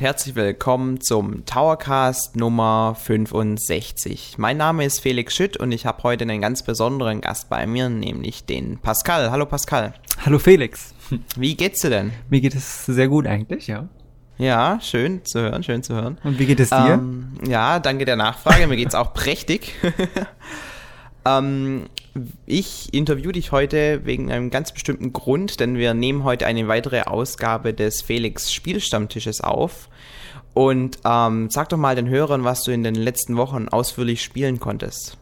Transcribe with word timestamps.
und 0.00 0.06
herzlich 0.06 0.34
willkommen 0.34 1.02
zum 1.02 1.44
Towercast 1.44 2.34
Nummer 2.34 2.96
65. 2.98 4.36
Mein 4.38 4.56
Name 4.56 4.86
ist 4.86 5.00
Felix 5.00 5.34
Schütt 5.36 5.58
und 5.58 5.72
ich 5.72 5.84
habe 5.84 6.02
heute 6.04 6.22
einen 6.22 6.40
ganz 6.40 6.62
besonderen 6.62 7.20
Gast 7.20 7.50
bei 7.50 7.66
mir, 7.66 7.90
nämlich 7.90 8.46
den 8.46 8.78
Pascal. 8.78 9.30
Hallo 9.30 9.44
Pascal. 9.44 9.92
Hallo 10.24 10.38
Felix. 10.38 10.94
Wie 11.36 11.54
geht's 11.54 11.82
dir 11.82 11.90
denn? 11.90 12.12
Mir 12.30 12.40
geht 12.40 12.54
es 12.54 12.86
sehr 12.86 13.08
gut 13.08 13.26
eigentlich, 13.26 13.66
ja. 13.66 13.88
Ja, 14.38 14.78
schön 14.80 15.22
zu 15.26 15.40
hören, 15.40 15.62
schön 15.62 15.82
zu 15.82 15.94
hören. 15.94 16.16
Und 16.24 16.38
wie 16.38 16.46
geht 16.46 16.60
es 16.60 16.70
dir? 16.70 16.94
Ähm, 16.94 17.34
ja, 17.46 17.78
danke 17.78 18.06
der 18.06 18.16
Nachfrage. 18.16 18.66
Mir 18.68 18.76
geht's 18.76 18.94
auch 18.94 19.12
prächtig. 19.14 19.74
Ähm, 21.24 21.86
ich 22.46 22.92
interview 22.92 23.32
dich 23.32 23.52
heute 23.52 24.04
wegen 24.04 24.32
einem 24.32 24.50
ganz 24.50 24.72
bestimmten 24.72 25.12
Grund, 25.12 25.60
denn 25.60 25.76
wir 25.76 25.94
nehmen 25.94 26.24
heute 26.24 26.46
eine 26.46 26.66
weitere 26.68 27.02
Ausgabe 27.02 27.72
des 27.72 28.02
Felix 28.02 28.52
Spielstammtisches 28.52 29.40
auf. 29.40 29.88
Und 30.52 30.98
ähm, 31.04 31.48
sag 31.50 31.68
doch 31.68 31.76
mal 31.76 31.94
den 31.94 32.08
Hörern, 32.08 32.44
was 32.44 32.64
du 32.64 32.72
in 32.72 32.82
den 32.82 32.96
letzten 32.96 33.36
Wochen 33.36 33.68
ausführlich 33.68 34.22
spielen 34.22 34.58
konntest. 34.58 35.16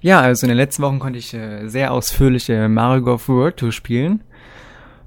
Ja, 0.00 0.20
also 0.20 0.46
in 0.46 0.48
den 0.48 0.56
letzten 0.56 0.82
Wochen 0.82 0.98
konnte 0.98 1.18
ich 1.18 1.32
äh, 1.34 1.68
sehr 1.68 1.92
ausführliche 1.92 2.68
Mario 2.68 3.02
Golf 3.02 3.28
World 3.28 3.56
Tour 3.56 3.72
spielen. 3.72 4.22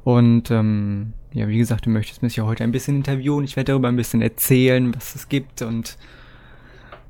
Und 0.03 0.51
ähm, 0.51 1.13
ja, 1.33 1.47
wie 1.49 1.57
gesagt, 1.57 1.85
du 1.85 1.89
möchtest 1.89 2.23
mich 2.23 2.37
ja 2.37 2.45
heute 2.45 2.63
ein 2.63 2.71
bisschen 2.71 2.95
interviewen. 2.95 3.43
Ich 3.43 3.57
werde 3.57 3.73
darüber 3.73 3.89
ein 3.89 3.97
bisschen 3.97 4.21
erzählen, 4.21 4.95
was 4.95 5.15
es 5.15 5.27
gibt 5.27 5.61
und 5.61 5.97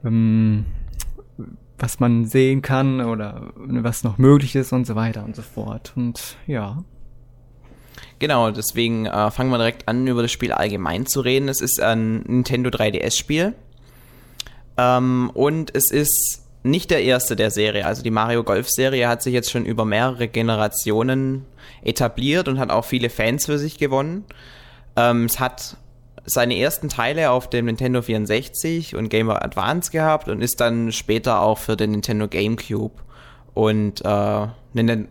ähm, 0.04 0.66
was 1.80 2.00
man 2.00 2.26
sehen 2.26 2.62
kann 2.62 3.02
oder 3.02 3.52
was 3.56 4.04
noch 4.04 4.18
möglich 4.18 4.56
ist 4.56 4.74
und 4.74 4.88
so 4.88 4.96
weiter 4.96 5.24
und 5.24 5.36
so 5.36 5.42
fort. 5.42 5.94
Und 5.96 6.38
ja. 6.48 6.84
Genau, 8.20 8.50
deswegen 8.52 9.06
äh, 9.06 9.32
fangen 9.32 9.52
wir 9.52 9.58
direkt 9.58 9.88
an, 9.88 10.08
über 10.08 10.24
das 10.24 10.32
Spiel 10.32 10.52
allgemein 10.52 11.06
zu 11.06 11.22
reden. 11.22 11.50
Es 11.50 11.62
ist 11.62 11.80
ein 11.80 12.22
Nintendo 12.22 12.70
3DS-Spiel. 12.70 13.54
Ähm, 14.78 15.32
und 15.34 15.76
es 15.76 15.92
ist 15.92 16.44
nicht 16.64 16.90
der 16.90 17.04
erste 17.04 17.36
der 17.36 17.52
Serie. 17.52 17.86
Also 17.86 18.02
die 18.04 18.12
Mario 18.12 18.44
Golf-Serie 18.44 19.08
hat 19.08 19.22
sich 19.22 19.34
jetzt 19.34 19.52
schon 19.52 19.66
über 19.66 19.86
mehrere 19.86 20.28
Generationen 20.28 21.46
etabliert 21.84 22.48
und 22.48 22.60
hat 22.60 22.72
auch 22.72 22.86
viele 22.86 23.10
Fans 23.10 23.46
für 23.46 23.60
sich 23.60 23.78
gewonnen. 23.78 24.26
Ähm, 24.96 25.26
es 25.26 25.40
hat 25.40 25.78
seine 26.30 26.60
ersten 26.60 26.90
Teile 26.90 27.32
auf 27.32 27.50
dem 27.50 27.66
Nintendo 27.66 28.02
64 28.02 28.96
und 28.96 29.10
Game 29.10 29.28
Boy 29.28 29.38
Advance 29.38 29.92
gehabt 29.92 30.28
und 30.28 30.42
ist 30.42 30.60
dann 30.60 30.92
später 30.92 31.42
auch 31.42 31.58
für 31.58 31.78
den 31.78 31.92
Nintendo 31.92 32.28
GameCube 32.28 33.02
und 33.54 34.04
äh, 34.04 34.48
Nintendo, 34.74 35.08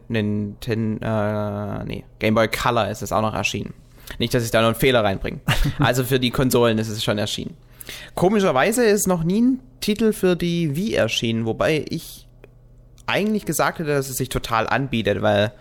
äh, 1.03 1.84
nee, 1.84 2.05
Game 2.19 2.34
Boy 2.34 2.48
Color 2.48 2.91
ist 2.91 3.03
es 3.03 3.12
auch 3.12 3.22
noch 3.22 3.34
erschienen. 3.34 3.72
Nicht, 4.19 4.34
dass 4.34 4.44
ich 4.44 4.50
da 4.50 4.61
noch 4.61 4.69
einen 4.69 4.77
Fehler 4.77 5.03
reinbringe. 5.03 5.41
Also 5.78 6.05
für 6.05 6.20
die 6.20 6.31
Konsolen 6.31 6.78
ist 6.78 6.89
es 6.89 7.03
schon 7.03 7.19
erschienen. 7.19 7.56
Komischerweise 8.14 8.84
ist 8.84 9.06
noch 9.06 9.25
nie 9.25 9.41
ein 9.41 9.61
Titel 9.81 10.12
für 10.12 10.37
die 10.37 10.77
Wii 10.77 10.94
erschienen, 10.94 11.47
wobei 11.47 11.84
ich 11.89 12.27
eigentlich 13.06 13.47
gesagt 13.47 13.78
hätte, 13.78 13.91
dass 13.91 14.11
es 14.11 14.17
sich 14.17 14.28
total 14.28 14.69
anbietet, 14.69 15.22
weil 15.22 15.53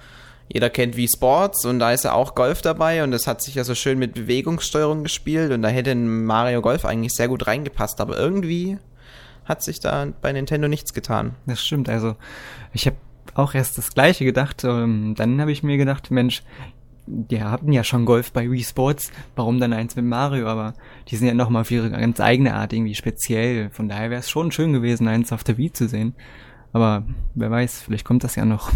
jeder 0.48 0.70
kennt 0.70 0.96
Wii 0.96 1.08
Sports 1.08 1.66
und 1.66 1.80
da 1.80 1.92
ist 1.92 2.04
ja 2.04 2.14
auch 2.14 2.36
Golf 2.36 2.62
dabei 2.62 3.04
und 3.04 3.12
das 3.12 3.28
hat 3.28 3.42
sich 3.42 3.56
ja 3.56 3.64
so 3.64 3.76
schön 3.76 3.98
mit 3.98 4.14
Bewegungssteuerung 4.14 5.04
gespielt 5.04 5.52
und 5.52 5.62
da 5.62 5.70
hätte 5.70 5.92
ein 5.92 6.26
Mario 6.26 6.62
Golf 6.62 6.86
eigentlich 6.86 7.14
sehr 7.14 7.28
gut 7.28 7.48
reingepasst, 7.48 8.00
aber 8.00 8.18
irgendwie 8.18 8.78
hat 9.46 9.64
sich 9.64 9.80
da 9.80 10.08
bei 10.22 10.32
Nintendo 10.32 10.68
nichts 10.68 10.94
getan. 10.94 11.36
Das 11.46 11.64
stimmt, 11.64 11.90
also 11.90 12.16
ich 12.74 12.86
habe 12.86 12.98
auch 13.34 13.54
erst 13.54 13.78
das 13.78 13.94
gleiche 13.94 14.24
gedacht, 14.24 14.64
ähm, 14.64 15.16
dann 15.16 15.42
habe 15.42 15.52
ich 15.52 15.64
mir 15.64 15.78
gedacht, 15.78 16.12
Mensch, 16.12 16.44
die 17.08 17.44
hatten 17.44 17.72
ja 17.72 17.84
schon 17.84 18.06
Golf 18.06 18.32
bei 18.32 18.50
Wii 18.50 18.64
Sports, 18.64 19.12
warum 19.36 19.60
dann 19.60 19.74
eins 19.74 19.96
mit 19.96 20.06
Mario, 20.06 20.48
aber 20.48 20.74
die 21.10 21.18
sind 21.18 21.28
ja 21.28 21.34
nochmal 21.34 21.62
auf 21.62 21.72
ihre 21.72 21.90
ganz 21.90 22.20
eigene 22.20 22.56
Art 22.56 22.72
irgendwie 22.72 22.96
speziell, 22.96 23.70
von 23.72 23.90
daher 23.90 24.10
wäre 24.10 24.22
es 24.22 24.30
schon 24.30 24.52
schön 24.52 24.74
gewesen, 24.74 25.08
eins 25.08 25.32
auf 25.32 25.44
der 25.44 25.58
Wii 25.58 25.74
zu 25.74 25.88
sehen, 25.88 26.16
aber 26.72 27.04
wer 27.34 27.52
weiß, 27.52 27.82
vielleicht 27.82 28.06
kommt 28.06 28.24
das 28.24 28.36
ja 28.36 28.46
noch. 28.46 28.72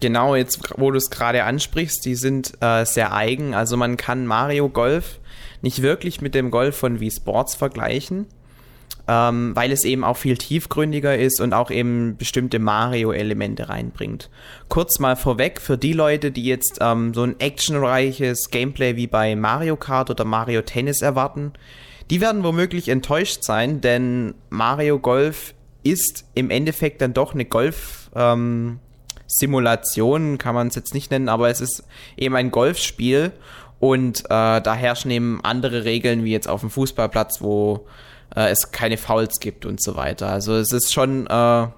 Genau, 0.00 0.34
jetzt 0.34 0.60
wo 0.78 0.90
du 0.90 0.96
es 0.96 1.10
gerade 1.10 1.44
ansprichst, 1.44 2.04
die 2.06 2.14
sind 2.14 2.54
äh, 2.60 2.84
sehr 2.86 3.12
eigen. 3.14 3.54
Also 3.54 3.76
man 3.76 3.98
kann 3.98 4.26
Mario 4.26 4.68
Golf 4.70 5.20
nicht 5.60 5.82
wirklich 5.82 6.22
mit 6.22 6.34
dem 6.34 6.50
Golf 6.50 6.76
von 6.76 7.00
Wii 7.00 7.10
Sports 7.10 7.54
vergleichen, 7.54 8.26
ähm, 9.06 9.54
weil 9.54 9.72
es 9.72 9.84
eben 9.84 10.02
auch 10.02 10.16
viel 10.16 10.38
tiefgründiger 10.38 11.18
ist 11.18 11.38
und 11.40 11.52
auch 11.52 11.70
eben 11.70 12.16
bestimmte 12.16 12.58
Mario-Elemente 12.58 13.68
reinbringt. 13.68 14.30
Kurz 14.70 14.98
mal 15.00 15.16
vorweg 15.16 15.60
für 15.60 15.76
die 15.76 15.92
Leute, 15.92 16.30
die 16.30 16.44
jetzt 16.44 16.78
ähm, 16.80 17.12
so 17.12 17.22
ein 17.22 17.38
actionreiches 17.38 18.48
Gameplay 18.50 18.96
wie 18.96 19.06
bei 19.06 19.36
Mario 19.36 19.76
Kart 19.76 20.08
oder 20.08 20.24
Mario 20.24 20.62
Tennis 20.62 21.02
erwarten, 21.02 21.52
die 22.08 22.22
werden 22.22 22.42
womöglich 22.42 22.88
enttäuscht 22.88 23.44
sein, 23.44 23.82
denn 23.82 24.34
Mario 24.48 24.98
Golf 24.98 25.54
ist 25.82 26.24
im 26.34 26.50
Endeffekt 26.50 27.02
dann 27.02 27.12
doch 27.12 27.34
eine 27.34 27.44
Golf- 27.44 28.10
ähm, 28.14 28.80
Simulation 29.30 30.38
kann 30.38 30.54
man 30.54 30.68
es 30.68 30.74
jetzt 30.74 30.92
nicht 30.92 31.10
nennen, 31.10 31.28
aber 31.28 31.48
es 31.48 31.60
ist 31.60 31.84
eben 32.16 32.34
ein 32.34 32.50
Golfspiel 32.50 33.32
und 33.78 34.24
äh, 34.24 34.60
da 34.60 34.74
herrschen 34.74 35.10
eben 35.10 35.40
andere 35.42 35.84
Regeln 35.84 36.24
wie 36.24 36.32
jetzt 36.32 36.48
auf 36.48 36.60
dem 36.60 36.70
Fußballplatz, 36.70 37.40
wo 37.40 37.86
äh, 38.34 38.50
es 38.50 38.72
keine 38.72 38.96
Fouls 38.96 39.40
gibt 39.40 39.66
und 39.66 39.82
so 39.82 39.96
weiter. 39.96 40.28
Also 40.28 40.54
es 40.56 40.72
ist 40.72 40.92
schon 40.92 41.26
äh, 41.28 41.30
ein, 41.30 41.72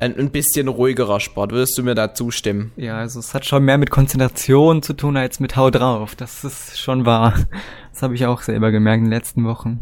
ein 0.00 0.30
bisschen 0.30 0.68
ruhigerer 0.68 1.20
Sport. 1.20 1.50
Würdest 1.50 1.76
du 1.76 1.82
mir 1.82 1.94
da 1.94 2.14
zustimmen? 2.14 2.72
Ja, 2.76 2.98
also 2.98 3.18
es 3.18 3.34
hat 3.34 3.44
schon 3.44 3.64
mehr 3.64 3.78
mit 3.78 3.90
Konzentration 3.90 4.82
zu 4.82 4.94
tun 4.94 5.16
als 5.16 5.40
mit 5.40 5.56
Hau 5.56 5.70
drauf. 5.70 6.14
Das 6.14 6.44
ist 6.44 6.78
schon 6.78 7.04
wahr. 7.04 7.34
Das 7.92 8.02
habe 8.02 8.14
ich 8.14 8.24
auch 8.26 8.40
selber 8.42 8.70
gemerkt 8.70 8.98
in 8.98 9.06
den 9.06 9.12
letzten 9.12 9.44
Wochen. 9.44 9.80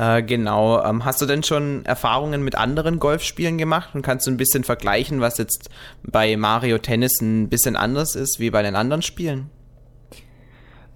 Äh, 0.00 0.22
genau. 0.22 0.82
Ähm, 0.82 1.04
hast 1.04 1.20
du 1.20 1.26
denn 1.26 1.42
schon 1.42 1.84
Erfahrungen 1.84 2.42
mit 2.42 2.54
anderen 2.54 2.98
Golfspielen 3.00 3.58
gemacht 3.58 3.90
und 3.94 4.00
kannst 4.00 4.26
du 4.26 4.30
ein 4.30 4.38
bisschen 4.38 4.64
vergleichen, 4.64 5.20
was 5.20 5.36
jetzt 5.36 5.68
bei 6.02 6.38
Mario 6.38 6.78
Tennis 6.78 7.20
ein 7.20 7.50
bisschen 7.50 7.76
anders 7.76 8.14
ist 8.14 8.40
wie 8.40 8.48
bei 8.48 8.62
den 8.62 8.76
anderen 8.76 9.02
Spielen? 9.02 9.50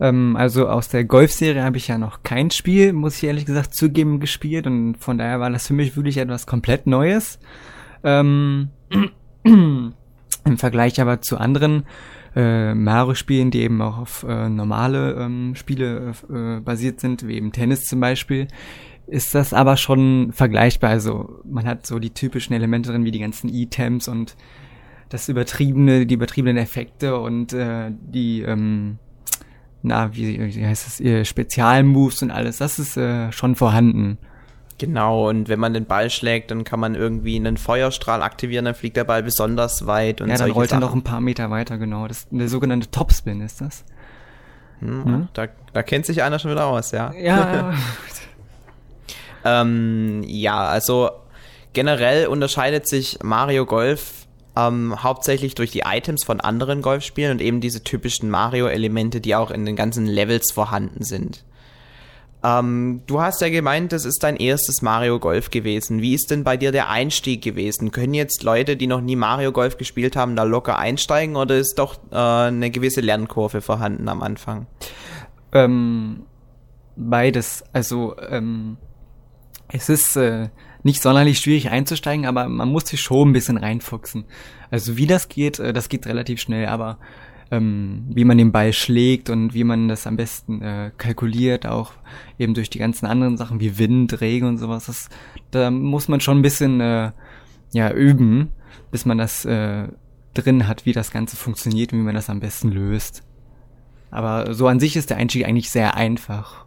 Ähm, 0.01 0.37
also 0.37 0.69
aus 0.69 0.89
der 0.89 1.05
Golfserie 1.05 1.63
habe 1.63 1.77
ich 1.77 1.89
ja 1.89 1.99
noch 1.99 2.23
kein 2.23 2.51
Spiel, 2.51 2.95
muss 2.95 3.19
ich 3.19 3.25
ehrlich 3.25 3.45
gesagt 3.45 3.75
zugeben, 3.75 4.21
gespielt 4.21 4.67
und 4.67 4.95
von 4.95 5.19
daher 5.19 5.39
war 5.39 5.51
das 5.51 5.67
für 5.67 5.75
mich 5.75 5.97
wirklich 5.97 6.17
etwas 6.17 6.47
komplett 6.47 6.87
Neues. 6.87 7.39
Ähm, 8.05 8.71
Im 9.45 9.93
Vergleich 10.57 10.99
aber 10.99 11.21
zu 11.21 11.37
anderen 11.37 11.85
äh, 12.35 12.75
Mario-Spielen, 12.75 13.51
die 13.51 13.61
eben 13.61 13.81
auch 13.83 13.99
auf 13.99 14.27
äh, 14.27 14.49
normale 14.49 15.13
ähm, 15.13 15.55
Spiele 15.57 16.15
äh, 16.33 16.61
basiert 16.61 17.01
sind, 17.01 17.29
wie 17.29 17.35
eben 17.35 17.53
Tennis 17.53 17.85
zum 17.85 18.01
Beispiel, 18.01 18.49
ist 19.07 19.35
das 19.35 19.53
aber 19.53 19.77
schon 19.77 20.33
vergleichbar. 20.33 20.91
Also 20.91 21.41
man 21.45 21.67
hat 21.67 21.87
so 21.87 21.99
die 21.99 22.11
typischen 22.11 22.55
Elemente 22.55 22.91
drin, 22.91 23.05
wie 23.05 23.11
die 23.11 23.19
ganzen 23.19 23.49
Items 23.49 24.09
und 24.09 24.37
das 25.09 25.29
übertriebene, 25.29 26.07
die 26.07 26.15
übertriebenen 26.15 26.57
Effekte 26.57 27.19
und 27.19 27.53
äh, 27.53 27.91
die, 27.91 28.43
ähm, 28.43 28.99
na, 29.83 30.15
wie, 30.15 30.57
wie 30.57 30.67
heißt 30.67 30.87
es, 30.87 31.01
äh, 31.01 31.25
Spezialmoves 31.25 32.23
und 32.23 32.31
alles. 32.31 32.59
Das 32.59 32.79
ist 32.79 32.97
äh, 32.97 33.31
schon 33.31 33.55
vorhanden. 33.55 34.19
Genau, 34.79 35.29
und 35.29 35.49
wenn 35.49 35.61
man 35.61 35.73
den 35.73 35.85
Ball 35.85 36.11
schlägt, 36.11 36.51
dann 36.51 36.65
kann 36.65 36.81
man 36.81 36.97
irgendwie 36.97 37.37
einen 37.37 37.57
Feuerstrahl 37.57 38.23
aktivieren, 38.23 38.65
dann 38.65 38.75
fliegt 38.75 38.97
der 38.97 39.05
Ball 39.05 39.23
besonders 39.23 39.87
weit. 39.87 40.21
Und 40.21 40.31
ja, 40.31 40.37
dann 40.37 40.51
rollt 40.51 40.73
er 40.73 40.81
noch 40.81 40.95
ein 40.95 41.03
paar 41.03 41.21
Meter 41.21 41.51
weiter, 41.51 41.79
genau. 41.79 42.09
Das, 42.09 42.27
der 42.31 42.49
sogenannte 42.49 42.91
Topspin 42.91 43.41
ist 43.41 43.61
das. 43.61 43.85
Hm, 44.81 45.05
hm? 45.05 45.29
Da, 45.33 45.47
da 45.73 45.83
kennt 45.83 46.07
sich 46.07 46.23
einer 46.23 46.41
schon 46.41 46.51
wieder 46.51 46.67
aus, 46.67 46.91
ja. 46.91 47.13
Ja, 47.15 47.73
Ähm, 49.45 50.25
ja, 50.27 50.65
also 50.67 51.11
generell 51.73 52.27
unterscheidet 52.27 52.89
sich 52.89 53.19
Mario 53.23 53.67
Golf 53.67 54.27
ähm, 54.57 55.03
hauptsächlich 55.03 55.55
durch 55.55 55.71
die 55.71 55.83
Items 55.85 56.25
von 56.25 56.41
anderen 56.41 56.83
Golfspielen 56.83 57.33
und 57.33 57.41
eben 57.41 57.61
diese 57.61 57.83
typischen 57.83 58.31
Mario-Elemente, 58.31 59.21
die 59.21 59.35
auch 59.35 59.51
in 59.51 59.67
den 59.67 59.77
ganzen 59.77 60.07
Levels 60.07 60.53
vorhanden 60.53 61.03
sind. 61.05 61.45
Ähm, 62.45 63.01
du 63.07 63.21
hast 63.23 63.41
ja 63.41 63.49
gemeint, 63.49 63.93
das 63.93 64.05
ist 64.05 64.23
dein 64.23 64.37
erstes 64.37 64.83
Mario 64.83 65.19
Golf 65.19 65.51
gewesen. 65.51 66.03
Wie 66.03 66.15
ist 66.15 66.31
denn 66.31 66.45
bei 66.45 66.57
dir 66.57 66.73
der 66.73 66.91
Einstieg 66.91 67.43
gewesen? 67.43 67.91
Können 67.91 68.15
jetzt 68.15 68.43
Leute, 68.43 68.77
die 68.77 68.87
noch 68.87 69.01
nie 69.01 69.17
Mario 69.17 69.51
Golf 69.51 69.79
gespielt 69.79 70.15
haben, 70.15 70.37
da 70.37 70.43
locker 70.43 70.79
einsteigen 70.79 71.37
oder 71.37 71.57
ist 71.57 71.79
doch 71.79 71.97
äh, 72.13 72.17
eine 72.17 72.71
gewisse 72.71 73.01
Lernkurve 73.01 73.63
vorhanden 73.63 74.09
am 74.09 74.23
Anfang? 74.23 74.67
Ähm, 75.53 76.27
beides. 76.97 77.65
Also 77.73 78.15
ähm, 78.29 78.77
es 79.69 79.89
ist 79.89 80.17
äh, 80.17 80.49
nicht 80.83 81.03
sonderlich 81.03 81.39
schwierig 81.39 81.71
einzusteigen, 81.71 82.27
aber 82.27 82.49
man 82.49 82.71
muss 82.71 82.87
sich 82.87 83.01
schon 83.01 83.31
ein 83.31 83.33
bisschen 83.33 83.57
reinfuchsen. 83.57 84.25
Also 84.71 84.97
wie 84.97 85.07
das 85.07 85.29
geht, 85.29 85.59
äh, 85.59 85.73
das 85.73 85.89
geht 85.89 86.07
relativ 86.07 86.41
schnell, 86.41 86.67
aber 86.67 86.99
ähm, 87.51 88.05
wie 88.09 88.25
man 88.25 88.39
den 88.39 88.53
Ball 88.53 88.73
schlägt 88.73 89.31
und 89.31 89.55
wie 89.55 89.65
man 89.65 89.89
das 89.89 90.07
am 90.07 90.17
besten 90.17 90.63
äh, 90.63 90.91
kalkuliert, 90.97 91.67
auch 91.67 91.93
eben 92.39 92.55
durch 92.55 92.71
die 92.71 92.79
ganzen 92.79 93.07
anderen 93.07 93.37
Sachen 93.37 93.61
wie 93.61 93.79
Wind, 93.79 94.21
Regen 94.21 94.47
und 94.47 94.59
sowas, 94.59 94.87
das, 94.87 95.09
da 95.51 95.71
muss 95.71 96.09
man 96.09 96.21
schon 96.21 96.39
ein 96.39 96.43
bisschen 96.43 96.81
äh, 96.81 97.13
ja 97.73 97.93
üben, 97.93 98.51
bis 98.91 99.05
man 99.05 99.19
das 99.19 99.45
äh, 99.45 99.89
drin 100.35 100.69
hat, 100.69 100.87
wie 100.87 100.93
das 100.93 101.11
Ganze 101.11 101.37
funktioniert 101.37 101.93
und 101.93 102.01
wie 102.01 102.05
man 102.05 102.15
das 102.15 102.31
am 102.31 102.41
besten 102.41 102.71
löst. 102.71 103.23
Aber 104.11 104.55
so 104.55 104.69
an 104.69 104.81
sich 104.81 104.97
ist 104.97 105.11
der 105.11 105.17
Einstieg 105.17 105.47
eigentlich 105.47 105.71
sehr 105.71 105.97
einfach. 105.97 106.64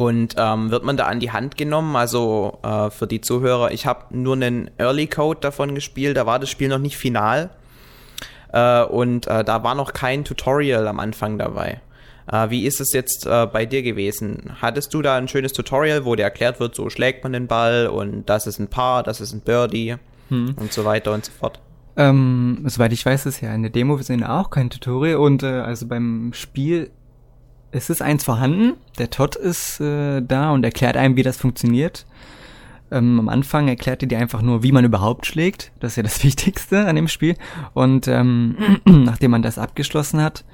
Und 0.00 0.36
ähm, 0.38 0.70
wird 0.70 0.82
man 0.82 0.96
da 0.96 1.08
an 1.08 1.20
die 1.20 1.30
Hand 1.30 1.58
genommen? 1.58 1.94
Also 1.94 2.58
äh, 2.62 2.88
für 2.88 3.06
die 3.06 3.20
Zuhörer, 3.20 3.70
ich 3.70 3.84
habe 3.84 4.16
nur 4.16 4.34
einen 4.34 4.70
Early 4.78 5.06
Code 5.06 5.40
davon 5.40 5.74
gespielt, 5.74 6.16
da 6.16 6.24
war 6.24 6.38
das 6.38 6.48
Spiel 6.48 6.68
noch 6.68 6.78
nicht 6.78 6.96
final. 6.96 7.50
Äh, 8.50 8.82
und 8.84 9.26
äh, 9.26 9.44
da 9.44 9.62
war 9.62 9.74
noch 9.74 9.92
kein 9.92 10.24
Tutorial 10.24 10.88
am 10.88 11.00
Anfang 11.00 11.36
dabei. 11.36 11.82
Äh, 12.32 12.48
wie 12.48 12.64
ist 12.64 12.80
es 12.80 12.94
jetzt 12.94 13.26
äh, 13.26 13.46
bei 13.46 13.66
dir 13.66 13.82
gewesen? 13.82 14.56
Hattest 14.62 14.94
du 14.94 15.02
da 15.02 15.16
ein 15.16 15.28
schönes 15.28 15.52
Tutorial, 15.52 16.06
wo 16.06 16.16
dir 16.16 16.22
erklärt 16.22 16.60
wird, 16.60 16.74
so 16.74 16.88
schlägt 16.88 17.22
man 17.22 17.34
den 17.34 17.46
Ball 17.46 17.86
und 17.86 18.24
das 18.30 18.46
ist 18.46 18.58
ein 18.58 18.68
Paar, 18.68 19.02
das 19.02 19.20
ist 19.20 19.34
ein 19.34 19.42
Birdie 19.42 19.96
hm. 20.30 20.54
und 20.58 20.72
so 20.72 20.86
weiter 20.86 21.12
und 21.12 21.26
so 21.26 21.32
fort? 21.32 21.60
Ähm, 21.98 22.64
soweit 22.64 22.94
ich 22.94 23.04
weiß, 23.04 23.26
ist 23.26 23.42
ja 23.42 23.52
in 23.52 23.60
der 23.60 23.70
Demo 23.70 23.98
wir 23.98 24.04
sehen 24.04 24.24
auch 24.24 24.48
kein 24.48 24.70
Tutorial 24.70 25.18
und 25.18 25.42
äh, 25.42 25.48
also 25.48 25.86
beim 25.86 26.30
Spiel 26.32 26.90
ist 27.72 27.90
es 27.90 28.02
eins 28.02 28.24
vorhanden. 28.24 28.74
Der 28.98 29.10
Todd 29.10 29.36
ist 29.36 29.80
äh, 29.80 30.20
da 30.20 30.50
und 30.50 30.64
erklärt 30.64 30.96
einem, 30.96 31.16
wie 31.16 31.22
das 31.22 31.36
funktioniert. 31.36 32.06
Ähm, 32.90 33.20
am 33.20 33.28
Anfang 33.28 33.68
erklärt 33.68 34.02
er 34.02 34.08
dir 34.08 34.18
einfach 34.18 34.42
nur, 34.42 34.62
wie 34.62 34.72
man 34.72 34.84
überhaupt 34.84 35.26
schlägt. 35.26 35.72
Das 35.80 35.92
ist 35.92 35.96
ja 35.96 36.02
das 36.02 36.24
Wichtigste 36.24 36.86
an 36.86 36.96
dem 36.96 37.08
Spiel. 37.08 37.36
Und 37.74 38.08
ähm, 38.08 38.56
nachdem 38.84 39.30
man 39.30 39.42
das 39.42 39.58
abgeschlossen 39.58 40.20
hat, 40.22 40.44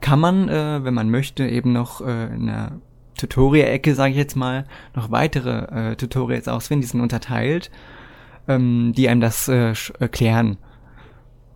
kann 0.00 0.20
man, 0.20 0.48
äh, 0.48 0.84
wenn 0.84 0.94
man 0.94 1.10
möchte, 1.10 1.46
eben 1.46 1.72
noch 1.72 2.00
äh, 2.00 2.26
in 2.34 2.46
der 2.46 2.72
Tutorial-Ecke, 3.16 3.94
sage 3.94 4.10
ich 4.10 4.18
jetzt 4.18 4.36
mal, 4.36 4.66
noch 4.94 5.10
weitere 5.10 5.92
äh, 5.92 5.96
Tutorials 5.96 6.48
auswählen. 6.48 6.80
Die 6.80 6.86
sind 6.86 7.00
unterteilt, 7.00 7.70
ähm, 8.48 8.92
die 8.96 9.08
einem 9.08 9.20
das 9.20 9.48
äh, 9.48 9.74
erklären. 10.00 10.58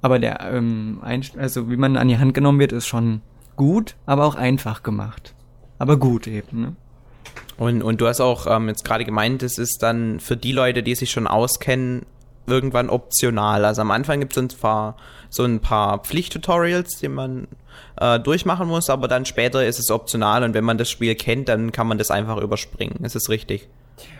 Aber 0.00 0.20
der, 0.20 0.40
ähm, 0.52 1.00
also 1.36 1.68
wie 1.70 1.76
man 1.76 1.96
an 1.96 2.06
die 2.06 2.18
Hand 2.18 2.34
genommen 2.34 2.60
wird, 2.60 2.72
ist 2.72 2.86
schon 2.86 3.20
gut, 3.58 3.96
aber 4.06 4.24
auch 4.24 4.36
einfach 4.36 4.82
gemacht. 4.82 5.34
Aber 5.78 5.98
gut 5.98 6.26
eben, 6.26 6.62
ne? 6.62 6.76
Und, 7.58 7.82
und 7.82 8.00
du 8.00 8.06
hast 8.06 8.20
auch 8.20 8.46
ähm, 8.46 8.68
jetzt 8.68 8.84
gerade 8.84 9.04
gemeint, 9.04 9.42
es 9.42 9.58
ist 9.58 9.82
dann 9.82 10.20
für 10.20 10.36
die 10.36 10.52
Leute, 10.52 10.82
die 10.82 10.94
sich 10.94 11.10
schon 11.10 11.26
auskennen, 11.26 12.06
irgendwann 12.46 12.88
optional. 12.88 13.64
Also 13.64 13.82
am 13.82 13.90
Anfang 13.90 14.20
gibt 14.20 14.36
es 14.36 14.42
ein 14.42 14.48
paar, 14.48 14.96
so 15.28 15.42
ein 15.42 15.60
paar 15.60 15.98
Pflichttutorials, 15.98 16.98
die 17.00 17.08
man 17.08 17.48
äh, 18.00 18.20
durchmachen 18.20 18.68
muss, 18.68 18.88
aber 18.90 19.08
dann 19.08 19.26
später 19.26 19.66
ist 19.66 19.80
es 19.80 19.90
optional 19.90 20.44
und 20.44 20.54
wenn 20.54 20.64
man 20.64 20.78
das 20.78 20.88
Spiel 20.88 21.14
kennt, 21.16 21.48
dann 21.48 21.72
kann 21.72 21.88
man 21.88 21.98
das 21.98 22.10
einfach 22.10 22.38
überspringen. 22.38 23.04
Ist 23.04 23.16
es 23.16 23.28
richtig? 23.28 23.68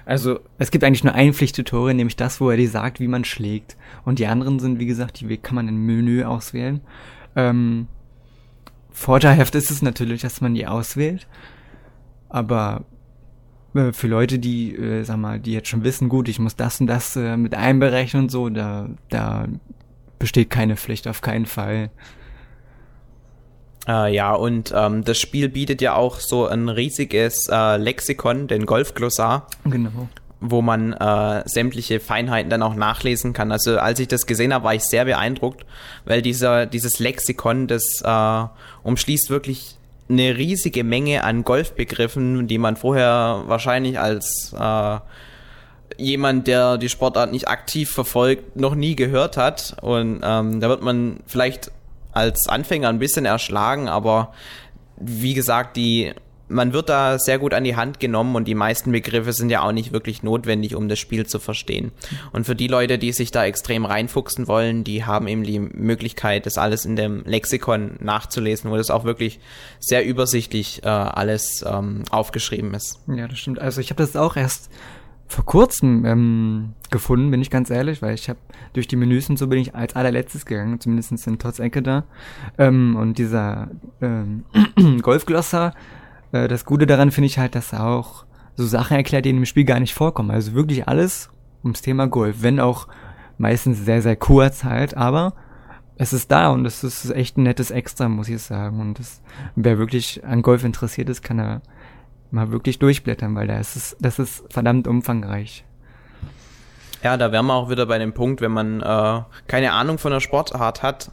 Also 0.05 0.41
es 0.59 0.73
gibt 0.73 0.83
eigentlich 0.83 1.05
nur 1.05 1.15
ein 1.15 1.33
Pflichttutorial, 1.33 1.95
nämlich 1.95 2.17
das, 2.17 2.41
wo 2.41 2.51
er 2.51 2.57
dir 2.57 2.69
sagt, 2.69 2.99
wie 2.99 3.09
man 3.09 3.25
schlägt. 3.25 3.77
Und 4.05 4.19
die 4.19 4.27
anderen 4.27 4.59
sind, 4.59 4.81
wie 4.81 4.87
gesagt, 4.87 5.21
die 5.21 5.37
kann 5.37 5.55
man 5.55 5.69
im 5.69 5.87
Menü 5.87 6.25
auswählen. 6.25 6.81
Ähm, 7.37 7.87
vorteilhaft 8.99 9.55
ist 9.55 9.71
es 9.71 9.83
natürlich, 9.83 10.23
dass 10.23 10.41
man 10.41 10.55
die 10.55 10.67
auswählt. 10.67 11.27
Aber 12.29 12.85
äh, 13.75 13.93
für 13.93 14.09
Leute, 14.09 14.39
die, 14.39 14.75
äh, 14.75 15.05
sag 15.05 15.17
mal, 15.17 15.39
die 15.39 15.53
jetzt 15.53 15.69
schon 15.69 15.85
wissen, 15.85 16.09
gut, 16.09 16.29
ich 16.29 16.39
muss 16.39 16.57
das 16.57 16.81
und 16.81 16.87
das 16.87 17.17
äh, 17.17 17.37
mit 17.37 17.55
einberechnen 17.55 18.25
und 18.25 18.29
so, 18.31 18.49
da, 18.49 18.89
da 19.09 19.47
besteht 20.19 20.51
keine 20.51 20.77
Pflicht 20.77 21.07
auf 21.09 21.21
keinen 21.21 21.47
Fall. 21.47 21.91
Äh, 23.87 24.15
ja, 24.15 24.35
und 24.35 24.73
ähm, 24.77 25.05
das 25.05 25.19
Spiel 25.19 25.49
bietet 25.49 25.81
ja 25.81 25.95
auch 25.95 26.21
so 26.21 26.47
ein 26.47 26.69
riesiges 26.69 27.49
äh, 27.51 27.77
Lexikon, 27.77 28.49
den 28.49 28.67
Golfglossar. 28.67 29.47
Genau. 29.65 30.09
Wo 30.41 30.63
man 30.63 30.93
äh, 30.93 31.43
sämtliche 31.47 31.99
Feinheiten 31.99 32.49
dann 32.49 32.63
auch 32.63 32.75
nachlesen 32.75 33.33
kann. 33.33 33.51
Also 33.51 33.79
als 33.79 33.99
ich 33.99 34.07
das 34.07 34.27
gesehen 34.27 34.55
habe, 34.55 34.65
war 34.65 34.75
ich 34.75 34.85
sehr 34.85 35.05
beeindruckt, 35.05 35.67
weil 36.05 36.23
dieser, 36.23 36.67
dieses 36.67 37.01
Lexikon, 37.01 37.67
das 37.67 37.83
äh, 38.05 38.45
umschließt 38.85 39.31
wirklich 39.31 39.79
eine 40.09 40.37
riesige 40.37 40.85
Menge 40.85 41.25
an 41.25 41.45
Golfbegriffen, 41.45 42.47
die 42.47 42.59
man 42.59 42.77
vorher 42.77 43.43
wahrscheinlich 43.47 43.99
als 43.99 44.55
äh, 44.59 44.99
jemand, 45.97 46.47
der 46.47 46.79
die 46.79 46.89
Sportart 46.89 47.33
nicht 47.33 47.49
aktiv 47.49 47.91
verfolgt, 47.91 48.57
noch 48.57 48.75
nie 48.75 48.97
gehört 48.97 49.37
hat. 49.37 49.77
Und 49.83 50.21
ähm, 50.23 50.61
da 50.61 50.69
wird 50.69 50.83
man 50.83 51.21
vielleicht 51.27 51.71
als 52.13 52.49
Anfänger 52.49 52.89
ein 52.89 52.99
bisschen 52.99 53.25
erschlagen, 53.25 53.89
aber 53.89 54.33
wie 54.97 55.35
gesagt, 55.35 55.77
die 55.77 56.15
man 56.49 56.73
wird 56.73 56.89
da 56.89 57.19
sehr 57.19 57.39
gut 57.39 57.55
an 57.55 57.65
die 57.65 57.77
Hand 57.77 58.01
genommen 58.01 58.35
und 58.37 58.47
die 58.47 58.55
meisten 58.55 58.93
Begriffe 58.93 59.33
sind 59.33 59.51
ja 59.51 59.63
auch 59.63 59.73
nicht 59.73 59.93
wirklich 59.93 60.23
notwendig, 60.23 60.75
um 60.75 60.89
das 60.89 60.99
Spiel 60.99 61.27
zu 61.27 61.39
verstehen. 61.39 61.93
Und 62.33 62.45
für 62.45 62.55
die 62.55 62.69
Leute, 62.69 62.99
die 62.99 63.13
sich 63.13 63.31
da 63.31 63.45
extrem 63.45 63.85
reinfuchsen 63.85 64.49
wollen, 64.49 64.85
die 64.85 65.05
haben 65.05 65.29
eben 65.29 65.45
die 65.45 65.61
Möglichkeit, 65.61 66.47
das 66.47 66.59
alles 66.59 66.85
in 66.85 66.97
dem 66.97 67.23
Lexikon 67.25 67.97
nachzulesen, 68.01 68.71
wo 68.71 68.77
das 68.77 68.91
auch 68.91 69.05
wirklich 69.05 69.41
sehr 69.79 70.05
übersichtlich 70.05 70.83
äh, 70.85 70.89
alles 70.89 71.65
ähm, 71.67 72.03
aufgeschrieben 72.11 72.75
ist. 72.75 73.01
Ja, 73.07 73.29
das 73.29 73.39
stimmt. 73.39 73.59
Also 73.59 73.81
ich 73.81 73.91
habe 73.91 74.03
das 74.03 74.17
auch 74.17 74.37
erst 74.37 74.71
vor 75.29 75.45
kurzem 75.45 76.07
ähm, 76.07 76.73
gefunden, 76.91 77.31
bin 77.31 77.43
ich 77.43 77.51
ganz 77.51 77.69
ehrlich, 77.69 78.01
weil 78.01 78.15
ich 78.15 78.31
habe 78.31 78.39
durch 78.73 78.89
die 78.89 78.97
Menüs 78.97 79.29
und 79.29 79.39
so 79.39 79.47
bin 79.47 79.59
ich 79.59 79.75
als 79.75 79.95
allerletztes 79.95 80.47
gegangen, 80.47 80.81
zumindest 80.81 81.27
in 81.27 81.39
Tots 81.39 81.59
Ecke 81.59 81.83
da. 81.83 82.05
Ähm, 82.57 82.97
und 82.97 83.19
dieser 83.19 83.69
ähm, 84.01 84.45
Golfglosser, 85.03 85.75
äh, 86.33 86.49
das 86.49 86.65
Gute 86.65 86.87
daran 86.87 87.11
finde 87.11 87.27
ich 87.27 87.39
halt, 87.39 87.55
dass 87.55 87.73
er 87.73 87.87
auch 87.87 88.25
so 88.57 88.67
Sachen 88.67 88.97
erklärt, 88.97 89.25
die 89.25 89.31
in 89.31 89.37
dem 89.37 89.47
Spiel 89.47 89.65
gar 89.65 89.81
nicht 89.81 89.95
vorkommen. 89.95 90.31
Also 90.31 90.55
wirklich 90.55 90.89
alles 90.89 91.31
ums 91.63 91.83
Thema 91.83 92.07
Golf, 92.07 92.43
wenn 92.43 92.61
auch 92.61 92.89
meistens 93.39 93.85
sehr, 93.85 94.03
sehr 94.03 94.17
kurz 94.17 94.65
halt, 94.65 94.97
aber 94.97 95.35
es 95.97 96.13
ist 96.13 96.31
da 96.31 96.51
und 96.51 96.65
es 96.65 96.85
ist 96.85 97.11
echt 97.11 97.37
ein 97.37 97.43
nettes 97.43 97.71
Extra, 97.71 98.09
muss 98.09 98.29
ich 98.29 98.43
sagen. 98.43 98.81
Und 98.81 98.99
das, 98.99 99.21
wer 99.57 99.79
wirklich 99.79 100.25
an 100.25 100.43
Golf 100.43 100.65
interessiert 100.65 101.09
ist, 101.09 101.23
kann 101.23 101.39
er 101.39 101.63
mal 102.31 102.51
wirklich 102.51 102.79
durchblättern, 102.79 103.35
weil 103.35 103.47
das 103.47 103.77
ist, 103.77 103.97
das 104.01 104.19
ist 104.19 104.45
verdammt 104.53 104.87
umfangreich. 104.87 105.65
Ja, 107.03 107.17
da 107.17 107.33
wären 107.33 107.47
wir 107.47 107.55
auch 107.55 107.71
wieder 107.71 107.87
bei 107.87 107.99
dem 107.99 108.13
Punkt, 108.13 108.41
wenn 108.41 108.53
man 108.53 108.81
äh, 108.81 109.23
keine 109.47 109.73
Ahnung 109.73 109.99
von 109.99 110.13
der 110.13 110.21
Sportart 110.21 110.83
hat, 110.83 111.11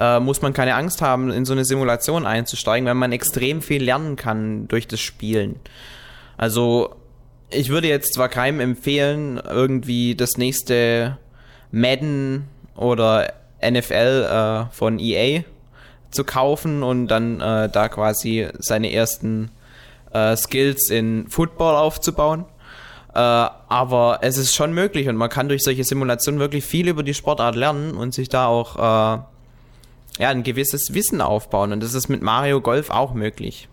äh, 0.00 0.20
muss 0.20 0.42
man 0.42 0.52
keine 0.52 0.74
Angst 0.74 1.02
haben, 1.02 1.30
in 1.30 1.44
so 1.44 1.52
eine 1.52 1.64
Simulation 1.64 2.26
einzusteigen, 2.26 2.86
weil 2.86 2.94
man 2.94 3.12
extrem 3.12 3.62
viel 3.62 3.82
lernen 3.82 4.16
kann 4.16 4.68
durch 4.68 4.88
das 4.88 5.00
Spielen. 5.00 5.60
Also 6.36 6.96
ich 7.50 7.68
würde 7.68 7.88
jetzt 7.88 8.14
zwar 8.14 8.28
keinem 8.28 8.60
empfehlen, 8.60 9.40
irgendwie 9.48 10.14
das 10.14 10.36
nächste 10.36 11.18
Madden 11.70 12.48
oder 12.76 13.32
NFL 13.62 14.66
äh, 14.70 14.74
von 14.74 14.98
EA 14.98 15.44
zu 16.10 16.24
kaufen 16.24 16.82
und 16.82 17.08
dann 17.08 17.40
äh, 17.40 17.68
da 17.68 17.88
quasi 17.88 18.48
seine 18.58 18.92
ersten 18.92 19.50
äh, 20.12 20.36
Skills 20.36 20.90
in 20.90 21.28
Football 21.28 21.76
aufzubauen. 21.76 22.44
Äh, 23.14 23.18
aber 23.18 24.18
es 24.22 24.38
ist 24.38 24.54
schon 24.54 24.72
möglich 24.72 25.08
und 25.08 25.16
man 25.16 25.30
kann 25.30 25.48
durch 25.48 25.62
solche 25.62 25.84
Simulationen 25.84 26.40
wirklich 26.40 26.64
viel 26.64 26.88
über 26.88 27.02
die 27.02 27.14
Sportart 27.14 27.54
lernen 27.54 27.94
und 27.94 28.14
sich 28.14 28.28
da 28.28 28.46
auch 28.46 28.76
äh, 28.76 29.22
ja, 30.18 30.30
ein 30.30 30.42
gewisses 30.42 30.94
Wissen 30.94 31.20
aufbauen. 31.20 31.72
Und 31.72 31.82
das 31.82 31.94
ist 31.94 32.08
mit 32.08 32.22
Mario 32.22 32.60
Golf 32.60 32.90
auch 32.90 33.14
möglich. 33.14 33.68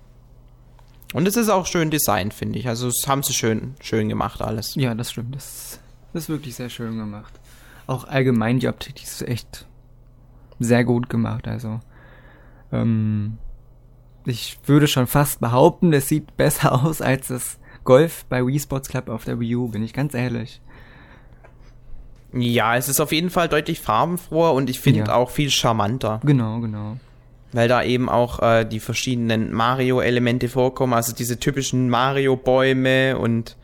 Und 1.14 1.28
es 1.28 1.36
ist 1.36 1.50
auch 1.50 1.66
schön 1.66 1.92
designt, 1.92 2.34
finde 2.34 2.60
ich. 2.60 2.68
Also 2.68 2.88
das 2.88 3.08
haben 3.08 3.24
sie 3.24 3.34
schön, 3.34 3.76
schön 3.82 4.10
gemacht 4.10 4.42
alles. 4.42 4.76
Ja, 4.76 4.96
das 4.96 5.12
stimmt. 5.12 5.36
Das, 5.36 5.80
das 6.14 6.24
ist 6.24 6.30
wirklich 6.30 6.56
sehr 6.56 6.70
schön 6.70 6.98
gemacht. 6.98 7.40
Auch 7.88 8.06
allgemein 8.06 8.60
die 8.60 8.68
Optik, 8.68 9.04
ist 9.04 9.22
echt 9.22 9.68
sehr 10.60 10.84
gut 10.84 11.10
gemacht. 11.10 11.48
Also 11.48 11.82
ähm, 12.72 13.38
ich 14.26 14.60
würde 14.66 14.88
schon 14.88 15.08
fast 15.08 15.42
behaupten, 15.42 15.92
es 15.94 16.08
sieht 16.08 16.38
besser 16.38 16.72
aus 16.86 17.02
als 17.02 17.28
das 17.28 17.60
Golf 17.84 18.26
bei 18.26 18.46
Wii 18.46 18.60
Sports 18.60 18.90
Club 18.90 19.10
auf 19.10 19.26
der 19.26 19.40
Wii 19.40 19.56
U, 19.56 19.68
bin 19.68 19.84
ich 19.84 19.94
ganz 19.94 20.14
ehrlich. 20.14 20.62
Ja, 22.34 22.78
es 22.78 22.88
ist 22.88 23.00
auf 23.00 23.12
jeden 23.12 23.30
Fall 23.30 23.50
deutlich 23.50 23.82
farbenfroher 23.82 24.54
und 24.54 24.70
ich 24.70 24.80
finde 24.80 25.02
ja. 25.02 25.14
auch 25.14 25.30
viel 25.30 25.50
charmanter. 25.50 26.22
Genau, 26.24 26.60
genau. 26.60 26.98
Weil 27.52 27.68
da 27.68 27.84
eben 27.84 28.08
auch 28.08 28.42
äh, 28.42 28.64
die 28.64 28.80
verschiedenen 28.80 29.52
Mario-Elemente 29.52 30.48
vorkommen, 30.48 30.94
also 30.94 31.14
diese 31.14 31.40
typischen 31.40 31.90
Mario-Bäume 31.90 33.18
und 33.18 33.58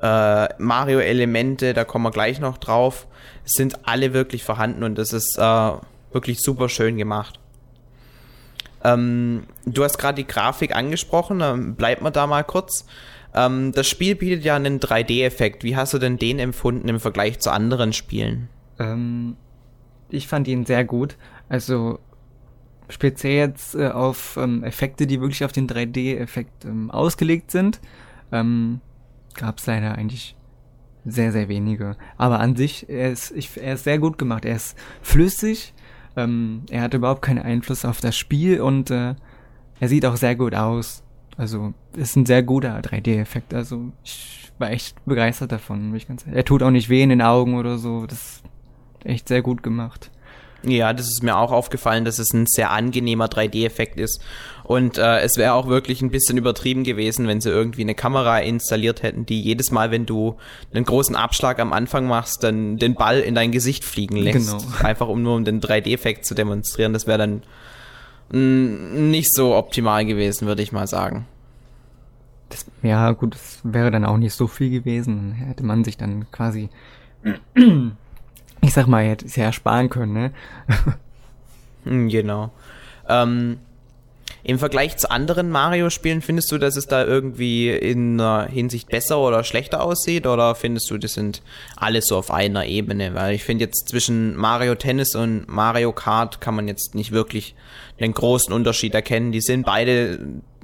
äh, 0.00 0.48
Mario-Elemente, 0.58 1.74
da 1.74 1.84
kommen 1.84 2.04
wir 2.04 2.10
gleich 2.10 2.40
noch 2.40 2.56
drauf, 2.56 3.06
sind 3.44 3.86
alle 3.86 4.14
wirklich 4.14 4.44
vorhanden 4.44 4.84
und 4.84 4.96
das 4.96 5.12
ist 5.12 5.36
äh, 5.38 5.70
wirklich 6.12 6.40
super 6.40 6.70
schön 6.70 6.96
gemacht. 6.96 7.38
Ähm, 8.84 9.44
du 9.66 9.84
hast 9.84 9.98
gerade 9.98 10.16
die 10.16 10.26
Grafik 10.26 10.74
angesprochen, 10.74 11.40
dann 11.40 11.74
bleibt 11.74 12.00
man 12.00 12.12
da 12.12 12.26
mal 12.26 12.44
kurz. 12.44 12.86
Ähm, 13.34 13.72
das 13.72 13.88
Spiel 13.88 14.14
bietet 14.14 14.44
ja 14.44 14.56
einen 14.56 14.80
3D-Effekt. 14.80 15.64
Wie 15.64 15.76
hast 15.76 15.94
du 15.94 15.98
denn 15.98 16.18
den 16.18 16.38
empfunden 16.38 16.88
im 16.88 17.00
Vergleich 17.00 17.38
zu 17.38 17.50
anderen 17.50 17.92
Spielen? 17.92 18.48
Ähm, 18.78 19.36
ich 20.08 20.28
fand 20.28 20.48
ihn 20.48 20.64
sehr 20.64 20.84
gut. 20.84 21.16
Also 21.48 21.98
speziell 22.88 23.36
jetzt 23.36 23.74
äh, 23.74 23.88
auf 23.88 24.38
ähm, 24.40 24.64
Effekte, 24.64 25.06
die 25.06 25.20
wirklich 25.20 25.44
auf 25.44 25.52
den 25.52 25.68
3D-Effekt 25.68 26.64
ähm, 26.64 26.90
ausgelegt 26.90 27.50
sind, 27.50 27.80
ähm, 28.32 28.80
gab 29.34 29.58
es 29.58 29.66
leider 29.66 29.94
eigentlich 29.94 30.36
sehr, 31.04 31.32
sehr 31.32 31.48
wenige. 31.48 31.96
Aber 32.16 32.40
an 32.40 32.56
sich, 32.56 32.88
er 32.88 33.10
ist, 33.10 33.30
ich, 33.32 33.50
er 33.56 33.74
ist 33.74 33.84
sehr 33.84 33.98
gut 33.98 34.18
gemacht. 34.18 34.44
Er 34.44 34.56
ist 34.56 34.76
flüssig, 35.02 35.74
ähm, 36.16 36.62
er 36.70 36.82
hat 36.82 36.94
überhaupt 36.94 37.22
keinen 37.22 37.38
Einfluss 37.38 37.84
auf 37.84 38.00
das 38.00 38.16
Spiel 38.16 38.60
und 38.60 38.90
äh, 38.90 39.14
er 39.80 39.88
sieht 39.88 40.04
auch 40.06 40.16
sehr 40.16 40.36
gut 40.36 40.54
aus. 40.54 41.04
Also 41.38 41.72
ist 41.96 42.16
ein 42.16 42.26
sehr 42.26 42.42
guter 42.42 42.78
3D-Effekt. 42.80 43.54
Also 43.54 43.92
ich 44.04 44.50
war 44.58 44.70
echt 44.70 45.02
begeistert 45.06 45.52
davon. 45.52 45.94
Ich 45.94 46.08
ganz, 46.08 46.26
er 46.30 46.44
tut 46.44 46.62
auch 46.62 46.70
nicht 46.70 46.88
weh 46.88 47.02
in 47.02 47.10
den 47.10 47.22
Augen 47.22 47.56
oder 47.56 47.78
so. 47.78 48.06
Das 48.06 48.18
ist 48.18 48.42
echt 49.04 49.28
sehr 49.28 49.40
gut 49.40 49.62
gemacht. 49.62 50.10
Ja, 50.64 50.92
das 50.92 51.06
ist 51.06 51.22
mir 51.22 51.36
auch 51.36 51.52
aufgefallen, 51.52 52.04
dass 52.04 52.18
es 52.18 52.32
ein 52.32 52.46
sehr 52.46 52.72
angenehmer 52.72 53.26
3D-Effekt 53.26 54.00
ist. 54.00 54.20
Und 54.64 54.98
äh, 54.98 55.20
es 55.20 55.36
wäre 55.36 55.52
auch 55.52 55.68
wirklich 55.68 56.02
ein 56.02 56.10
bisschen 56.10 56.36
übertrieben 56.36 56.82
gewesen, 56.82 57.28
wenn 57.28 57.40
sie 57.40 57.50
irgendwie 57.50 57.82
eine 57.82 57.94
Kamera 57.94 58.40
installiert 58.40 59.04
hätten, 59.04 59.24
die 59.24 59.40
jedes 59.40 59.70
Mal, 59.70 59.92
wenn 59.92 60.04
du 60.04 60.36
einen 60.74 60.84
großen 60.84 61.14
Abschlag 61.14 61.60
am 61.60 61.72
Anfang 61.72 62.08
machst, 62.08 62.42
dann 62.42 62.76
den 62.76 62.96
Ball 62.96 63.20
in 63.20 63.36
dein 63.36 63.52
Gesicht 63.52 63.84
fliegen 63.84 64.16
lässt. 64.16 64.50
Genau. 64.50 64.64
Einfach 64.82 65.06
um 65.06 65.22
nur 65.22 65.36
um 65.36 65.44
den 65.44 65.60
3D-Effekt 65.60 66.26
zu 66.26 66.34
demonstrieren. 66.34 66.92
Das 66.92 67.06
wäre 67.06 67.18
dann 67.18 67.42
nicht 68.30 69.34
so 69.34 69.54
optimal 69.56 70.04
gewesen, 70.04 70.46
würde 70.46 70.62
ich 70.62 70.72
mal 70.72 70.86
sagen. 70.86 71.26
Das, 72.50 72.66
ja, 72.82 73.10
gut, 73.12 73.34
das 73.34 73.60
wäre 73.62 73.90
dann 73.90 74.04
auch 74.04 74.16
nicht 74.16 74.34
so 74.34 74.46
viel 74.46 74.70
gewesen. 74.70 75.32
Hätte 75.32 75.64
man 75.64 75.84
sich 75.84 75.96
dann 75.96 76.30
quasi, 76.30 76.68
ich 78.60 78.72
sag 78.72 78.86
mal, 78.86 79.04
hätte 79.04 79.26
es 79.26 79.36
ja 79.36 79.44
ersparen 79.44 79.88
können, 79.88 80.12
ne? 80.12 80.32
Hm, 81.84 82.08
genau. 82.08 82.50
Ähm, 83.08 83.58
Im 84.44 84.58
Vergleich 84.58 84.96
zu 84.96 85.10
anderen 85.10 85.50
Mario-Spielen 85.50 86.22
findest 86.22 86.50
du, 86.52 86.58
dass 86.58 86.76
es 86.76 86.86
da 86.86 87.04
irgendwie 87.04 87.70
in 87.70 88.20
einer 88.20 88.46
Hinsicht 88.46 88.88
besser 88.88 89.18
oder 89.18 89.44
schlechter 89.44 89.82
aussieht? 89.82 90.26
Oder 90.26 90.54
findest 90.54 90.90
du, 90.90 90.98
das 90.98 91.14
sind 91.14 91.42
alles 91.76 92.06
so 92.06 92.16
auf 92.16 92.30
einer 92.30 92.66
Ebene? 92.66 93.14
Weil 93.14 93.34
ich 93.34 93.44
finde 93.44 93.64
jetzt 93.64 93.88
zwischen 93.88 94.36
Mario 94.36 94.74
Tennis 94.74 95.14
und 95.14 95.48
Mario 95.48 95.92
Kart 95.92 96.40
kann 96.40 96.54
man 96.54 96.68
jetzt 96.68 96.94
nicht 96.94 97.12
wirklich 97.12 97.54
den 97.98 98.12
großen 98.12 98.52
Unterschied 98.52 98.94
erkennen. 98.94 99.32
Die 99.32 99.40
sehen 99.40 99.64
beide 99.64 100.18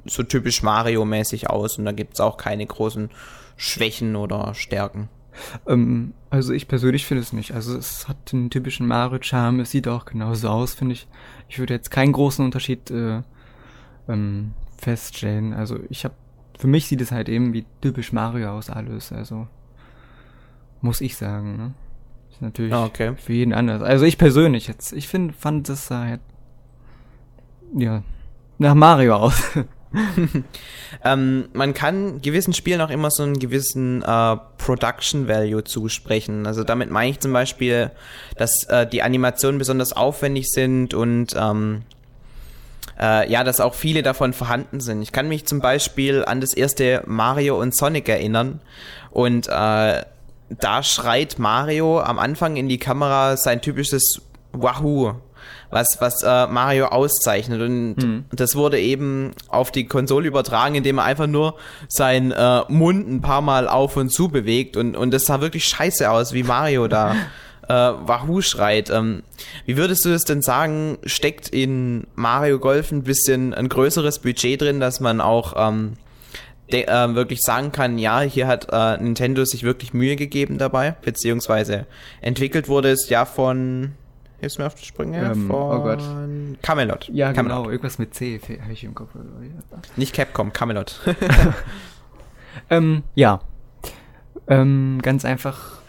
so 0.05 0.23
typisch 0.23 0.63
Mario-mäßig 0.63 1.49
aus 1.49 1.77
und 1.77 1.85
da 1.85 1.91
gibt 1.91 2.13
es 2.13 2.19
auch 2.19 2.37
keine 2.37 2.65
großen 2.65 3.09
Schwächen 3.57 4.15
oder 4.15 4.53
Stärken. 4.53 5.09
Ähm, 5.67 6.13
also 6.29 6.53
ich 6.53 6.67
persönlich 6.67 7.05
finde 7.05 7.23
es 7.23 7.33
nicht. 7.33 7.53
Also 7.53 7.77
es 7.77 8.07
hat 8.07 8.31
den 8.31 8.49
typischen 8.49 8.87
Mario-Charme, 8.87 9.61
es 9.61 9.71
sieht 9.71 9.87
auch 9.87 10.05
genauso 10.05 10.49
aus, 10.49 10.73
finde 10.73 10.93
ich. 10.93 11.07
Ich 11.49 11.59
würde 11.59 11.73
jetzt 11.73 11.91
keinen 11.91 12.13
großen 12.13 12.43
Unterschied 12.43 12.89
äh, 12.91 13.21
ähm, 14.07 14.53
feststellen. 14.77 15.53
Also 15.53 15.79
ich 15.89 16.05
habe, 16.05 16.15
für 16.57 16.67
mich 16.67 16.87
sieht 16.87 17.01
es 17.01 17.11
halt 17.11 17.29
eben 17.29 17.53
wie 17.53 17.65
typisch 17.81 18.13
Mario 18.13 18.51
aus 18.51 18.69
alles. 18.69 19.11
Also 19.11 19.47
muss 20.81 21.01
ich 21.01 21.17
sagen. 21.17 21.57
Ne? 21.57 21.73
Ist 22.31 22.41
natürlich 22.41 22.73
ah, 22.73 22.85
okay. 22.85 23.13
für 23.17 23.33
jeden 23.33 23.53
anders. 23.53 23.81
Also 23.81 24.05
ich 24.05 24.17
persönlich 24.17 24.67
jetzt, 24.67 24.93
ich 24.93 25.07
finde, 25.07 25.33
fand 25.33 25.69
es 25.69 25.89
halt 25.89 26.21
ja, 27.73 28.03
nach 28.57 28.75
Mario 28.75 29.15
aus. 29.15 29.41
ähm, 31.03 31.47
man 31.53 31.73
kann 31.73 32.21
gewissen 32.21 32.53
Spielen 32.53 32.81
auch 32.81 32.89
immer 32.89 33.09
so 33.11 33.23
einen 33.23 33.39
gewissen 33.39 34.01
äh, 34.01 34.37
Production 34.57 35.27
Value 35.27 35.63
zusprechen. 35.63 36.45
Also 36.45 36.63
damit 36.63 36.91
meine 36.91 37.11
ich 37.11 37.19
zum 37.19 37.33
Beispiel, 37.33 37.91
dass 38.37 38.65
äh, 38.65 38.85
die 38.87 39.01
Animationen 39.01 39.57
besonders 39.57 39.93
aufwendig 39.93 40.51
sind 40.51 40.93
und 40.93 41.33
ähm, 41.37 41.83
äh, 42.99 43.29
ja, 43.31 43.43
dass 43.43 43.59
auch 43.59 43.73
viele 43.73 44.03
davon 44.03 44.33
vorhanden 44.33 44.79
sind. 44.79 45.01
Ich 45.01 45.11
kann 45.11 45.27
mich 45.27 45.45
zum 45.45 45.59
Beispiel 45.59 46.23
an 46.25 46.41
das 46.41 46.53
erste 46.53 47.03
Mario 47.05 47.59
und 47.59 47.75
Sonic 47.75 48.09
erinnern 48.09 48.61
und 49.11 49.47
äh, 49.47 50.03
da 50.49 50.83
schreit 50.83 51.39
Mario 51.39 51.99
am 51.99 52.19
Anfang 52.19 52.55
in 52.55 52.69
die 52.69 52.77
Kamera 52.77 53.37
sein 53.37 53.61
typisches 53.61 54.21
Wahoo 54.51 55.15
was, 55.69 55.97
was 55.99 56.23
äh, 56.23 56.47
Mario 56.47 56.87
auszeichnet. 56.87 57.61
Und 57.61 57.95
mhm. 57.97 58.25
das 58.31 58.55
wurde 58.55 58.79
eben 58.79 59.31
auf 59.47 59.71
die 59.71 59.85
Konsole 59.85 60.27
übertragen, 60.27 60.75
indem 60.75 60.99
er 60.99 61.03
einfach 61.03 61.27
nur 61.27 61.55
seinen 61.87 62.31
äh, 62.31 62.61
Mund 62.69 63.07
ein 63.07 63.21
paar 63.21 63.41
Mal 63.41 63.67
auf 63.67 63.97
und 63.97 64.09
zu 64.09 64.29
bewegt. 64.29 64.77
Und, 64.77 64.95
und 64.95 65.11
das 65.11 65.25
sah 65.25 65.41
wirklich 65.41 65.65
scheiße 65.65 66.09
aus, 66.09 66.33
wie 66.33 66.43
Mario 66.43 66.87
da 66.87 67.15
äh, 67.67 67.73
Wahoo 67.73 68.41
schreit. 68.41 68.89
Ähm, 68.89 69.23
wie 69.65 69.77
würdest 69.77 70.05
du 70.05 70.09
es 70.09 70.23
denn 70.23 70.41
sagen, 70.41 70.97
steckt 71.05 71.49
in 71.49 72.07
Mario 72.15 72.59
Golf 72.59 72.91
ein 72.91 73.03
bisschen 73.03 73.53
ein 73.53 73.69
größeres 73.69 74.19
Budget 74.19 74.61
drin, 74.61 74.79
dass 74.79 74.99
man 74.99 75.21
auch 75.21 75.53
ähm, 75.57 75.93
de, 76.71 76.83
äh, 76.83 77.15
wirklich 77.15 77.41
sagen 77.41 77.71
kann, 77.71 77.97
ja, 77.97 78.21
hier 78.21 78.47
hat 78.47 78.67
äh, 78.71 78.97
Nintendo 79.01 79.45
sich 79.45 79.63
wirklich 79.63 79.93
Mühe 79.93 80.15
gegeben 80.15 80.57
dabei, 80.57 80.95
beziehungsweise 81.01 81.85
entwickelt 82.21 82.67
wurde 82.67 82.91
es 82.91 83.09
ja 83.09 83.25
von 83.25 83.93
Hilfst 84.39 84.59
mir 84.59 84.65
auf 84.65 84.75
die 84.75 84.85
Sprünge? 84.85 85.17
Ähm, 85.17 85.49
oh 85.49 85.79
Gott. 85.79 86.03
Camelot. 86.61 87.09
Ja, 87.11 87.31
Camelot. 87.33 87.57
genau. 87.57 87.69
Irgendwas 87.69 87.97
mit 87.97 88.13
C 88.13 88.39
habe 88.61 88.73
ich 88.73 88.83
im 88.83 88.93
Kopf. 88.93 89.09
Nicht 89.95 90.13
Capcom, 90.13 90.51
Camelot. 90.51 90.99
ähm, 92.69 93.03
ja. 93.15 93.39
Ähm, 94.47 94.99
ganz 95.01 95.25
einfach, 95.25 95.79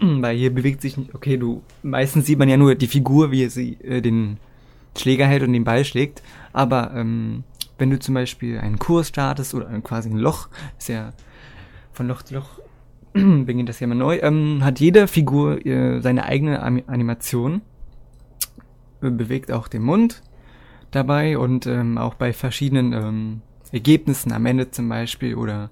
weil 0.00 0.36
hier 0.36 0.54
bewegt 0.54 0.82
sich 0.82 0.96
nicht, 0.96 1.14
okay, 1.14 1.36
du, 1.36 1.62
meistens 1.82 2.26
sieht 2.26 2.38
man 2.38 2.48
ja 2.48 2.56
nur 2.56 2.74
die 2.74 2.86
Figur, 2.86 3.30
wie 3.30 3.48
sie 3.48 3.78
äh, 3.82 4.00
den 4.00 4.38
Schläger 4.96 5.26
hält 5.26 5.42
und 5.42 5.52
den 5.52 5.64
Ball 5.64 5.84
schlägt, 5.84 6.22
aber 6.52 6.92
ähm, 6.94 7.44
wenn 7.78 7.90
du 7.90 7.98
zum 7.98 8.14
Beispiel 8.14 8.58
einen 8.58 8.78
Kurs 8.78 9.08
startest 9.08 9.54
oder 9.54 9.66
quasi 9.80 10.10
ein 10.10 10.18
Loch, 10.18 10.48
ist 10.78 10.88
ja 10.88 11.12
von 11.92 12.08
Loch 12.08 12.22
zu 12.22 12.34
Loch 12.34 12.60
beginnt 13.12 13.68
das 13.68 13.80
ja 13.80 13.86
immer 13.86 13.94
neu, 13.94 14.18
ähm, 14.18 14.62
hat 14.62 14.80
jede 14.80 15.08
Figur 15.08 15.64
äh, 15.64 16.00
seine 16.00 16.24
eigene 16.24 16.60
Animation 16.60 17.62
bewegt 19.00 19.50
auch 19.50 19.68
den 19.68 19.82
Mund 19.82 20.22
dabei 20.90 21.38
und 21.38 21.66
ähm, 21.66 21.96
auch 21.98 22.14
bei 22.14 22.32
verschiedenen 22.32 22.92
ähm, 22.92 23.42
Ergebnissen 23.72 24.32
am 24.32 24.46
Ende 24.46 24.70
zum 24.70 24.88
Beispiel 24.88 25.34
oder 25.34 25.70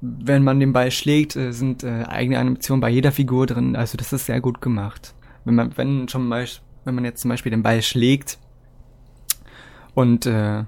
wenn 0.00 0.44
man 0.44 0.60
den 0.60 0.72
Ball 0.72 0.90
schlägt, 0.90 1.36
äh, 1.36 1.52
sind 1.52 1.82
äh, 1.82 2.04
eigene 2.04 2.38
Animationen 2.38 2.80
bei 2.80 2.90
jeder 2.90 3.12
Figur 3.12 3.46
drin. 3.46 3.76
Also 3.76 3.96
das 3.96 4.12
ist 4.12 4.26
sehr 4.26 4.40
gut 4.40 4.60
gemacht. 4.60 5.14
Wenn 5.44 5.54
man, 5.54 5.76
wenn 5.76 6.08
schon 6.08 6.26
mal, 6.26 6.46
wenn 6.84 6.94
man 6.94 7.04
jetzt 7.04 7.20
zum 7.20 7.28
Beispiel 7.28 7.50
den 7.50 7.62
Ball 7.62 7.82
schlägt 7.82 8.38
und 9.94 10.26
äh, 10.26 10.64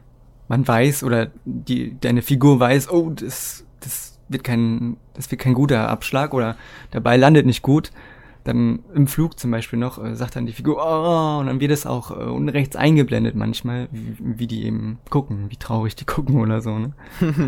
man 0.48 0.66
weiß 0.66 1.04
oder 1.04 1.30
die 1.44 1.98
deine 2.00 2.22
Figur 2.22 2.58
weiß, 2.58 2.90
oh, 2.90 3.10
das, 3.10 3.64
das 3.80 4.18
wird 4.28 4.44
kein, 4.44 4.96
das 5.14 5.30
wird 5.30 5.40
kein 5.40 5.54
guter 5.54 5.88
Abschlag 5.88 6.34
oder 6.34 6.56
der 6.92 7.00
Ball 7.00 7.18
landet 7.18 7.46
nicht 7.46 7.62
gut, 7.62 7.92
dann 8.44 8.80
im 8.94 9.06
Flug 9.06 9.38
zum 9.38 9.50
Beispiel 9.50 9.78
noch, 9.78 10.02
äh, 10.02 10.16
sagt 10.16 10.36
dann 10.36 10.46
die 10.46 10.52
Figur, 10.52 10.78
oh, 10.78 11.40
und 11.40 11.46
dann 11.46 11.60
wird 11.60 11.70
es 11.70 11.86
auch 11.86 12.10
äh, 12.10 12.14
unrechts 12.14 12.76
eingeblendet 12.76 13.34
manchmal, 13.34 13.88
wie, 13.92 14.16
wie, 14.18 14.46
die 14.46 14.64
eben 14.64 14.98
gucken, 15.10 15.50
wie 15.50 15.56
traurig 15.56 15.96
die 15.96 16.04
gucken 16.06 16.40
oder 16.40 16.62
so. 16.62 16.78
Ne? 16.78 16.92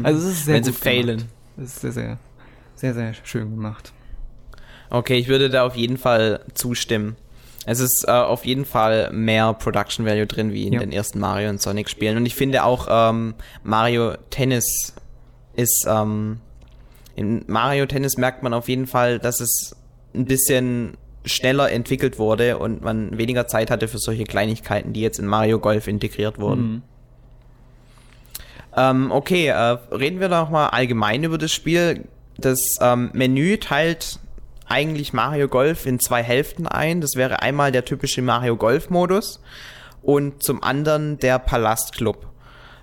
Also 0.02 0.18
es 0.18 0.34
ist 0.34 0.44
sehr 0.44 0.56
Wenn 0.56 0.64
sie 0.64 0.72
failen. 0.72 1.18
Das 1.18 1.26
ist 1.60 1.80
sehr, 1.80 1.92
sehr, 1.92 2.18
sehr, 2.74 2.94
sehr 2.94 3.14
schön 3.24 3.50
gemacht. 3.50 3.92
Okay, 4.90 5.16
ich 5.16 5.28
würde 5.28 5.50
da 5.50 5.64
auf 5.64 5.76
jeden 5.76 5.96
Fall 5.96 6.44
zustimmen. 6.54 7.16
Es 7.66 7.78
ist 7.78 8.04
äh, 8.08 8.10
auf 8.10 8.44
jeden 8.44 8.64
Fall 8.64 9.10
mehr 9.12 9.52
Production 9.52 10.06
Value 10.06 10.26
drin 10.26 10.52
wie 10.52 10.66
in 10.66 10.72
ja. 10.72 10.80
den 10.80 10.92
ersten 10.92 11.20
Mario 11.20 11.50
und 11.50 11.60
Sonic 11.60 11.88
Spielen. 11.88 12.16
Und 12.16 12.26
ich 12.26 12.34
finde 12.34 12.64
auch 12.64 12.88
ähm, 12.90 13.34
Mario 13.62 14.14
Tennis 14.30 14.94
ist 15.54 15.86
ähm, 15.86 16.40
in 17.16 17.44
Mario 17.48 17.86
Tennis 17.86 18.16
merkt 18.16 18.42
man 18.42 18.54
auf 18.54 18.68
jeden 18.68 18.86
Fall, 18.86 19.18
dass 19.18 19.40
es 19.40 19.76
ein 20.14 20.24
bisschen 20.24 20.96
schneller 21.24 21.70
entwickelt 21.70 22.18
wurde 22.18 22.56
und 22.58 22.82
man 22.82 23.18
weniger 23.18 23.46
Zeit 23.46 23.70
hatte 23.70 23.88
für 23.88 23.98
solche 23.98 24.24
Kleinigkeiten, 24.24 24.94
die 24.94 25.02
jetzt 25.02 25.18
in 25.18 25.26
Mario 25.26 25.58
Golf 25.58 25.86
integriert 25.86 26.38
wurden. 26.38 26.62
Mhm. 26.62 26.82
Ähm, 28.76 29.10
okay, 29.10 29.48
äh, 29.48 29.78
reden 29.94 30.20
wir 30.20 30.28
doch 30.28 30.50
mal 30.50 30.68
allgemein 30.68 31.24
über 31.24 31.38
das 31.38 31.52
Spiel. 31.52 32.04
Das 32.38 32.58
ähm, 32.80 33.10
Menü 33.12 33.58
teilt 33.58 34.18
eigentlich 34.66 35.12
Mario 35.12 35.48
Golf 35.48 35.86
in 35.86 35.98
zwei 35.98 36.22
Hälften 36.22 36.66
ein. 36.66 37.00
Das 37.00 37.16
wäre 37.16 37.42
einmal 37.42 37.72
der 37.72 37.84
typische 37.84 38.22
Mario 38.22 38.56
Golf 38.56 38.88
Modus 38.88 39.40
und 40.02 40.42
zum 40.42 40.62
anderen 40.62 41.18
der 41.18 41.38
Palastclub. 41.38 42.30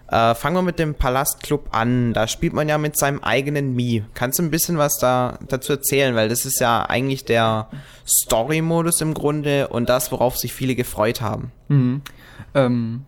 Äh, 0.09 0.35
fangen 0.35 0.55
wir 0.55 0.61
mit 0.61 0.79
dem 0.79 0.95
Palastclub 0.95 1.69
an. 1.71 2.13
Da 2.13 2.27
spielt 2.27 2.53
man 2.53 2.69
ja 2.69 2.77
mit 2.77 2.97
seinem 2.97 3.21
eigenen 3.23 3.75
Mii. 3.75 4.05
Kannst 4.13 4.39
du 4.39 4.43
ein 4.43 4.51
bisschen 4.51 4.77
was 4.77 4.97
da 4.99 5.37
dazu 5.47 5.73
erzählen? 5.73 6.15
Weil 6.15 6.29
das 6.29 6.45
ist 6.45 6.59
ja 6.59 6.85
eigentlich 6.85 7.25
der 7.25 7.67
Story-Modus 8.07 9.01
im 9.01 9.13
Grunde 9.13 9.67
und 9.67 9.89
das, 9.89 10.11
worauf 10.11 10.37
sich 10.37 10.53
viele 10.53 10.75
gefreut 10.75 11.21
haben. 11.21 11.51
Mhm. 11.67 12.01
Ähm, 12.53 13.05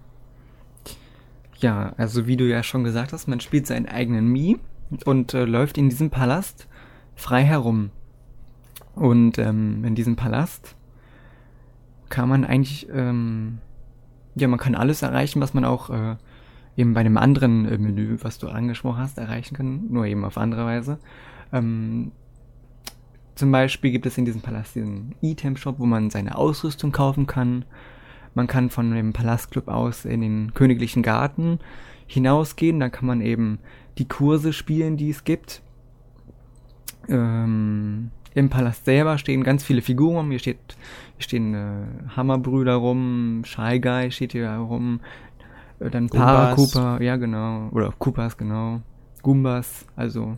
ja, 1.62 1.94
also 1.98 2.28
wie 2.28 2.38
du 2.38 2.48
ja 2.48 2.64
schon 2.64 2.84
gesagt 2.84 3.14
hast, 3.14 3.28
man 3.28 3.40
spielt 3.40 3.68
seinen 3.68 3.88
eigenen 3.88 4.28
Mii 4.28 4.58
und 5.06 5.34
äh, 5.34 5.46
läuft 5.46 5.78
in 5.78 5.90
diesem 5.90 6.10
Palast 6.10 6.68
frei 7.16 7.44
herum. 7.44 7.92
Und 8.96 9.38
ähm, 9.38 9.84
in 9.86 9.96
diesem 9.96 10.16
Palast 10.16 10.76
kann 12.10 12.28
man 12.28 12.44
eigentlich, 12.44 12.88
ähm, 12.92 13.60
ja, 14.36 14.48
man 14.48 14.60
kann 14.60 14.76
alles 14.76 15.02
erreichen, 15.02 15.42
was 15.42 15.54
man 15.54 15.66
auch 15.66 15.90
äh, 15.90 16.16
eben 16.76 16.94
bei 16.94 17.04
dem 17.04 17.18
anderen 17.18 17.66
äh, 17.66 17.78
Menü, 17.78 18.18
was 18.22 18.40
du 18.40 18.48
angesprochen 18.48 19.00
hast, 19.00 19.18
erreichen 19.18 19.56
können, 19.56 19.88
nur 19.92 20.06
eben 20.06 20.26
auf 20.26 20.38
andere 20.38 20.66
Weise. 20.66 21.00
Ähm, 21.54 22.12
zum 23.36 23.52
Beispiel 23.52 23.92
gibt 23.92 24.06
es 24.06 24.18
in 24.18 24.26
diesem 24.26 24.42
Palast 24.42 24.76
diesen 24.76 25.16
Item-Shop, 25.22 25.76
wo 25.80 25.86
man 25.86 26.10
seine 26.10 26.38
Ausrüstung 26.38 26.92
kaufen 26.92 27.26
kann. 27.26 27.64
Man 28.34 28.48
kann 28.48 28.70
von 28.70 28.92
dem 28.92 29.14
Palastclub 29.14 29.68
aus 29.68 30.06
in 30.06 30.22
den 30.22 30.54
königlichen 30.54 31.04
Garten 31.04 31.60
hinausgehen. 32.08 32.80
Da 32.80 32.90
kann 32.90 33.06
man 33.06 33.22
eben 33.22 33.60
die 33.98 34.08
Kurse 34.08 34.54
spielen, 34.54 34.98
die 34.98 35.10
es 35.10 35.24
gibt. 35.24 35.62
Ähm, 37.08 38.12
Im 38.34 38.50
Palast 38.50 38.86
selber 38.86 39.18
stehen 39.18 39.44
ganz 39.44 39.64
viele 39.64 39.82
Figuren 39.82 40.16
rum. 40.16 40.30
Hier, 40.30 40.40
steht, 40.40 40.60
hier 41.18 41.24
stehen 41.24 41.54
äh, 41.54 41.86
Hammerbrüder 42.16 42.76
rum, 42.76 43.42
Shy 43.46 43.80
Guy 43.80 44.12
steht 44.12 44.34
hier 44.34 44.50
rum, 44.52 45.00
äh, 45.80 45.90
dann 45.90 46.08
Para 46.08 46.54
Cooper, 46.56 47.02
ja 47.02 47.16
genau, 47.16 47.70
oder 47.72 47.92
Koopas, 47.98 48.38
genau, 48.38 48.82
Goombas, 49.24 49.86
also 49.96 50.38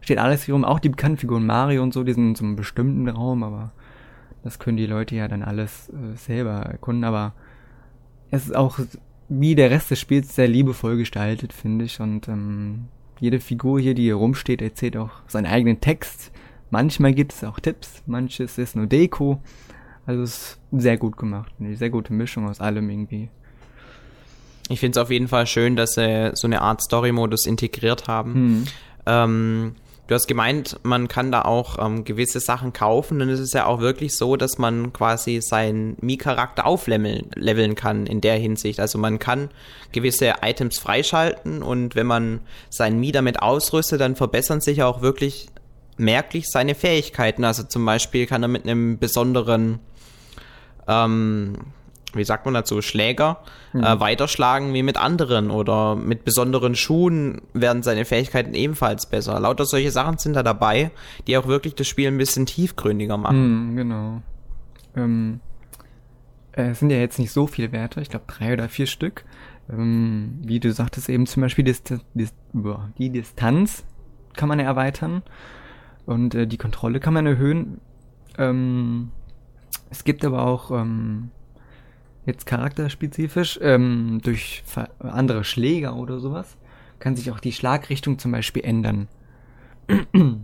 steht 0.00 0.18
alles 0.18 0.44
hier 0.44 0.54
rum. 0.54 0.64
Auch 0.64 0.78
die 0.78 0.90
bekannten 0.90 1.18
Figuren 1.18 1.46
Mario 1.46 1.82
und 1.82 1.94
so, 1.94 2.04
die 2.04 2.12
sind 2.12 2.28
in 2.28 2.34
so 2.34 2.44
einem 2.44 2.56
bestimmten 2.56 3.08
Raum, 3.08 3.42
aber 3.42 3.72
das 4.42 4.58
können 4.58 4.76
die 4.76 4.86
Leute 4.86 5.14
ja 5.16 5.28
dann 5.28 5.42
alles 5.42 5.88
äh, 5.90 6.16
selber 6.16 6.60
erkunden. 6.60 7.04
Aber 7.04 7.34
es 8.30 8.46
ist 8.46 8.56
auch 8.56 8.78
wie 9.28 9.54
der 9.54 9.70
Rest 9.70 9.90
des 9.90 10.00
Spiels 10.00 10.34
sehr 10.34 10.48
liebevoll 10.48 10.96
gestaltet, 10.96 11.52
finde 11.52 11.84
ich. 11.84 12.00
Und 12.00 12.28
ähm, 12.28 12.88
jede 13.20 13.40
Figur 13.40 13.80
hier, 13.80 13.94
die 13.94 14.02
hier 14.02 14.16
rumsteht, 14.16 14.62
erzählt 14.62 14.96
auch 14.96 15.10
seinen 15.26 15.46
eigenen 15.46 15.80
Text. 15.80 16.32
Manchmal 16.70 17.12
gibt 17.12 17.32
es 17.32 17.44
auch 17.44 17.60
Tipps, 17.60 18.02
manches 18.06 18.58
ist 18.58 18.76
nur 18.76 18.86
Deko. 18.86 19.40
Also 20.06 20.22
es 20.22 20.30
ist 20.32 20.60
sehr 20.72 20.96
gut 20.96 21.16
gemacht. 21.16 21.52
Eine 21.60 21.76
sehr 21.76 21.90
gute 21.90 22.12
Mischung 22.12 22.48
aus 22.48 22.60
allem 22.60 22.88
irgendwie. 22.88 23.28
Ich 24.68 24.80
finde 24.80 24.98
es 24.98 25.02
auf 25.02 25.10
jeden 25.10 25.28
Fall 25.28 25.46
schön, 25.46 25.76
dass 25.76 25.94
sie 25.94 26.30
so 26.34 26.46
eine 26.46 26.62
Art 26.62 26.80
Story-Modus 26.80 27.46
integriert 27.46 28.06
haben. 28.06 28.34
Hm. 28.34 28.64
Ähm, 29.06 29.74
Du 30.10 30.16
hast 30.16 30.26
gemeint, 30.26 30.80
man 30.82 31.06
kann 31.06 31.30
da 31.30 31.42
auch 31.42 31.78
ähm, 31.78 32.02
gewisse 32.02 32.40
Sachen 32.40 32.72
kaufen 32.72 33.20
es 33.20 33.38
ist 33.38 33.54
ja 33.54 33.66
auch 33.66 33.78
wirklich 33.78 34.16
so, 34.16 34.34
dass 34.34 34.58
man 34.58 34.92
quasi 34.92 35.40
seinen 35.40 35.96
Mii-Charakter 36.00 36.66
aufleveln 36.66 37.76
kann 37.76 38.06
in 38.06 38.20
der 38.20 38.34
Hinsicht. 38.34 38.80
Also 38.80 38.98
man 38.98 39.20
kann 39.20 39.50
gewisse 39.92 40.34
Items 40.42 40.80
freischalten 40.80 41.62
und 41.62 41.94
wenn 41.94 42.08
man 42.08 42.40
seinen 42.70 42.98
Mii 42.98 43.12
damit 43.12 43.40
ausrüstet, 43.40 44.00
dann 44.00 44.16
verbessern 44.16 44.60
sich 44.60 44.82
auch 44.82 45.00
wirklich 45.00 45.46
merklich 45.96 46.50
seine 46.50 46.74
Fähigkeiten. 46.74 47.44
Also 47.44 47.62
zum 47.62 47.86
Beispiel 47.86 48.26
kann 48.26 48.42
er 48.42 48.48
mit 48.48 48.64
einem 48.64 48.98
besonderen 48.98 49.78
ähm, 50.88 51.54
wie 52.14 52.24
sagt 52.24 52.44
man 52.44 52.54
dazu, 52.54 52.82
Schläger 52.82 53.40
mhm. 53.72 53.84
äh, 53.84 54.00
weiterschlagen 54.00 54.74
wie 54.74 54.82
mit 54.82 54.96
anderen 54.96 55.50
oder 55.50 55.96
mit 55.96 56.24
besonderen 56.24 56.74
Schuhen 56.74 57.42
werden 57.52 57.82
seine 57.82 58.04
Fähigkeiten 58.04 58.54
ebenfalls 58.54 59.06
besser. 59.06 59.38
Lauter 59.40 59.64
solche 59.64 59.90
Sachen 59.90 60.18
sind 60.18 60.34
da 60.34 60.42
dabei, 60.42 60.90
die 61.26 61.36
auch 61.36 61.46
wirklich 61.46 61.74
das 61.74 61.86
Spiel 61.86 62.08
ein 62.08 62.18
bisschen 62.18 62.46
tiefgründiger 62.46 63.16
machen. 63.16 63.70
Mhm, 63.70 63.76
genau. 63.76 64.22
Ähm, 64.96 65.40
äh, 66.52 66.70
es 66.70 66.80
sind 66.80 66.90
ja 66.90 66.98
jetzt 66.98 67.18
nicht 67.18 67.32
so 67.32 67.46
viele 67.46 67.72
Werte, 67.72 68.00
ich 68.00 68.10
glaube 68.10 68.26
drei 68.26 68.52
oder 68.52 68.68
vier 68.68 68.86
Stück. 68.86 69.24
Ähm, 69.70 70.38
wie 70.42 70.60
du 70.60 70.72
sagtest 70.72 71.08
eben 71.08 71.26
zum 71.26 71.42
Beispiel 71.42 71.64
die, 71.64 71.74
Dist 72.14 72.34
die 72.98 73.10
Distanz 73.10 73.84
kann 74.34 74.48
man 74.48 74.58
erweitern 74.58 75.22
und 76.06 76.34
äh, 76.34 76.46
die 76.46 76.56
Kontrolle 76.56 77.00
kann 77.00 77.14
man 77.14 77.26
erhöhen. 77.26 77.80
Ähm, 78.38 79.10
es 79.90 80.04
gibt 80.04 80.24
aber 80.24 80.46
auch 80.46 80.70
ähm, 80.70 81.30
jetzt 82.30 82.46
charakterspezifisch, 82.46 83.58
ähm, 83.62 84.20
durch 84.22 84.62
andere 84.98 85.44
Schläger 85.44 85.96
oder 85.96 86.20
sowas, 86.20 86.56
kann 86.98 87.16
sich 87.16 87.30
auch 87.30 87.40
die 87.40 87.52
Schlagrichtung 87.52 88.18
zum 88.18 88.32
Beispiel 88.32 88.64
ändern. 88.64 89.08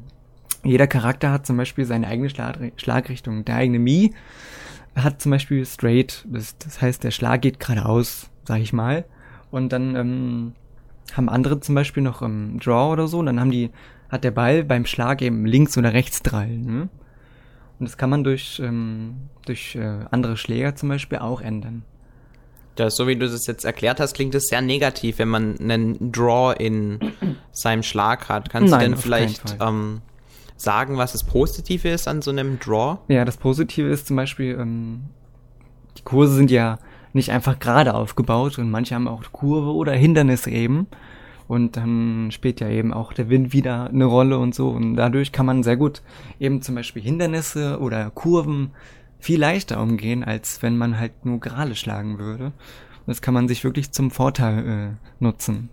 Jeder 0.64 0.86
Charakter 0.86 1.30
hat 1.30 1.46
zum 1.46 1.56
Beispiel 1.56 1.84
seine 1.84 2.08
eigene 2.08 2.28
Schlag 2.28 2.58
Schlagrichtung. 2.76 3.44
Der 3.44 3.56
eigene 3.56 3.78
Mii 3.78 4.12
hat 4.96 5.20
zum 5.20 5.30
Beispiel 5.30 5.64
straight, 5.64 6.26
das, 6.28 6.56
heißt, 6.80 7.04
der 7.04 7.10
Schlag 7.10 7.42
geht 7.42 7.60
geradeaus, 7.60 8.30
sag 8.44 8.60
ich 8.60 8.72
mal. 8.72 9.04
Und 9.50 9.72
dann 9.72 9.94
ähm, 9.94 10.52
haben 11.12 11.28
andere 11.28 11.60
zum 11.60 11.74
Beispiel 11.74 12.02
noch 12.02 12.22
ähm, 12.22 12.58
Draw 12.58 12.92
oder 12.92 13.06
so, 13.06 13.20
und 13.20 13.26
dann 13.26 13.38
haben 13.38 13.50
die, 13.50 13.70
hat 14.08 14.24
der 14.24 14.30
Ball 14.30 14.64
beim 14.64 14.86
Schlag 14.86 15.22
eben 15.22 15.46
links 15.46 15.76
oder 15.78 15.92
rechts 15.92 16.22
drallen. 16.22 16.64
Ne? 16.64 16.88
Und 17.78 17.88
das 17.88 17.96
kann 17.96 18.10
man 18.10 18.24
durch, 18.24 18.60
ähm, 18.60 19.28
durch 19.44 19.76
äh, 19.76 19.98
andere 20.10 20.36
Schläger 20.36 20.74
zum 20.74 20.88
Beispiel 20.88 21.18
auch 21.18 21.40
ändern. 21.40 21.82
Ja, 22.78 22.90
so 22.90 23.06
wie 23.06 23.16
du 23.16 23.28
das 23.28 23.46
jetzt 23.46 23.64
erklärt 23.64 24.00
hast, 24.00 24.14
klingt 24.14 24.34
es 24.34 24.48
sehr 24.48 24.60
negativ, 24.60 25.18
wenn 25.18 25.28
man 25.28 25.58
einen 25.58 26.12
Draw 26.12 26.54
in 26.58 27.00
seinem 27.52 27.82
Schlag 27.82 28.28
hat. 28.28 28.50
Kannst 28.50 28.70
Nein, 28.70 28.80
du 28.80 28.86
denn 28.90 28.96
vielleicht 28.96 29.56
ähm, 29.60 30.02
sagen, 30.56 30.98
was 30.98 31.12
das 31.12 31.24
Positive 31.24 31.88
ist 31.88 32.06
an 32.08 32.22
so 32.22 32.30
einem 32.30 32.58
Draw? 32.58 32.98
Ja, 33.08 33.24
das 33.24 33.36
Positive 33.36 33.88
ist 33.88 34.06
zum 34.06 34.16
Beispiel, 34.16 34.58
ähm, 34.60 35.04
die 35.96 36.02
Kurse 36.02 36.34
sind 36.34 36.50
ja 36.50 36.78
nicht 37.12 37.30
einfach 37.30 37.58
gerade 37.58 37.94
aufgebaut 37.94 38.58
und 38.58 38.70
manche 38.70 38.94
haben 38.94 39.08
auch 39.08 39.22
Kurve 39.32 39.72
oder 39.72 39.92
Hindernisse 39.92 40.50
eben. 40.50 40.86
Und 41.48 41.76
dann 41.76 42.30
spielt 42.32 42.60
ja 42.60 42.68
eben 42.68 42.92
auch 42.92 43.12
der 43.12 43.28
Wind 43.28 43.52
wieder 43.52 43.88
eine 43.88 44.04
Rolle 44.04 44.38
und 44.38 44.54
so. 44.54 44.68
Und 44.70 44.96
dadurch 44.96 45.32
kann 45.32 45.46
man 45.46 45.62
sehr 45.62 45.76
gut 45.76 46.02
eben 46.40 46.62
zum 46.62 46.74
Beispiel 46.74 47.02
Hindernisse 47.02 47.78
oder 47.80 48.10
Kurven 48.10 48.72
viel 49.18 49.40
leichter 49.40 49.80
umgehen, 49.80 50.24
als 50.24 50.62
wenn 50.62 50.76
man 50.76 50.98
halt 50.98 51.24
nur 51.24 51.40
gerade 51.40 51.74
schlagen 51.74 52.18
würde. 52.18 52.52
Das 53.06 53.22
kann 53.22 53.34
man 53.34 53.46
sich 53.46 53.62
wirklich 53.62 53.92
zum 53.92 54.10
Vorteil 54.10 54.68
äh, 54.68 55.22
nutzen. 55.22 55.68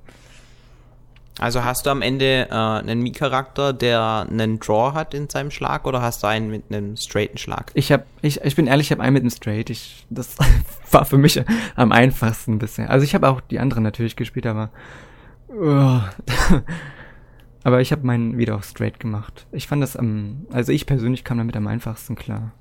Also 1.40 1.64
hast 1.64 1.88
du 1.88 1.90
am 1.90 2.04
Ende 2.04 2.48
äh, 2.52 2.54
einen 2.54 3.02
Mii-Charakter, 3.02 3.74
der 3.74 4.28
einen 4.30 4.60
Draw 4.60 4.94
hat 4.94 5.16
in 5.16 5.30
seinem 5.30 5.50
Schlag 5.50 5.88
oder 5.88 6.02
hast 6.02 6.22
du 6.22 6.28
einen 6.28 6.52
mit 6.52 6.66
einem 6.70 6.96
straighten 6.96 7.40
Schlag? 7.40 7.72
Ich 7.74 7.92
hab, 7.92 8.06
ich, 8.22 8.42
ich 8.42 8.56
bin 8.56 8.68
ehrlich, 8.68 8.88
ich 8.88 8.92
habe 8.92 9.02
einen 9.02 9.14
mit 9.14 9.24
einem 9.24 9.32
Straight. 9.32 9.72
Ich, 9.72 10.06
das 10.12 10.36
war 10.92 11.06
für 11.06 11.18
mich 11.18 11.44
am 11.76 11.92
einfachsten 11.92 12.60
bisher. 12.60 12.92
Also 12.92 13.04
ich 13.04 13.16
habe 13.16 13.28
auch 13.28 13.42
die 13.42 13.60
anderen 13.60 13.84
natürlich 13.84 14.16
gespielt, 14.16 14.46
aber 14.46 14.70
Aber 17.64 17.80
ich 17.80 17.92
habe 17.92 18.06
meinen 18.06 18.38
wieder 18.38 18.56
auch 18.56 18.64
straight 18.64 19.00
gemacht. 19.00 19.46
Ich 19.52 19.68
fand 19.68 19.82
das 19.82 19.96
am, 19.96 20.46
also 20.52 20.72
ich 20.72 20.86
persönlich 20.86 21.24
kam 21.24 21.38
damit 21.38 21.56
am 21.56 21.68
einfachsten 21.68 22.16
klar. 22.16 22.52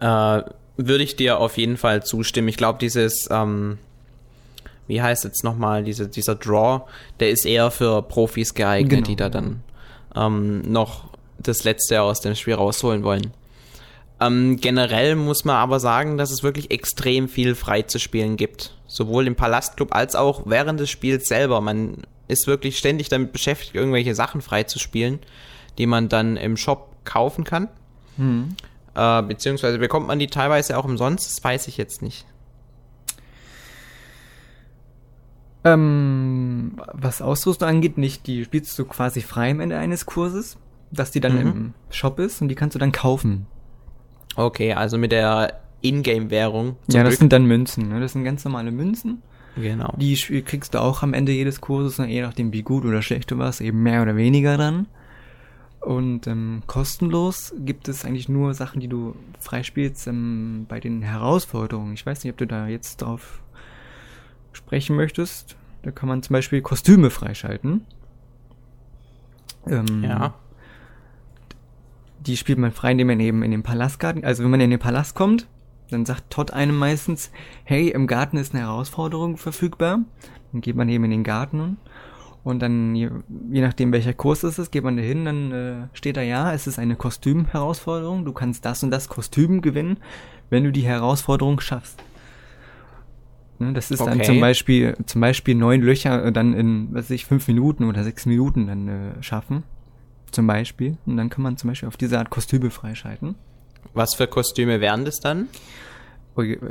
Äh, 0.00 0.42
würde 0.76 1.04
ich 1.04 1.16
dir 1.16 1.38
auf 1.38 1.56
jeden 1.58 1.76
Fall 1.76 2.04
zustimmen. 2.04 2.48
Ich 2.48 2.56
glaube, 2.56 2.78
dieses, 2.78 3.28
ähm, 3.30 3.78
wie 4.86 5.02
heißt 5.02 5.24
jetzt 5.24 5.44
nochmal, 5.44 5.82
diese, 5.82 6.08
dieser 6.08 6.34
Draw, 6.34 6.82
der 7.20 7.30
ist 7.30 7.44
eher 7.44 7.70
für 7.70 8.02
Profis 8.02 8.54
geeignet, 8.54 8.90
genau. 8.90 9.06
die 9.06 9.16
da 9.16 9.28
dann 9.28 9.62
ähm, 10.14 10.62
noch 10.62 11.10
das 11.38 11.64
Letzte 11.64 12.02
aus 12.02 12.20
dem 12.20 12.34
Spiel 12.34 12.54
rausholen 12.54 13.02
wollen. 13.02 13.32
Ähm, 14.22 14.56
generell 14.60 15.16
muss 15.16 15.44
man 15.44 15.56
aber 15.56 15.80
sagen, 15.80 16.16
dass 16.16 16.30
es 16.30 16.42
wirklich 16.42 16.70
extrem 16.70 17.28
viel 17.28 17.54
frei 17.54 17.82
zu 17.82 17.98
spielen 17.98 18.36
gibt. 18.36 18.76
Sowohl 18.86 19.26
im 19.26 19.34
Palastclub 19.34 19.94
als 19.94 20.14
auch 20.14 20.42
während 20.44 20.78
des 20.78 20.90
Spiels 20.90 21.26
selber. 21.26 21.60
Man 21.60 22.02
ist 22.28 22.46
wirklich 22.46 22.78
ständig 22.78 23.08
damit 23.08 23.32
beschäftigt, 23.32 23.74
irgendwelche 23.74 24.14
Sachen 24.14 24.40
frei 24.40 24.62
zu 24.62 24.78
spielen, 24.78 25.18
die 25.78 25.86
man 25.86 26.08
dann 26.08 26.36
im 26.36 26.56
Shop 26.56 27.04
kaufen 27.04 27.42
kann. 27.44 27.68
Mhm. 28.16 28.54
Äh, 28.94 29.22
beziehungsweise 29.22 29.78
bekommt 29.78 30.06
man 30.06 30.18
die 30.18 30.28
teilweise 30.28 30.78
auch 30.78 30.84
umsonst, 30.84 31.28
das 31.28 31.42
weiß 31.42 31.66
ich 31.66 31.76
jetzt 31.76 32.02
nicht. 32.02 32.26
Ähm, 35.64 36.80
was 36.92 37.22
Ausrüstung 37.22 37.68
angeht, 37.68 37.98
nicht, 37.98 38.26
die 38.26 38.44
spielst 38.44 38.78
du 38.78 38.84
quasi 38.84 39.20
frei 39.20 39.50
am 39.50 39.60
Ende 39.60 39.78
eines 39.78 40.06
Kurses, 40.06 40.58
dass 40.90 41.10
die 41.10 41.20
dann 41.20 41.34
mhm. 41.34 41.40
im 41.40 41.74
Shop 41.90 42.18
ist 42.18 42.40
und 42.40 42.48
die 42.48 42.54
kannst 42.54 42.74
du 42.74 42.78
dann 42.78 42.92
kaufen. 42.92 43.46
Okay, 44.36 44.72
also 44.72 44.98
mit 44.98 45.12
der 45.12 45.60
Ingame-Währung. 45.82 46.76
Ja, 46.88 47.02
das 47.02 47.10
Glück. 47.10 47.18
sind 47.18 47.32
dann 47.32 47.44
Münzen. 47.44 47.88
Ne? 47.88 48.00
Das 48.00 48.12
sind 48.12 48.24
ganz 48.24 48.44
normale 48.44 48.70
Münzen. 48.70 49.22
Genau. 49.56 49.94
Die 49.98 50.16
kriegst 50.42 50.74
du 50.74 50.80
auch 50.80 51.02
am 51.02 51.12
Ende 51.12 51.32
jedes 51.32 51.60
Kurses, 51.60 51.98
ne? 51.98 52.06
je 52.06 52.22
nachdem 52.22 52.52
wie 52.52 52.62
gut 52.62 52.84
oder 52.84 53.02
schlecht 53.02 53.30
du 53.30 53.38
warst, 53.38 53.60
eben 53.60 53.82
mehr 53.82 54.00
oder 54.00 54.16
weniger 54.16 54.56
dann. 54.56 54.86
Und 55.80 56.26
ähm, 56.28 56.62
kostenlos 56.66 57.52
gibt 57.58 57.88
es 57.88 58.04
eigentlich 58.04 58.28
nur 58.28 58.54
Sachen, 58.54 58.80
die 58.80 58.88
du 58.88 59.16
freispielst 59.40 60.06
ähm, 60.06 60.64
bei 60.68 60.80
den 60.80 61.02
Herausforderungen. 61.02 61.94
Ich 61.94 62.06
weiß 62.06 62.22
nicht, 62.22 62.32
ob 62.32 62.38
du 62.38 62.46
da 62.46 62.68
jetzt 62.68 63.02
drauf 63.02 63.42
sprechen 64.52 64.96
möchtest. 64.96 65.56
Da 65.82 65.90
kann 65.90 66.08
man 66.08 66.22
zum 66.22 66.34
Beispiel 66.34 66.62
Kostüme 66.62 67.10
freischalten. 67.10 67.84
Ähm, 69.66 70.04
ja 70.04 70.34
die 72.26 72.36
spielt 72.36 72.58
man 72.58 72.72
frei, 72.72 72.92
indem 72.92 73.08
man 73.08 73.20
eben 73.20 73.42
in 73.42 73.50
den 73.50 73.62
Palastgarten, 73.62 74.24
also 74.24 74.42
wenn 74.42 74.50
man 74.50 74.60
in 74.60 74.70
den 74.70 74.78
Palast 74.78 75.14
kommt, 75.14 75.46
dann 75.90 76.06
sagt 76.06 76.30
Todd 76.30 76.52
einem 76.52 76.76
meistens, 76.76 77.30
hey, 77.64 77.88
im 77.88 78.06
Garten 78.06 78.36
ist 78.36 78.54
eine 78.54 78.64
Herausforderung 78.64 79.36
verfügbar. 79.36 80.00
Dann 80.52 80.60
geht 80.60 80.76
man 80.76 80.88
eben 80.88 81.04
in 81.04 81.10
den 81.10 81.24
Garten 81.24 81.76
und 82.44 82.60
dann, 82.60 82.94
je, 82.94 83.10
je 83.50 83.60
nachdem 83.60 83.92
welcher 83.92 84.12
Kurs 84.14 84.42
es 84.42 84.58
ist, 84.58 84.72
geht 84.72 84.84
man 84.84 84.96
da 84.96 85.02
hin, 85.02 85.24
dann 85.24 85.52
äh, 85.52 85.74
steht 85.92 86.16
da, 86.16 86.22
ja, 86.22 86.52
es 86.52 86.66
ist 86.66 86.78
eine 86.78 86.96
Kostüm-Herausforderung, 86.96 88.24
du 88.24 88.32
kannst 88.32 88.64
das 88.64 88.82
und 88.82 88.90
das 88.90 89.08
Kostüm 89.08 89.62
gewinnen, 89.62 89.98
wenn 90.50 90.64
du 90.64 90.72
die 90.72 90.82
Herausforderung 90.82 91.60
schaffst. 91.60 92.02
Ne, 93.58 93.72
das 93.72 93.90
ist 93.90 94.00
okay. 94.00 94.10
dann 94.10 94.24
zum 94.24 94.40
Beispiel, 94.40 94.96
zum 95.06 95.20
Beispiel 95.20 95.54
neun 95.54 95.82
Löcher 95.82 96.32
dann 96.32 96.52
in, 96.52 96.88
was 96.90 97.04
weiß 97.04 97.10
ich, 97.10 97.26
fünf 97.26 97.46
Minuten 97.46 97.84
oder 97.84 98.02
sechs 98.02 98.26
Minuten 98.26 98.66
dann 98.66 98.88
äh, 98.88 99.22
schaffen 99.22 99.62
zum 100.32 100.46
Beispiel. 100.46 100.96
Und 101.06 101.16
dann 101.16 101.30
kann 101.30 101.42
man 101.42 101.56
zum 101.56 101.68
Beispiel 101.68 101.88
auf 101.88 101.96
diese 101.96 102.18
Art 102.18 102.30
Kostüme 102.30 102.70
freischalten. 102.70 103.36
Was 103.94 104.14
für 104.14 104.26
Kostüme 104.26 104.80
wären 104.80 105.04
das 105.04 105.20
dann? 105.20 105.48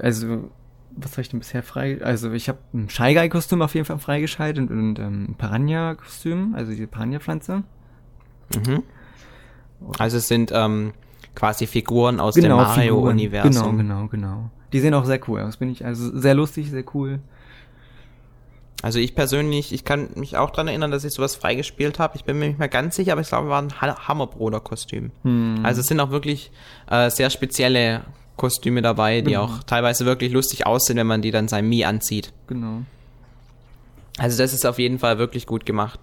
also 0.01 0.49
was 0.95 1.11
habe 1.13 1.21
ich 1.21 1.29
denn 1.29 1.39
bisher 1.39 1.63
frei? 1.63 2.01
Also 2.01 2.31
ich 2.31 2.49
habe 2.49 2.59
ein 2.73 2.89
Shy 2.89 3.13
Guy 3.13 3.29
Kostüm 3.29 3.61
auf 3.61 3.75
jeden 3.75 3.85
Fall 3.85 3.99
freigeschaltet 3.99 4.69
und, 4.69 4.71
und 4.71 4.99
ähm, 4.99 5.27
ein 5.29 5.35
Piranha 5.35 5.95
Kostüm, 5.95 6.55
also 6.55 6.73
die 6.73 6.87
Piranha 6.87 7.19
Pflanze. 7.19 7.63
Mhm. 8.55 8.83
Also 9.97 10.17
es 10.17 10.27
sind 10.27 10.51
ähm, 10.53 10.93
quasi 11.35 11.67
Figuren 11.67 12.19
aus 12.19 12.35
genau, 12.35 12.57
dem 12.57 12.57
Mario 12.57 12.99
Universum. 12.99 13.77
Genau, 13.77 14.01
genau, 14.01 14.07
genau. 14.07 14.51
Die 14.73 14.79
sehen 14.79 14.93
auch 14.93 15.05
sehr 15.05 15.19
cool 15.27 15.41
aus, 15.41 15.57
bin 15.57 15.69
ich 15.69 15.85
also 15.85 16.17
sehr 16.17 16.33
lustig, 16.33 16.69
sehr 16.69 16.83
cool. 16.93 17.19
Also 18.81 18.99
ich 18.99 19.13
persönlich, 19.13 19.73
ich 19.73 19.85
kann 19.85 20.09
mich 20.15 20.37
auch 20.37 20.49
dran 20.49 20.67
erinnern, 20.67 20.89
dass 20.89 21.03
ich 21.03 21.13
sowas 21.13 21.35
freigespielt 21.35 21.99
habe. 21.99 22.15
Ich 22.15 22.23
bin 22.23 22.39
mir 22.39 22.47
nicht 22.47 22.59
mehr 22.59 22.67
ganz 22.67 22.95
sicher, 22.95 23.11
aber 23.11 23.21
ich 23.21 23.27
glaube, 23.27 23.45
es 23.45 23.51
war 23.51 23.61
ein 23.61 24.07
Hammerbruder-Kostüm. 24.07 25.11
Hm. 25.23 25.59
Also 25.63 25.81
es 25.81 25.87
sind 25.87 25.99
auch 25.99 26.09
wirklich 26.09 26.51
äh, 26.89 27.09
sehr 27.11 27.29
spezielle 27.29 28.01
Kostüme 28.37 28.81
dabei, 28.81 29.21
die 29.21 29.31
genau. 29.31 29.43
auch 29.43 29.63
teilweise 29.63 30.05
wirklich 30.05 30.31
lustig 30.31 30.65
aussehen, 30.65 30.97
wenn 30.97 31.05
man 31.05 31.21
die 31.21 31.29
dann 31.29 31.47
sein 31.47 31.69
Mii 31.69 31.85
anzieht. 31.85 32.33
Genau. 32.47 32.81
Also 34.17 34.37
das 34.37 34.53
ist 34.53 34.65
auf 34.65 34.79
jeden 34.79 34.97
Fall 34.97 35.19
wirklich 35.19 35.45
gut 35.45 35.65
gemacht. 35.65 35.99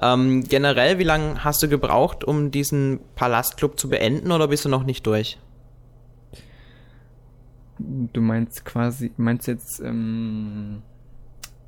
Ähm, 0.00 0.44
generell, 0.44 0.98
wie 0.98 1.04
lange 1.04 1.44
hast 1.44 1.62
du 1.62 1.68
gebraucht, 1.68 2.24
um 2.24 2.50
diesen 2.50 3.00
Palastclub 3.14 3.78
zu 3.78 3.88
beenden 3.88 4.32
oder 4.32 4.48
bist 4.48 4.64
du 4.64 4.68
noch 4.68 4.84
nicht 4.84 5.06
durch? 5.06 5.38
Du 7.78 8.20
meinst 8.20 8.64
quasi, 8.64 9.12
meinst 9.16 9.46
jetzt 9.46 9.80
ähm, 9.80 10.82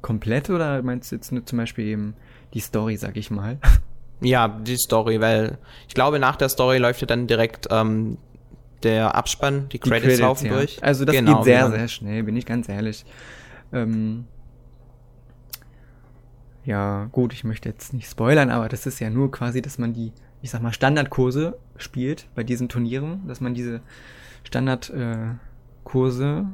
komplett 0.05 0.51
oder 0.51 0.83
meinst 0.83 1.11
du 1.11 1.17
jetzt 1.17 1.33
nur 1.33 1.47
zum 1.47 1.57
Beispiel 1.57 1.87
eben 1.87 2.15
die 2.53 2.61
Story, 2.61 2.99
sag 2.99 3.17
ich 3.17 3.31
mal? 3.31 3.57
Ja, 4.21 4.49
die 4.49 4.77
Story, 4.77 5.21
weil 5.21 5.59
ich 5.89 5.95
glaube, 5.95 6.19
nach 6.19 6.37
der 6.37 6.49
Story 6.49 6.79
läuft 6.79 7.01
ja 7.01 7.07
dann 7.07 7.27
direkt 7.27 7.69
ähm, 7.71 8.19
der 8.83 9.15
Abspann, 9.15 9.69
die 9.71 9.79
Credits, 9.79 10.03
die 10.03 10.03
Credits 10.03 10.21
laufen 10.21 10.47
ja. 10.47 10.53
durch. 10.53 10.83
Also 10.83 11.05
das 11.05 11.17
genau, 11.17 11.37
geht 11.37 11.45
sehr, 11.45 11.71
sehr 11.71 11.89
schnell, 11.89 12.23
bin 12.23 12.37
ich 12.37 12.47
ganz 12.47 12.69
ehrlich. 12.69 13.05
Ähm, 13.73 14.27
ja, 16.65 17.07
gut, 17.07 17.33
ich 17.33 17.45
möchte 17.45 17.69
jetzt 17.69 17.93
nicht 17.93 18.09
spoilern, 18.09 18.51
aber 18.51 18.69
das 18.69 18.87
ist 18.87 19.01
ja 19.01 19.11
nur 19.11 19.31
quasi, 19.31 19.63
dass 19.63 19.79
man 19.79 19.95
die, 19.95 20.13
ich 20.43 20.51
sag 20.51 20.63
mal, 20.63 20.73
Standardkurse 20.73 21.59
spielt 21.77 22.27
bei 22.35 22.45
diesen 22.45 22.69
Turnieren, 22.69 23.27
dass 23.27 23.41
man 23.41 23.55
diese 23.55 23.81
Standardkurse, 24.45 26.47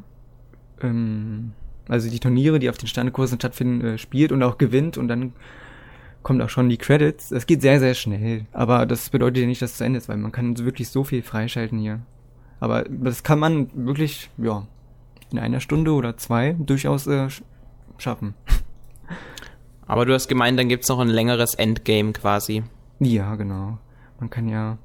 äh, 0.80 0.86
ähm, 0.86 1.52
also 1.90 2.08
die 2.08 2.20
Turniere, 2.20 2.58
die 2.58 2.70
auf 2.70 2.78
den 2.78 2.86
Standardkursen 2.86 3.38
stattfinden, 3.38 3.84
äh, 3.84 3.98
spielt 3.98 4.32
und 4.32 4.42
auch 4.42 4.58
gewinnt 4.58 4.96
und 4.96 5.08
dann 5.08 5.32
kommt 6.22 6.42
auch 6.42 6.48
schon 6.48 6.68
die 6.68 6.76
Credits. 6.76 7.32
Es 7.32 7.46
geht 7.46 7.62
sehr, 7.62 7.80
sehr 7.80 7.94
schnell, 7.94 8.46
aber 8.52 8.86
das 8.86 9.10
bedeutet 9.10 9.38
ja 9.38 9.46
nicht, 9.46 9.60
dass 9.62 9.72
es 9.72 9.76
zu 9.78 9.84
Ende 9.84 9.98
ist, 9.98 10.08
weil 10.08 10.16
man 10.16 10.32
kann 10.32 10.56
wirklich 10.58 10.88
so 10.88 11.04
viel 11.04 11.22
freischalten 11.22 11.78
hier. 11.78 12.00
Aber 12.60 12.84
das 12.84 13.22
kann 13.22 13.38
man 13.38 13.70
wirklich, 13.74 14.30
ja, 14.36 14.66
in 15.32 15.38
einer 15.38 15.60
Stunde 15.60 15.92
oder 15.92 16.16
zwei 16.16 16.54
durchaus 16.58 17.06
äh, 17.06 17.28
schaffen. 17.98 18.34
Aber 19.86 20.06
du 20.06 20.14
hast 20.14 20.28
gemeint, 20.28 20.58
dann 20.58 20.68
gibt's 20.68 20.88
noch 20.88 21.00
ein 21.00 21.08
längeres 21.08 21.54
Endgame 21.54 22.12
quasi. 22.12 22.62
Ja, 23.00 23.34
genau. 23.34 23.78
Man 24.20 24.30
kann 24.30 24.48
ja, 24.48 24.78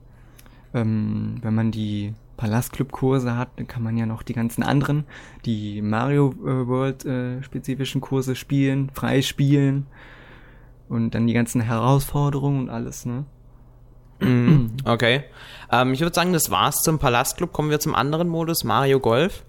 ähm, 0.73 1.37
wenn 1.41 1.53
man 1.53 1.71
die 1.71 2.13
Palastclub-Kurse 2.37 3.37
hat, 3.37 3.49
dann 3.57 3.67
kann 3.67 3.83
man 3.83 3.97
ja 3.97 4.05
noch 4.05 4.23
die 4.23 4.33
ganzen 4.33 4.63
anderen, 4.63 5.05
die 5.45 5.81
Mario 5.81 6.33
äh, 6.43 6.67
World 6.67 7.05
äh, 7.05 7.41
spezifischen 7.43 8.01
Kurse 8.01 8.35
spielen, 8.35 8.89
freispielen 8.93 9.87
und 10.89 11.15
dann 11.15 11.27
die 11.27 11.33
ganzen 11.33 11.61
Herausforderungen 11.61 12.61
und 12.61 12.69
alles, 12.69 13.05
ne? 13.05 13.25
Mhm. 14.19 14.71
Okay. 14.85 15.23
Ähm, 15.71 15.93
ich 15.93 15.99
würde 15.99 16.15
sagen, 16.15 16.33
das 16.33 16.49
war's 16.49 16.81
zum 16.81 16.99
Palastclub. 16.99 17.51
Kommen 17.51 17.69
wir 17.69 17.79
zum 17.79 17.95
anderen 17.95 18.29
Modus, 18.29 18.63
Mario 18.63 18.99
Golf. 18.99 19.43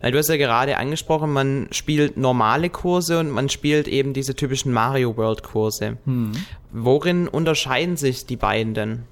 Weil 0.00 0.12
du 0.12 0.18
hast 0.18 0.28
ja 0.28 0.36
gerade 0.36 0.78
angesprochen, 0.78 1.32
man 1.32 1.68
spielt 1.70 2.16
normale 2.16 2.70
Kurse 2.70 3.20
und 3.20 3.30
man 3.30 3.48
spielt 3.48 3.88
eben 3.88 4.12
diese 4.12 4.34
typischen 4.34 4.72
Mario 4.72 5.16
World 5.16 5.42
Kurse. 5.42 5.98
Mhm. 6.04 6.32
Worin 6.72 7.28
unterscheiden 7.28 7.96
sich 7.96 8.26
die 8.26 8.36
beiden 8.36 8.74
denn? 8.74 9.02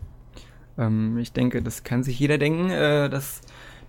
Ähm, 0.78 1.18
ich 1.18 1.33
denke, 1.33 1.62
das 1.62 1.85
kann 1.85 2.02
sich 2.02 2.18
jeder 2.18 2.38
denken, 2.38 2.70
äh, 2.70 3.09
dass 3.09 3.40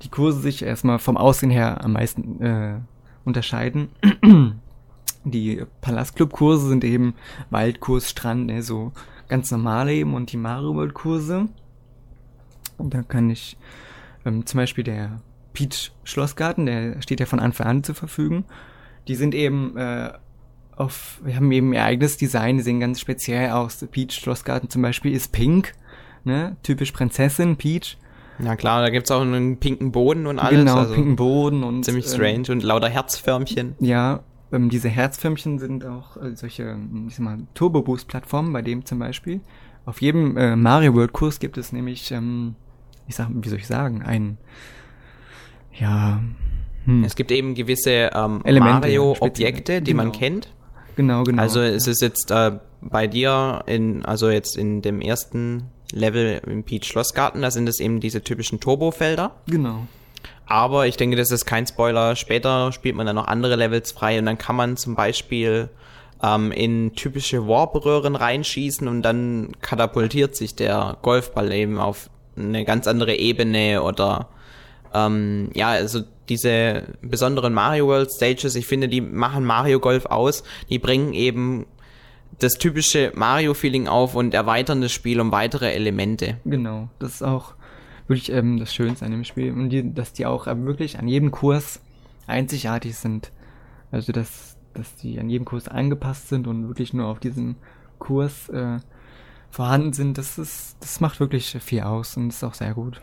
die 0.01 0.09
Kurse 0.09 0.39
sich 0.39 0.63
erstmal 0.63 0.99
vom 0.99 1.17
Aussehen 1.17 1.51
her 1.51 1.83
am 1.83 1.93
meisten 1.93 2.41
äh, 2.41 2.79
unterscheiden. 3.23 3.89
die 5.23 5.63
Palastclub-Kurse 5.81 6.67
sind 6.67 6.83
eben 6.83 7.13
Waldkurs, 7.49 8.09
Strand, 8.09 8.47
ne, 8.47 8.63
so 8.63 8.91
ganz 9.27 9.51
normal 9.51 9.89
eben 9.89 10.13
und 10.13 10.31
die 10.31 10.37
Mario 10.37 10.75
World 10.75 10.93
Kurse. 10.93 11.47
Da 12.79 13.03
kann 13.03 13.29
ich 13.29 13.57
ähm, 14.25 14.45
zum 14.45 14.57
Beispiel 14.57 14.83
der 14.83 15.21
Peach 15.53 15.91
Schlossgarten, 16.03 16.65
der 16.65 17.01
steht 17.01 17.19
ja 17.19 17.25
von 17.25 17.39
Anfang 17.39 17.67
an 17.67 17.83
zur 17.83 17.95
Verfügung. 17.95 18.45
Die 19.07 19.15
sind 19.15 19.35
eben 19.35 19.77
äh, 19.77 20.11
auf, 20.75 21.21
wir 21.23 21.35
haben 21.35 21.51
eben 21.51 21.73
ihr 21.73 21.83
eigenes 21.83 22.17
Design, 22.17 22.57
die 22.57 22.63
sehen 22.63 22.79
ganz 22.79 22.99
speziell 22.99 23.51
aus. 23.51 23.79
Der 23.79 23.87
Peach 23.87 24.13
Schlossgarten 24.13 24.69
zum 24.69 24.81
Beispiel 24.81 25.13
ist 25.13 25.31
pink, 25.31 25.73
ne, 26.23 26.55
typisch 26.63 26.91
Prinzessin 26.91 27.57
Peach. 27.57 27.97
Ja 28.43 28.55
klar, 28.55 28.81
da 28.81 28.89
gibt's 28.89 29.11
auch 29.11 29.21
einen 29.21 29.57
pinken 29.57 29.91
Boden 29.91 30.25
und 30.25 30.39
alles. 30.39 30.59
Genau, 30.59 30.77
also 30.77 30.93
pinken 30.93 31.15
Boden 31.15 31.63
und 31.63 31.83
ziemlich 31.83 32.05
strange 32.05 32.47
ähm, 32.47 32.53
und 32.53 32.63
lauter 32.63 32.89
Herzförmchen. 32.89 33.75
Ja, 33.79 34.21
ähm, 34.51 34.69
diese 34.69 34.89
Herzförmchen 34.89 35.59
sind 35.59 35.85
auch 35.85 36.17
äh, 36.17 36.35
solche, 36.35 36.63
ähm, 36.63 37.05
ich 37.07 37.15
sag 37.15 37.23
mal, 37.23 37.39
Turbo-Boost-Plattformen, 37.53 38.51
bei 38.51 38.61
dem 38.61 38.85
zum 38.85 38.99
Beispiel. 38.99 39.41
Auf 39.85 40.01
jedem 40.01 40.37
äh, 40.37 40.55
Mario 40.55 40.95
World-Kurs 40.95 41.39
gibt 41.39 41.57
es 41.57 41.71
nämlich, 41.71 42.11
ähm, 42.11 42.55
ich 43.07 43.15
sag, 43.15 43.29
wie 43.31 43.49
soll 43.49 43.59
ich 43.59 43.67
sagen, 43.67 44.01
ein, 44.01 44.37
ja, 45.73 46.21
hm. 46.85 47.03
Es 47.03 47.15
gibt 47.15 47.31
eben 47.31 47.53
gewisse 47.53 48.11
ähm, 48.13 48.41
Mario-Objekte, 48.43 49.81
die 49.81 49.91
genau. 49.91 50.03
man 50.03 50.11
kennt. 50.11 50.51
Genau, 50.95 51.23
genau. 51.23 51.41
Also 51.41 51.61
es 51.61 51.87
ist 51.87 52.01
jetzt 52.01 52.31
äh, 52.31 52.59
bei 52.81 53.07
dir 53.07 53.63
in, 53.67 54.03
also 54.05 54.29
jetzt 54.29 54.57
in 54.57 54.81
dem 54.81 55.01
ersten 55.01 55.63
Level 55.91 56.41
im 56.45 56.63
Peach 56.63 56.85
Schlossgarten, 56.85 57.41
da 57.41 57.51
sind 57.51 57.67
es 57.67 57.79
eben 57.79 57.99
diese 57.99 58.23
typischen 58.23 58.59
Turbo-Felder. 58.59 59.31
Genau. 59.47 59.87
Aber 60.45 60.87
ich 60.87 60.97
denke, 60.97 61.15
das 61.15 61.31
ist 61.31 61.45
kein 61.45 61.65
Spoiler. 61.65 62.15
Später 62.15 62.71
spielt 62.71 62.95
man 62.95 63.05
dann 63.05 63.15
noch 63.15 63.27
andere 63.27 63.55
Levels 63.55 63.91
frei 63.91 64.19
und 64.19 64.25
dann 64.25 64.37
kann 64.37 64.55
man 64.55 64.75
zum 64.77 64.95
Beispiel 64.95 65.69
ähm, 66.21 66.51
in 66.51 66.93
typische 66.95 67.47
Warp-Röhren 67.47 68.15
reinschießen 68.15 68.87
und 68.87 69.01
dann 69.01 69.53
katapultiert 69.61 70.35
sich 70.35 70.55
der 70.55 70.97
Golfball 71.01 71.51
eben 71.51 71.79
auf 71.79 72.09
eine 72.35 72.65
ganz 72.65 72.87
andere 72.87 73.15
Ebene 73.15 73.81
oder 73.83 74.27
ähm, 74.93 75.49
ja, 75.53 75.69
also 75.69 76.01
diese 76.29 76.83
besonderen 77.01 77.53
Mario 77.53 77.87
World 77.87 78.11
Stages, 78.11 78.55
ich 78.55 78.65
finde, 78.65 78.87
die 78.87 79.01
machen 79.01 79.45
Mario 79.45 79.79
Golf 79.79 80.05
aus. 80.05 80.43
Die 80.69 80.79
bringen 80.79 81.13
eben 81.13 81.65
das 82.39 82.53
typische 82.53 83.11
Mario-Feeling 83.15 83.87
auf 83.87 84.15
und 84.15 84.33
erweitern 84.33 84.81
das 84.81 84.91
Spiel 84.91 85.19
um 85.19 85.31
weitere 85.31 85.71
Elemente. 85.73 86.37
Genau, 86.45 86.89
das 86.99 87.15
ist 87.15 87.23
auch 87.23 87.53
wirklich 88.07 88.31
ähm, 88.31 88.59
das 88.59 88.73
Schönste 88.73 89.05
an 89.05 89.11
dem 89.11 89.23
Spiel. 89.23 89.51
Und 89.53 89.69
die, 89.69 89.93
dass 89.93 90.13
die 90.13 90.25
auch 90.25 90.47
ähm, 90.47 90.65
wirklich 90.65 90.99
an 90.99 91.07
jedem 91.07 91.31
Kurs 91.31 91.81
einzigartig 92.27 92.95
sind. 92.95 93.31
Also 93.91 94.11
dass, 94.11 94.57
dass 94.73 94.95
die 94.95 95.19
an 95.19 95.29
jedem 95.29 95.45
Kurs 95.45 95.67
angepasst 95.67 96.29
sind 96.29 96.47
und 96.47 96.67
wirklich 96.67 96.93
nur 96.93 97.07
auf 97.07 97.19
diesem 97.19 97.55
Kurs 97.99 98.49
äh, 98.49 98.79
vorhanden 99.49 99.93
sind, 99.93 100.17
das 100.17 100.37
ist, 100.37 100.77
das 100.79 100.99
macht 101.01 101.19
wirklich 101.19 101.57
viel 101.59 101.81
aus 101.81 102.17
und 102.17 102.29
ist 102.29 102.43
auch 102.43 102.53
sehr 102.53 102.73
gut. 102.73 103.01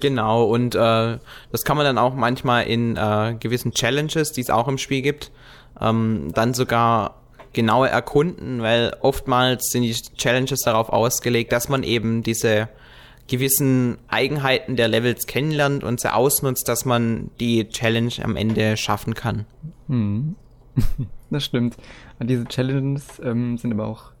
Genau, 0.00 0.44
und 0.44 0.74
äh, 0.74 1.18
das 1.52 1.64
kann 1.64 1.76
man 1.76 1.86
dann 1.86 1.98
auch 1.98 2.14
manchmal 2.14 2.64
in 2.64 2.96
äh, 2.96 3.36
gewissen 3.38 3.72
Challenges, 3.72 4.32
die 4.32 4.40
es 4.40 4.50
auch 4.50 4.66
im 4.66 4.78
Spiel 4.78 5.02
gibt, 5.02 5.30
ähm, 5.80 6.30
dann 6.34 6.54
sogar 6.54 7.21
genauer 7.52 7.88
erkunden, 7.88 8.62
weil 8.62 8.96
oftmals 9.00 9.70
sind 9.70 9.82
die 9.82 9.92
Challenges 9.92 10.60
darauf 10.62 10.88
ausgelegt, 10.88 11.52
dass 11.52 11.68
man 11.68 11.82
eben 11.82 12.22
diese 12.22 12.68
gewissen 13.28 13.98
Eigenheiten 14.08 14.76
der 14.76 14.88
Levels 14.88 15.26
kennenlernt 15.26 15.84
und 15.84 16.00
sie 16.00 16.12
ausnutzt, 16.12 16.68
dass 16.68 16.84
man 16.84 17.30
die 17.40 17.68
Challenge 17.68 18.12
am 18.22 18.36
Ende 18.36 18.76
schaffen 18.76 19.14
kann. 19.14 19.46
Hm. 19.88 20.36
Das 21.30 21.46
stimmt. 21.46 21.78
Diese 22.20 22.44
Challenges 22.44 23.18
ähm, 23.24 23.56
sind 23.56 23.72
aber 23.72 23.86
auch 23.86 24.12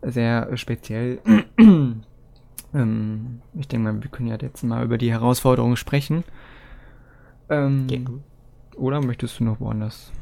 sehr 0.00 0.56
speziell. 0.56 1.18
ähm, 1.58 3.42
ich 3.58 3.66
denke 3.66 3.92
mal, 3.92 4.00
wir 4.00 4.10
können 4.10 4.28
ja 4.28 4.36
jetzt 4.40 4.62
mal 4.62 4.84
über 4.84 4.96
die 4.96 5.10
Herausforderungen 5.10 5.76
sprechen. 5.76 6.22
Ähm, 7.48 7.88
ja. 7.90 7.98
Oder 8.76 9.00
möchtest 9.00 9.40
du 9.40 9.44
noch 9.44 9.58
woanders? 9.58 10.12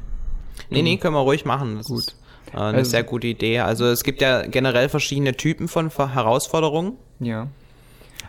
Nee, 0.71 0.83
nee, 0.83 0.97
können 0.97 1.14
wir 1.14 1.21
ruhig 1.21 1.45
machen. 1.45 1.77
Das 1.77 1.87
Gut. 1.87 2.17
Äh, 2.53 2.57
eine 2.57 2.79
also, 2.79 2.91
sehr 2.91 3.03
gute 3.03 3.27
Idee. 3.27 3.61
Also 3.61 3.87
es 3.87 4.03
gibt 4.03 4.21
ja 4.21 4.47
generell 4.47 4.89
verschiedene 4.89 5.35
Typen 5.35 5.69
von 5.69 5.91
Herausforderungen. 5.91 6.97
Ja. 7.21 7.49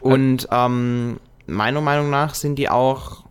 Und 0.01 0.47
ähm, 0.51 1.19
meiner 1.45 1.81
Meinung 1.81 2.09
nach 2.09 2.35
sind 2.35 2.55
die 2.55 2.69
auch 2.69 3.23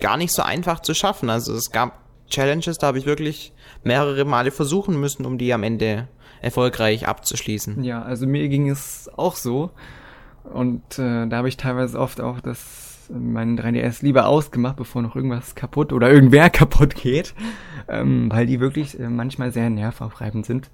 gar 0.00 0.16
nicht 0.16 0.32
so 0.32 0.42
einfach 0.42 0.80
zu 0.80 0.94
schaffen. 0.94 1.30
Also 1.30 1.54
es 1.54 1.70
gab 1.70 2.00
Challenges, 2.28 2.78
da 2.78 2.88
habe 2.88 2.98
ich 2.98 3.06
wirklich 3.06 3.52
mehrere 3.82 4.24
Male 4.24 4.50
versuchen 4.50 5.00
müssen, 5.00 5.24
um 5.24 5.38
die 5.38 5.52
am 5.52 5.62
Ende 5.62 6.08
erfolgreich 6.40 7.08
abzuschließen. 7.08 7.82
Ja, 7.82 8.02
also 8.02 8.26
mir 8.26 8.48
ging 8.48 8.68
es 8.68 9.10
auch 9.16 9.34
so. 9.34 9.70
Und 10.44 10.98
äh, 10.98 11.26
da 11.26 11.36
habe 11.36 11.48
ich 11.48 11.56
teilweise 11.56 11.98
oft 11.98 12.20
auch 12.20 12.40
das 12.40 12.97
meinen 13.08 13.58
3DS 13.58 14.02
lieber 14.02 14.26
ausgemacht, 14.26 14.76
bevor 14.76 15.02
noch 15.02 15.16
irgendwas 15.16 15.54
kaputt 15.54 15.92
oder 15.92 16.10
irgendwer 16.10 16.50
kaputt 16.50 16.94
geht, 16.94 17.34
ähm, 17.88 18.30
weil 18.30 18.46
die 18.46 18.60
wirklich 18.60 18.98
äh, 18.98 19.08
manchmal 19.08 19.52
sehr 19.52 19.70
nervaufreibend 19.70 20.46
sind. 20.46 20.70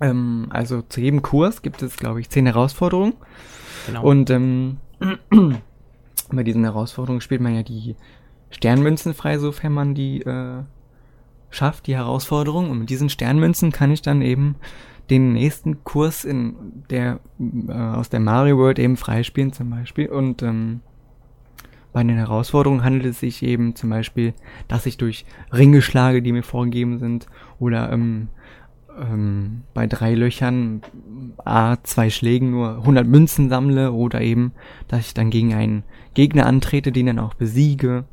Ähm, 0.00 0.46
also 0.50 0.82
zu 0.82 1.00
jedem 1.00 1.22
Kurs 1.22 1.62
gibt 1.62 1.82
es, 1.82 1.96
glaube 1.96 2.20
ich, 2.20 2.28
zehn 2.28 2.46
Herausforderungen. 2.46 3.14
Genau. 3.86 4.02
Und 4.02 4.30
ähm, 4.30 4.78
bei 6.30 6.42
diesen 6.42 6.64
Herausforderungen 6.64 7.20
spielt 7.20 7.40
man 7.40 7.54
ja 7.54 7.62
die 7.62 7.96
Sternmünzen 8.50 9.14
frei, 9.14 9.38
sofern 9.38 9.72
man 9.72 9.94
die 9.94 10.22
äh, 10.22 10.62
schafft, 11.50 11.86
die 11.86 11.96
Herausforderung. 11.96 12.70
Und 12.70 12.80
mit 12.80 12.90
diesen 12.90 13.08
Sternmünzen 13.08 13.72
kann 13.72 13.90
ich 13.90 14.02
dann 14.02 14.22
eben 14.22 14.56
den 15.10 15.32
nächsten 15.32 15.84
Kurs 15.84 16.24
in 16.24 16.84
der 16.90 17.20
äh, 17.38 17.72
aus 17.72 18.08
der 18.08 18.20
Mario 18.20 18.58
World 18.58 18.78
eben 18.78 18.96
freispielen 18.96 19.52
zum 19.52 19.70
Beispiel. 19.70 20.08
Und 20.08 20.42
ähm, 20.42 20.80
bei 21.92 22.02
den 22.02 22.16
Herausforderungen 22.16 22.84
handelt 22.84 23.04
es 23.06 23.20
sich 23.20 23.42
eben 23.42 23.74
zum 23.74 23.90
Beispiel, 23.90 24.34
dass 24.68 24.86
ich 24.86 24.96
durch 24.96 25.24
Ringe 25.52 25.82
schlage, 25.82 26.22
die 26.22 26.32
mir 26.32 26.42
vorgegeben 26.42 26.98
sind, 26.98 27.26
oder 27.58 27.92
ähm, 27.92 28.28
ähm, 28.98 29.62
bei 29.74 29.86
drei 29.86 30.14
Löchern 30.14 30.82
A, 31.44 31.76
zwei 31.82 32.10
Schlägen 32.10 32.50
nur 32.50 32.76
100 32.78 33.06
Münzen 33.06 33.48
sammle 33.48 33.92
oder 33.92 34.20
eben, 34.20 34.52
dass 34.88 35.06
ich 35.06 35.14
dann 35.14 35.30
gegen 35.30 35.54
einen 35.54 35.84
Gegner 36.14 36.46
antrete, 36.46 36.92
den 36.92 37.06
dann 37.06 37.18
auch 37.18 37.34
besiege. 37.34 38.04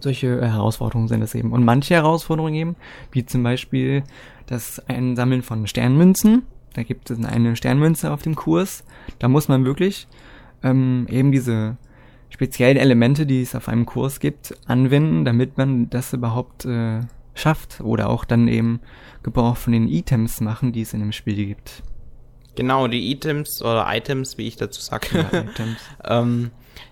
Solche 0.00 0.40
Herausforderungen 0.40 1.08
sind 1.08 1.22
es 1.22 1.34
eben. 1.34 1.52
Und 1.52 1.64
manche 1.64 1.94
Herausforderungen 1.94 2.54
eben, 2.54 2.76
wie 3.10 3.26
zum 3.26 3.42
Beispiel 3.42 4.04
das 4.46 4.80
Einsammeln 4.88 5.42
von 5.42 5.66
Sternmünzen. 5.66 6.42
Da 6.74 6.82
gibt 6.82 7.10
es 7.10 7.24
eine 7.24 7.56
Sternmünze 7.56 8.12
auf 8.12 8.22
dem 8.22 8.36
Kurs. 8.36 8.84
Da 9.18 9.28
muss 9.28 9.48
man 9.48 9.64
wirklich 9.64 10.06
ähm, 10.62 11.06
eben 11.10 11.32
diese 11.32 11.76
speziellen 12.30 12.76
Elemente, 12.76 13.26
die 13.26 13.42
es 13.42 13.54
auf 13.54 13.68
einem 13.68 13.86
Kurs 13.86 14.20
gibt, 14.20 14.54
anwenden, 14.66 15.24
damit 15.24 15.58
man 15.58 15.90
das 15.90 16.12
überhaupt 16.12 16.64
äh, 16.64 17.00
schafft. 17.34 17.80
Oder 17.80 18.10
auch 18.10 18.24
dann 18.24 18.48
eben 18.48 18.80
Gebrauch 19.22 19.56
von 19.56 19.72
den 19.72 19.88
Items 19.88 20.40
machen, 20.40 20.72
die 20.72 20.82
es 20.82 20.94
in 20.94 21.00
dem 21.00 21.12
Spiel 21.12 21.46
gibt. 21.46 21.82
Genau, 22.54 22.88
die 22.88 23.10
Items 23.12 23.62
oder 23.62 23.86
Items, 23.88 24.36
wie 24.36 24.48
ich 24.48 24.56
dazu 24.56 24.80
sage, 24.80 25.26
ja, 25.32 25.44
ähm, 26.20 26.50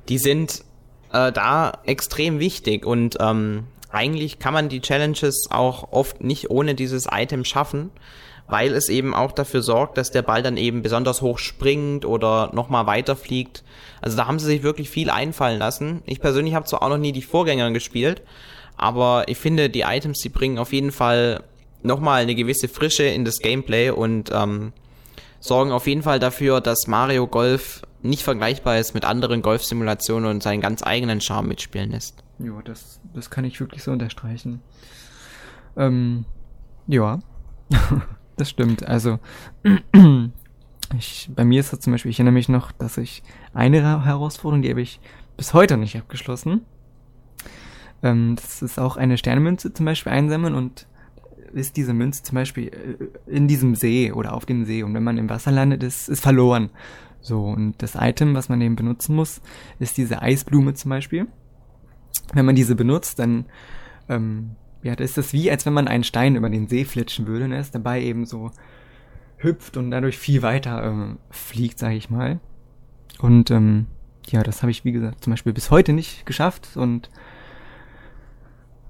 die 0.08 0.18
sind 0.18 0.64
äh, 1.12 1.32
da 1.32 1.80
extrem 1.84 2.38
wichtig 2.38 2.86
und 2.86 3.16
ähm, 3.20 3.64
eigentlich 3.96 4.38
kann 4.38 4.52
man 4.52 4.68
die 4.68 4.80
Challenges 4.80 5.48
auch 5.50 5.90
oft 5.92 6.22
nicht 6.22 6.50
ohne 6.50 6.74
dieses 6.74 7.06
Item 7.10 7.44
schaffen, 7.44 7.90
weil 8.46 8.74
es 8.74 8.88
eben 8.88 9.14
auch 9.14 9.32
dafür 9.32 9.62
sorgt, 9.62 9.96
dass 9.96 10.10
der 10.10 10.22
Ball 10.22 10.42
dann 10.42 10.56
eben 10.58 10.82
besonders 10.82 11.22
hoch 11.22 11.38
springt 11.38 12.04
oder 12.04 12.50
nochmal 12.52 12.86
weiterfliegt. 12.86 13.64
Also 14.02 14.16
da 14.16 14.26
haben 14.26 14.38
sie 14.38 14.46
sich 14.46 14.62
wirklich 14.62 14.90
viel 14.90 15.08
einfallen 15.08 15.58
lassen. 15.58 16.02
Ich 16.04 16.20
persönlich 16.20 16.54
habe 16.54 16.66
zwar 16.66 16.82
auch 16.82 16.90
noch 16.90 16.98
nie 16.98 17.12
die 17.12 17.22
Vorgänger 17.22 17.70
gespielt, 17.70 18.22
aber 18.76 19.24
ich 19.28 19.38
finde, 19.38 19.70
die 19.70 19.80
Items, 19.80 20.20
die 20.20 20.28
bringen 20.28 20.58
auf 20.58 20.72
jeden 20.74 20.92
Fall 20.92 21.42
nochmal 21.82 22.22
eine 22.22 22.34
gewisse 22.34 22.68
Frische 22.68 23.04
in 23.04 23.24
das 23.24 23.38
Gameplay 23.38 23.90
und 23.90 24.30
ähm, 24.32 24.72
sorgen 25.40 25.72
auf 25.72 25.86
jeden 25.86 26.02
Fall 26.02 26.18
dafür, 26.18 26.60
dass 26.60 26.86
Mario 26.86 27.26
Golf 27.26 27.82
nicht 28.02 28.22
vergleichbar 28.22 28.78
ist 28.78 28.92
mit 28.92 29.06
anderen 29.06 29.40
Golfsimulationen 29.40 30.30
und 30.30 30.42
seinen 30.42 30.60
ganz 30.60 30.82
eigenen 30.82 31.22
Charme 31.22 31.48
mitspielen 31.48 31.92
lässt. 31.92 32.25
Ja, 32.38 32.60
das, 32.62 33.00
das 33.14 33.30
kann 33.30 33.44
ich 33.44 33.60
wirklich 33.60 33.82
so 33.82 33.92
unterstreichen. 33.92 34.60
Ähm, 35.76 36.24
ja, 36.86 37.20
das 38.36 38.50
stimmt. 38.50 38.86
Also, 38.86 39.18
ich, 40.98 41.30
bei 41.34 41.44
mir 41.44 41.60
ist 41.60 41.72
das 41.72 41.80
zum 41.80 41.92
Beispiel, 41.92 42.10
ich 42.10 42.18
erinnere 42.18 42.34
mich 42.34 42.48
noch, 42.48 42.72
dass 42.72 42.98
ich 42.98 43.22
eine 43.54 44.04
Herausforderung, 44.04 44.62
die 44.62 44.70
habe 44.70 44.82
ich 44.82 45.00
bis 45.36 45.54
heute 45.54 45.76
nicht 45.76 45.96
abgeschlossen. 45.96 46.62
Ähm, 48.02 48.36
das 48.36 48.62
ist 48.62 48.78
auch 48.78 48.96
eine 48.96 49.16
Sternemünze 49.18 49.72
zum 49.72 49.86
Beispiel 49.86 50.12
einsammeln 50.12 50.54
und 50.54 50.86
ist 51.52 51.76
diese 51.76 51.94
Münze 51.94 52.22
zum 52.22 52.34
Beispiel 52.34 52.68
äh, 52.68 53.30
in 53.34 53.48
diesem 53.48 53.74
See 53.74 54.12
oder 54.12 54.34
auf 54.34 54.46
dem 54.46 54.64
See 54.64 54.82
und 54.82 54.94
wenn 54.94 55.04
man 55.04 55.18
im 55.18 55.30
Wasser 55.30 55.52
landet, 55.52 55.82
ist, 55.82 56.08
ist 56.08 56.20
verloren. 56.20 56.70
So, 57.20 57.44
und 57.46 57.82
das 57.82 57.96
Item, 57.96 58.34
was 58.34 58.48
man 58.48 58.60
eben 58.60 58.76
benutzen 58.76 59.16
muss, 59.16 59.40
ist 59.78 59.96
diese 59.96 60.22
Eisblume 60.22 60.74
zum 60.74 60.90
Beispiel. 60.90 61.26
Wenn 62.34 62.44
man 62.44 62.56
diese 62.56 62.74
benutzt, 62.74 63.18
dann 63.18 63.46
ähm, 64.08 64.56
ja, 64.82 64.94
das 64.94 65.10
ist 65.10 65.18
das 65.18 65.32
wie, 65.32 65.50
als 65.50 65.66
wenn 65.66 65.72
man 65.72 65.88
einen 65.88 66.04
Stein 66.04 66.36
über 66.36 66.48
den 66.48 66.68
See 66.68 66.84
flitschen 66.84 67.26
würde, 67.26 67.48
ne? 67.48 67.58
Ist 67.58 67.74
dabei 67.74 68.02
eben 68.02 68.24
so 68.24 68.52
hüpft 69.38 69.76
und 69.76 69.90
dadurch 69.90 70.16
viel 70.16 70.42
weiter 70.42 70.82
ähm, 70.84 71.18
fliegt, 71.30 71.78
sage 71.78 71.96
ich 71.96 72.08
mal. 72.08 72.40
Und 73.18 73.50
ähm, 73.50 73.86
ja, 74.28 74.42
das 74.42 74.62
habe 74.62 74.70
ich, 74.70 74.84
wie 74.84 74.92
gesagt, 74.92 75.24
zum 75.24 75.32
Beispiel 75.32 75.52
bis 75.52 75.70
heute 75.70 75.92
nicht 75.92 76.24
geschafft 76.24 76.76
und 76.76 77.10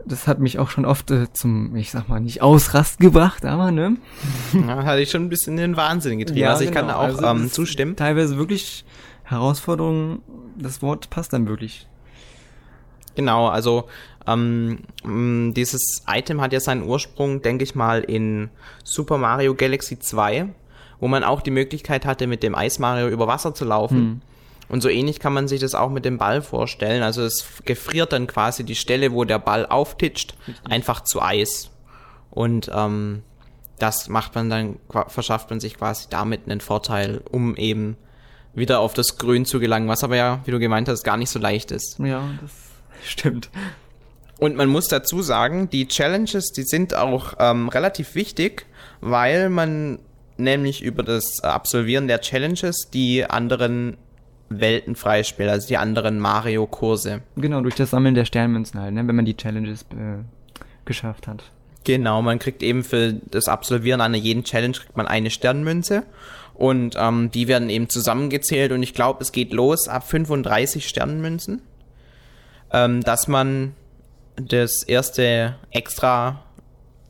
das 0.05 0.29
hat 0.29 0.38
mich 0.38 0.59
auch 0.59 0.70
schon 0.70 0.85
oft 0.85 1.11
äh, 1.11 1.33
zum, 1.33 1.75
ich 1.75 1.90
sag 1.90 2.09
mal, 2.09 2.20
nicht 2.20 2.40
ausrast 2.42 3.01
gebracht, 3.01 3.44
aber 3.44 3.72
ne? 3.72 3.96
Ja, 4.53 4.85
hatte 4.85 5.01
ich 5.01 5.11
schon 5.11 5.22
ein 5.22 5.29
bisschen 5.29 5.55
in 5.55 5.72
den 5.72 5.77
Wahnsinn 5.77 6.18
getrieben. 6.18 6.40
Ja, 6.40 6.51
also 6.51 6.62
ich 6.62 6.70
genau. 6.70 6.83
kann 6.83 6.90
auch 6.90 7.03
also 7.03 7.27
ähm, 7.27 7.51
zustimmen. 7.51 7.96
Teilweise 7.96 8.37
wirklich 8.37 8.85
Herausforderungen, 9.25 10.20
das 10.57 10.83
Wort 10.83 11.11
passt 11.11 11.33
dann 11.33 11.49
wirklich. 11.49 11.88
Genau, 13.16 13.48
also 13.48 13.88
ähm, 14.26 14.79
dieses 15.55 16.02
Item 16.09 16.40
hat 16.40 16.52
ja 16.52 16.61
seinen 16.61 16.83
Ursprung, 16.83 17.42
denke 17.42 17.64
ich 17.64 17.74
mal, 17.74 18.00
in 18.02 18.50
Super 18.85 19.18
Mario 19.18 19.55
Galaxy 19.55 19.98
2, 19.98 20.48
wo 21.00 21.09
man 21.09 21.24
auch 21.24 21.40
die 21.40 21.50
Möglichkeit 21.50 22.07
hatte, 22.07 22.26
mit 22.26 22.42
dem 22.42 22.55
Eis 22.55 22.79
Mario 22.79 23.09
über 23.09 23.26
Wasser 23.26 23.55
zu 23.55 23.64
laufen. 23.64 23.96
Hm. 23.96 24.20
Und 24.68 24.81
so 24.81 24.88
ähnlich 24.88 25.20
kann 25.20 25.33
man 25.33 25.46
sich 25.46 25.61
das 25.61 25.74
auch 25.74 25.90
mit 25.90 26.05
dem 26.05 26.18
Ball 26.18 26.42
vorstellen. 26.42 27.02
Also 27.02 27.22
es 27.22 27.46
gefriert 27.64 28.12
dann 28.12 28.26
quasi 28.26 28.64
die 28.64 28.74
Stelle, 28.74 29.12
wo 29.12 29.24
der 29.24 29.38
Ball 29.38 29.64
auftitscht, 29.64 30.35
einfach 30.68 31.02
zu 31.02 31.22
Eis. 31.22 31.70
Und 32.31 32.70
ähm, 32.74 33.22
das 33.79 34.09
macht 34.09 34.35
man 34.35 34.50
dann, 34.50 34.76
verschafft 35.09 35.50
man 35.50 35.61
sich 35.61 35.76
quasi 35.76 36.07
damit 36.11 36.42
einen 36.46 36.61
Vorteil, 36.61 37.22
um 37.31 37.57
eben 37.57 37.96
wieder 38.55 38.81
auf 38.81 38.94
das 38.94 39.18
Grün 39.18 39.44
zu 39.44 39.61
gelangen, 39.61 39.87
was 39.87 40.02
aber 40.02 40.16
ja, 40.16 40.40
wie 40.46 40.50
du 40.50 40.59
gemeint 40.59 40.88
hast, 40.88 41.05
gar 41.05 41.16
nicht 41.16 41.31
so 41.31 41.38
leicht 41.38 41.70
ist. 41.70 41.98
Ja, 41.98 42.29
das 42.40 42.50
stimmt. 43.05 43.51
Und 44.39 44.57
man 44.57 44.69
muss 44.69 44.89
dazu 44.89 45.23
sagen, 45.23 45.71
die 45.71 45.89
Challenges, 45.89 46.53
die 46.53 46.63
sind 46.63 46.95
auch 46.95 47.35
ähm, 47.39 47.69
relativ 47.69 48.15
wichtig, 48.15 48.67
weil 49.01 49.49
man 49.49 49.99
nämlich 50.37 50.83
über 50.83 51.03
das 51.03 51.43
Absolvieren 51.43 52.09
der 52.09 52.21
Challenges 52.21 52.91
die 52.93 53.25
anderen 53.25 53.97
Welten 54.49 54.95
freispielt, 54.95 55.49
also 55.49 55.67
die 55.67 55.77
anderen 55.77 56.21
Mario-Kurse. 56.21 57.23
Genau, 57.37 57.63
durch 57.63 57.75
das 57.75 57.91
Sammeln 57.91 58.15
der 58.15 58.27
Sternmünzen 58.27 58.81
halt, 58.81 58.95
ne, 58.95 59.07
wenn 59.07 59.17
man 59.17 59.25
die 59.25 59.37
Challenges 59.37 59.83
äh, 59.93 60.23
geschafft 60.85 61.27
hat. 61.27 61.45
Genau, 61.85 62.21
man 62.21 62.39
kriegt 62.39 62.63
eben 62.63 62.85
für 62.85 63.13
das 63.13 63.49
Absolvieren 63.49 64.01
einer 64.01 64.17
jeden 64.17 64.45
Challenge 64.45 64.77
kriegt 64.77 64.97
man 64.97 65.07
eine 65.07 65.31
Sternmünze 65.31 66.03
und 66.55 66.97
ähm, 66.99 67.31
die 67.31 67.49
werden 67.49 67.71
eben 67.71 67.89
zusammengezählt 67.89 68.73
und 68.73 68.83
ich 68.83 68.93
glaube, 68.93 69.23
es 69.23 69.31
geht 69.31 69.53
los 69.53 69.89
ab 69.89 70.09
35 70.09 70.89
Sternmünzen, 70.89 71.63
ähm, 72.72 73.02
dass 73.02 73.29
man 73.29 73.74
das 74.37 74.83
erste 74.83 75.57
extra 75.70 76.42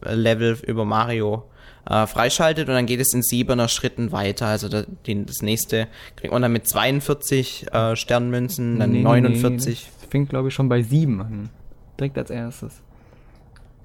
Level 0.02 0.58
über 0.66 0.84
Mario 0.84 1.44
äh, 1.88 2.06
freischaltet 2.06 2.68
und 2.68 2.74
dann 2.74 2.86
geht 2.86 3.00
es 3.00 3.12
in 3.14 3.22
siebener 3.22 3.68
Schritten 3.68 4.12
weiter. 4.12 4.46
Also 4.46 4.68
da, 4.68 4.84
den, 5.06 5.26
das 5.26 5.42
nächste 5.42 5.88
kriegt 6.16 6.32
man 6.32 6.42
dann 6.42 6.52
mit 6.52 6.68
42 6.68 7.72
äh, 7.72 7.96
Sternmünzen, 7.96 8.78
dann 8.78 8.92
nee, 8.92 9.02
49. 9.02 9.66
Nee, 9.66 9.92
das 10.00 10.10
fängt 10.10 10.28
glaube 10.28 10.48
ich 10.48 10.54
schon 10.54 10.68
bei 10.68 10.82
sieben 10.82 11.20
an. 11.20 11.50
Direkt 11.98 12.18
als 12.18 12.30
erstes. 12.30 12.82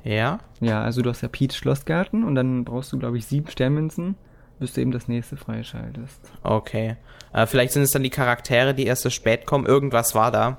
Ja? 0.03 0.39
Ja, 0.59 0.83
also 0.83 1.01
du 1.01 1.09
hast 1.09 1.21
ja 1.21 1.27
Peach 1.27 1.55
Schlossgarten 1.55 2.23
und 2.23 2.35
dann 2.35 2.65
brauchst 2.65 2.91
du 2.91 2.99
glaube 2.99 3.17
ich 3.17 3.25
sieben 3.25 3.49
Sternmünzen, 3.49 4.15
bis 4.59 4.73
du 4.73 4.81
eben 4.81 4.91
das 4.91 5.07
nächste 5.07 5.37
freischaltest. 5.37 6.19
Okay. 6.43 6.97
Äh, 7.33 7.45
vielleicht 7.45 7.73
sind 7.73 7.83
es 7.83 7.91
dann 7.91 8.03
die 8.03 8.09
Charaktere, 8.09 8.73
die 8.73 8.85
erst 8.85 9.03
so 9.03 9.09
spät 9.09 9.45
kommen. 9.45 9.65
Irgendwas 9.65 10.15
war 10.15 10.31
da. 10.31 10.57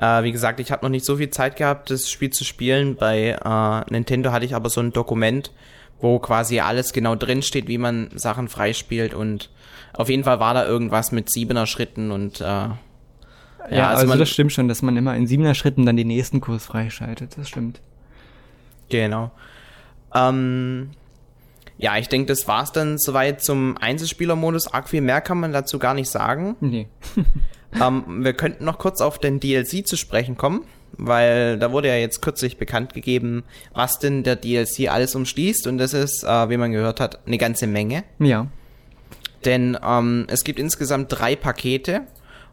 Äh, 0.00 0.22
wie 0.22 0.32
gesagt, 0.32 0.60
ich 0.60 0.72
habe 0.72 0.84
noch 0.84 0.90
nicht 0.90 1.04
so 1.04 1.16
viel 1.16 1.30
Zeit 1.30 1.56
gehabt, 1.56 1.90
das 1.90 2.10
Spiel 2.10 2.30
zu 2.30 2.44
spielen. 2.44 2.96
Bei 2.96 3.38
äh, 3.44 3.92
Nintendo 3.92 4.32
hatte 4.32 4.44
ich 4.44 4.54
aber 4.54 4.70
so 4.70 4.80
ein 4.80 4.92
Dokument, 4.92 5.52
wo 6.00 6.18
quasi 6.18 6.60
alles 6.60 6.92
genau 6.92 7.14
drin 7.14 7.42
steht, 7.42 7.68
wie 7.68 7.78
man 7.78 8.10
Sachen 8.14 8.48
freispielt 8.48 9.14
und 9.14 9.50
auf 9.94 10.08
jeden 10.08 10.24
Fall 10.24 10.40
war 10.40 10.54
da 10.54 10.66
irgendwas 10.66 11.12
mit 11.12 11.30
siebener 11.30 11.66
Schritten 11.66 12.10
und 12.10 12.40
äh, 12.40 12.44
ja, 12.44 12.76
ja 13.70 13.88
also, 13.88 14.06
also 14.06 14.18
das 14.18 14.30
stimmt 14.30 14.52
schon, 14.52 14.68
dass 14.68 14.82
man 14.82 14.96
immer 14.96 15.14
in 15.14 15.26
siebener 15.26 15.54
Schritten 15.54 15.86
dann 15.86 15.96
den 15.96 16.08
nächsten 16.08 16.40
Kurs 16.40 16.66
freischaltet, 16.66 17.36
das 17.36 17.48
stimmt. 17.48 17.80
Genau. 18.88 19.30
Ähm, 20.14 20.90
ja, 21.78 21.96
ich 21.96 22.08
denke, 22.08 22.26
das 22.26 22.46
war's 22.46 22.72
dann 22.72 22.98
soweit 22.98 23.42
zum 23.42 23.76
Einzelspielermodus. 23.78 24.72
Arg 24.72 24.88
viel 24.88 25.00
mehr 25.00 25.20
kann 25.20 25.40
man 25.40 25.52
dazu 25.52 25.78
gar 25.78 25.94
nicht 25.94 26.10
sagen. 26.10 26.56
Nee. 26.60 26.88
ähm, 27.80 28.24
wir 28.24 28.32
könnten 28.32 28.64
noch 28.64 28.78
kurz 28.78 29.00
auf 29.00 29.18
den 29.18 29.40
DLC 29.40 29.86
zu 29.86 29.96
sprechen 29.96 30.36
kommen 30.36 30.64
weil 30.98 31.58
da 31.58 31.72
wurde 31.72 31.88
ja 31.88 31.96
jetzt 31.96 32.22
kürzlich 32.22 32.58
bekannt 32.58 32.94
gegeben, 32.94 33.44
was 33.72 33.98
denn 33.98 34.22
der 34.22 34.36
DLC 34.36 34.90
alles 34.90 35.14
umschließt 35.14 35.66
und 35.66 35.78
das 35.78 35.94
ist, 35.94 36.24
äh, 36.24 36.50
wie 36.50 36.56
man 36.56 36.72
gehört 36.72 37.00
hat, 37.00 37.26
eine 37.26 37.38
ganze 37.38 37.66
Menge. 37.66 38.04
Ja. 38.18 38.46
Denn 39.44 39.76
ähm, 39.84 40.26
es 40.28 40.44
gibt 40.44 40.58
insgesamt 40.58 41.06
drei 41.10 41.34
Pakete 41.34 42.02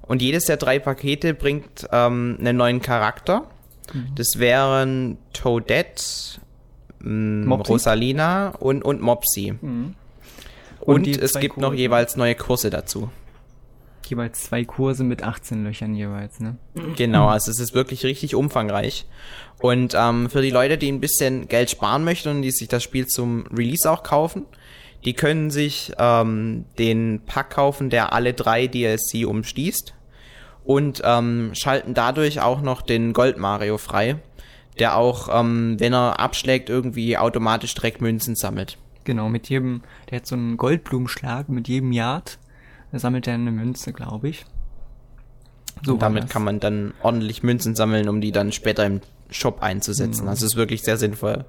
Und 0.08 0.21
jedes 0.21 0.45
der 0.45 0.58
drei 0.58 0.79
Pakete 0.79 1.34
bringt 1.34 1.88
ähm, 1.91 2.38
einen 2.39 2.58
neuen 2.58 2.82
Charakter. 2.82 3.49
Mhm. 3.93 4.08
Das 4.15 4.39
wären 4.39 5.17
Toadette, 5.34 6.39
mh, 6.99 7.55
Rosalina 7.55 8.49
und, 8.60 8.84
und 8.84 9.01
Mopsy. 9.01 9.53
Mhm. 9.62 9.93
Und, 10.79 11.08
und 11.08 11.21
es 11.21 11.34
gibt 11.34 11.58
noch 11.58 11.73
jeweils 11.73 12.15
neue 12.15 12.36
Kurse 12.36 12.69
dazu. 12.69 13.10
Jeweils 14.10 14.43
zwei 14.43 14.65
Kurse 14.65 15.04
mit 15.04 15.24
18 15.24 15.63
Löchern 15.63 15.93
jeweils, 15.93 16.39
ne? 16.39 16.58
Genau, 16.95 17.28
also 17.28 17.52
es 17.52 17.60
ist 17.60 17.74
wirklich 17.74 18.04
richtig 18.04 18.36
umfangreich. 18.36 19.06
Und 19.62 19.93
ähm, 19.95 20.30
für 20.30 20.41
die 20.41 20.50
Leute, 20.50 20.78
die 20.78 20.91
ein 20.91 21.00
bisschen 21.00 21.48
Geld 21.48 21.69
sparen 21.69 22.04
möchten 22.04 22.30
und 22.30 22.41
die 22.41 22.52
sich 22.52 22.67
das 22.67 22.84
Spiel 22.84 23.08
zum 23.08 23.45
Release 23.48 23.89
auch 23.89 24.04
kaufen, 24.04 24.45
die 25.06 25.13
können 25.13 25.50
sich 25.50 25.93
ähm, 25.98 26.65
den 26.78 27.22
Pack 27.26 27.52
kaufen, 27.52 27.89
der 27.89 28.13
alle 28.13 28.34
drei 28.34 28.67
DLC 28.67 29.26
umschließt 29.28 29.93
und 30.63 31.02
ähm, 31.04 31.52
schalten 31.54 31.93
dadurch 31.93 32.41
auch 32.41 32.62
noch 32.62 32.82
den 32.82 33.13
Gold 33.13 33.38
Mario 33.38 33.78
frei, 33.78 34.17
der 34.78 34.98
auch, 34.98 35.30
ähm, 35.32 35.80
wenn 35.80 35.93
er 35.93 36.19
abschlägt, 36.19 36.69
irgendwie 36.69 37.17
automatisch 37.17 37.74
direkt 37.74 38.02
Münzen 38.02 38.36
sammelt. 38.36 38.78
Genau, 39.04 39.30
mit 39.30 39.50
jedem, 39.50 39.82
der 40.10 40.17
hat 40.17 40.28
so 40.28 40.36
einen 40.36 40.58
Goldblumenschlag 40.58 41.50
mit 41.50 41.67
jedem 41.67 41.91
Yard, 41.91 42.38
sammelt 42.97 43.28
er 43.28 43.36
eine 43.36 43.52
Münze, 43.52 43.93
glaube 43.93 44.30
ich. 44.30 44.45
So 45.84 45.93
und 45.93 46.02
damit 46.02 46.30
kann 46.30 46.43
man 46.43 46.60
dann 46.60 46.93
ordentlich 47.04 47.43
Münzen 47.43 47.75
sammeln, 47.75 48.10
um 48.10 48.21
die 48.21 48.32
dann 48.32 48.52
später 48.52 48.86
im 48.86 49.02
Shop 49.30 49.62
einzusetzen. 49.62 50.23
Mhm. 50.23 50.30
Also 50.30 50.45
ist 50.45 50.56
wirklich 50.56 50.82
sehr 50.82 50.97
sinnvoll. 50.97 51.45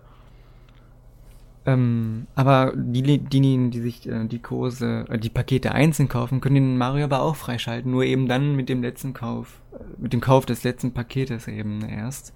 Ähm, 1.66 2.26
aber 2.35 2.72
die, 2.74 3.18
diejenigen, 3.18 3.70
die 3.70 3.81
sich 3.81 4.09
äh, 4.09 4.24
die 4.26 4.38
Kurse, 4.38 5.05
äh, 5.09 5.18
die 5.18 5.29
Pakete 5.29 5.72
einzeln 5.72 6.09
kaufen, 6.09 6.40
können 6.40 6.55
den 6.55 6.79
Mario 6.79 7.05
aber 7.05 7.22
auch 7.22 7.37
freischalten. 7.37 7.90
Nur 7.90 8.05
eben 8.05 8.29
dann 8.29 8.57
mit 8.57 8.68
dem 8.68 8.83
letzten 8.83 9.12
Kauf, 9.12 9.61
äh, 9.72 9.76
mit 9.98 10.12
dem 10.12 10.20
Kauf 10.20 10.46
des 10.46 10.64
letzten 10.64 10.92
Paketes 10.92 11.48
eben 11.48 11.83
erst. 11.83 12.33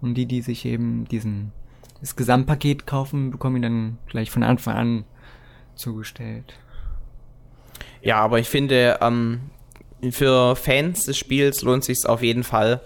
Und 0.00 0.14
die, 0.14 0.26
die 0.26 0.42
sich 0.42 0.64
eben 0.64 1.06
diesen, 1.06 1.52
das 2.00 2.14
Gesamtpaket 2.14 2.86
kaufen, 2.86 3.30
bekommen 3.30 3.56
ihn 3.56 3.62
dann 3.62 3.98
gleich 4.06 4.30
von 4.30 4.42
Anfang 4.42 4.76
an 4.76 5.04
zugestellt. 5.74 6.54
Ja, 8.08 8.22
aber 8.22 8.38
ich 8.38 8.48
finde, 8.48 9.00
ähm, 9.02 9.40
für 10.12 10.56
Fans 10.56 11.04
des 11.04 11.18
Spiels 11.18 11.60
lohnt 11.60 11.84
sich 11.84 12.06
auf 12.06 12.22
jeden 12.22 12.42
Fall 12.42 12.80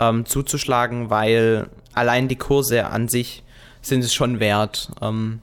ähm, 0.00 0.24
zuzuschlagen, 0.24 1.10
weil 1.10 1.68
allein 1.92 2.26
die 2.26 2.36
Kurse 2.36 2.86
an 2.86 3.06
sich 3.06 3.42
sind 3.82 4.02
es 4.02 4.14
schon 4.14 4.40
wert, 4.40 4.90
ähm, 5.02 5.40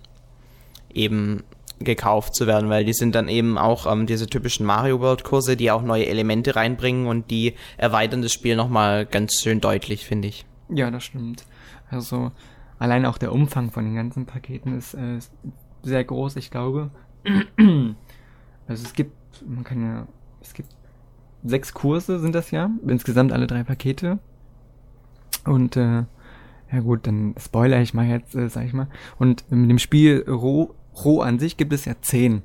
eben 0.91 1.43
gekauft 1.77 2.33
zu 2.33 2.47
werden, 2.47 2.71
weil 2.71 2.85
die 2.85 2.93
sind 2.93 3.13
dann 3.13 3.27
eben 3.27 3.59
auch 3.59 3.85
ähm, 3.85 4.07
diese 4.07 4.25
typischen 4.25 4.65
Mario 4.65 4.99
World 4.99 5.23
Kurse, 5.23 5.55
die 5.55 5.69
auch 5.69 5.83
neue 5.83 6.07
Elemente 6.07 6.55
reinbringen 6.55 7.05
und 7.05 7.29
die 7.29 7.53
erweitern 7.77 8.23
das 8.23 8.33
Spiel 8.33 8.55
nochmal 8.55 9.05
ganz 9.05 9.43
schön 9.43 9.61
deutlich, 9.61 10.07
finde 10.07 10.29
ich. 10.29 10.43
Ja, 10.69 10.89
das 10.89 11.03
stimmt. 11.03 11.45
Also 11.91 12.31
allein 12.79 13.05
auch 13.05 13.19
der 13.19 13.31
Umfang 13.31 13.69
von 13.69 13.85
den 13.85 13.93
ganzen 13.93 14.25
Paketen 14.25 14.75
ist 14.75 14.95
äh, 14.95 15.19
sehr 15.83 16.03
groß, 16.03 16.35
ich 16.37 16.49
glaube. 16.49 16.89
Also 18.69 18.85
es 18.85 18.93
gibt, 18.93 19.18
man 19.45 19.63
kann 19.63 19.82
ja, 19.82 20.08
es 20.41 20.54
gibt 20.54 20.69
sechs 21.43 21.73
Kurse 21.73 22.19
sind 22.19 22.36
das 22.36 22.52
ja, 22.52 22.69
insgesamt 22.86 23.32
alle 23.32 23.47
drei 23.47 23.63
Pakete. 23.63 24.19
Und 25.45 25.78
äh, 25.78 26.04
ja 26.71 26.80
gut, 26.82 27.08
dann 27.08 27.36
spoiler 27.39 27.82
ich 27.82 27.93
mal 27.93 28.06
jetzt, 28.06 28.36
äh, 28.36 28.49
sag 28.49 28.65
ich 28.65 28.73
mal. 28.73 28.88
Und 29.17 29.49
mit 29.52 29.69
dem 29.69 29.80
Spiel 29.80 30.25
roh, 30.28 30.75
roh 31.04 31.21
an 31.21 31.39
sich 31.39 31.58
gibt 31.58 31.73
es 31.73 31.86
ja 31.86 31.95
zehn. 32.02 32.41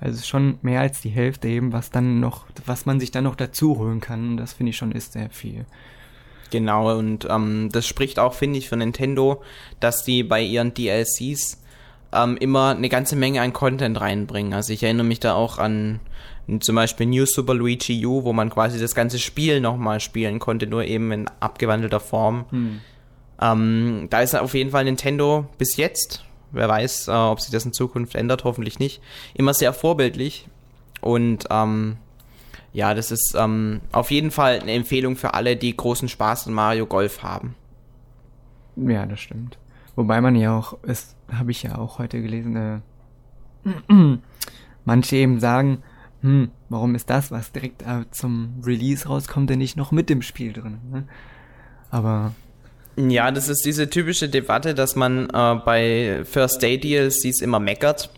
Also 0.00 0.22
schon 0.24 0.58
mehr 0.62 0.80
als 0.80 1.02
die 1.02 1.10
Hälfte 1.10 1.48
eben, 1.48 1.72
was 1.72 1.90
dann 1.90 2.20
noch, 2.20 2.46
was 2.64 2.86
man 2.86 3.00
sich 3.00 3.10
dann 3.10 3.24
noch 3.24 3.34
dazu 3.34 3.78
holen 3.78 4.00
kann. 4.00 4.30
Und 4.30 4.36
das 4.38 4.54
finde 4.54 4.70
ich 4.70 4.76
schon 4.76 4.92
ist 4.92 5.12
sehr 5.12 5.28
viel. 5.30 5.66
Genau, 6.50 6.98
und 6.98 7.28
ähm, 7.30 7.68
das 7.70 7.86
spricht 7.86 8.18
auch, 8.18 8.34
finde 8.34 8.58
ich, 8.58 8.68
für 8.68 8.76
Nintendo, 8.76 9.42
dass 9.78 10.04
die 10.04 10.24
bei 10.24 10.42
ihren 10.42 10.74
DLCs 10.74 11.62
ähm, 12.12 12.36
immer 12.38 12.70
eine 12.70 12.88
ganze 12.88 13.16
Menge 13.16 13.40
an 13.40 13.52
Content 13.52 14.00
reinbringen. 14.00 14.52
Also 14.52 14.72
ich 14.72 14.82
erinnere 14.82 15.06
mich 15.06 15.20
da 15.20 15.34
auch 15.34 15.58
an 15.58 16.00
zum 16.60 16.74
Beispiel 16.74 17.06
New 17.06 17.26
Super 17.26 17.54
Luigi 17.54 18.04
U, 18.04 18.24
wo 18.24 18.32
man 18.32 18.50
quasi 18.50 18.80
das 18.80 18.94
ganze 18.94 19.18
Spiel 19.18 19.60
nochmal 19.60 20.00
spielen 20.00 20.40
konnte, 20.40 20.66
nur 20.66 20.84
eben 20.84 21.12
in 21.12 21.30
abgewandelter 21.38 22.00
Form. 22.00 22.46
Hm. 22.50 22.80
Ähm, 23.40 24.08
da 24.10 24.20
ist 24.20 24.34
auf 24.34 24.54
jeden 24.54 24.70
Fall 24.70 24.84
Nintendo 24.84 25.46
bis 25.58 25.76
jetzt, 25.76 26.24
wer 26.50 26.68
weiß, 26.68 27.08
äh, 27.08 27.12
ob 27.12 27.40
sich 27.40 27.52
das 27.52 27.64
in 27.64 27.72
Zukunft 27.72 28.14
ändert, 28.14 28.44
hoffentlich 28.44 28.78
nicht, 28.78 29.00
immer 29.34 29.54
sehr 29.54 29.72
vorbildlich. 29.72 30.48
Und 31.00 31.46
ähm, 31.50 31.96
ja, 32.72 32.94
das 32.94 33.10
ist 33.10 33.34
ähm, 33.38 33.80
auf 33.92 34.10
jeden 34.10 34.30
Fall 34.30 34.60
eine 34.60 34.72
Empfehlung 34.72 35.16
für 35.16 35.34
alle, 35.34 35.56
die 35.56 35.76
großen 35.76 36.08
Spaß 36.08 36.48
an 36.48 36.54
Mario 36.54 36.86
Golf 36.86 37.22
haben. 37.22 37.54
Ja, 38.76 39.06
das 39.06 39.20
stimmt. 39.20 39.58
Wobei 39.96 40.20
man 40.20 40.36
ja 40.36 40.56
auch, 40.56 40.78
es 40.82 41.14
habe 41.32 41.50
ich 41.50 41.62
ja 41.62 41.78
auch 41.78 41.98
heute 41.98 42.20
gelesen, 42.20 42.56
äh, 42.56 44.18
manche 44.84 45.16
eben 45.16 45.40
sagen, 45.40 45.82
hm, 46.22 46.50
warum 46.68 46.94
ist 46.94 47.08
das, 47.10 47.30
was 47.30 47.52
direkt 47.52 47.82
äh, 47.82 48.04
zum 48.10 48.60
Release 48.64 49.08
rauskommt, 49.08 49.50
denn 49.50 49.58
nicht 49.58 49.76
noch 49.76 49.92
mit 49.92 50.10
dem 50.10 50.22
Spiel 50.22 50.52
drin? 50.52 50.78
Ne? 50.90 51.04
Aber 51.90 52.34
ja, 52.96 53.30
das 53.30 53.48
ist 53.48 53.64
diese 53.64 53.88
typische 53.88 54.28
Debatte, 54.28 54.74
dass 54.74 54.96
man 54.96 55.28
äh, 55.30 55.54
bei 55.64 56.22
First 56.24 56.62
Day 56.62 56.78
DLCs 56.78 57.40
immer 57.40 57.60
meckert. 57.60 58.10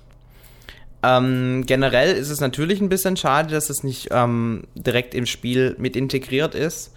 Ähm, 1.05 1.65
generell 1.67 2.15
ist 2.15 2.31
es 2.31 2.41
natürlich 2.41 2.81
ein 2.81 2.89
bisschen 2.89 3.17
schade, 3.17 3.53
dass 3.53 3.71
es 3.71 3.83
nicht 3.83 4.09
ähm, 4.13 4.65
direkt 4.75 5.15
im 5.15 5.27
Spiel 5.27 5.77
mit 5.79 5.97
integriert 5.97 6.55
ist. 6.55 6.93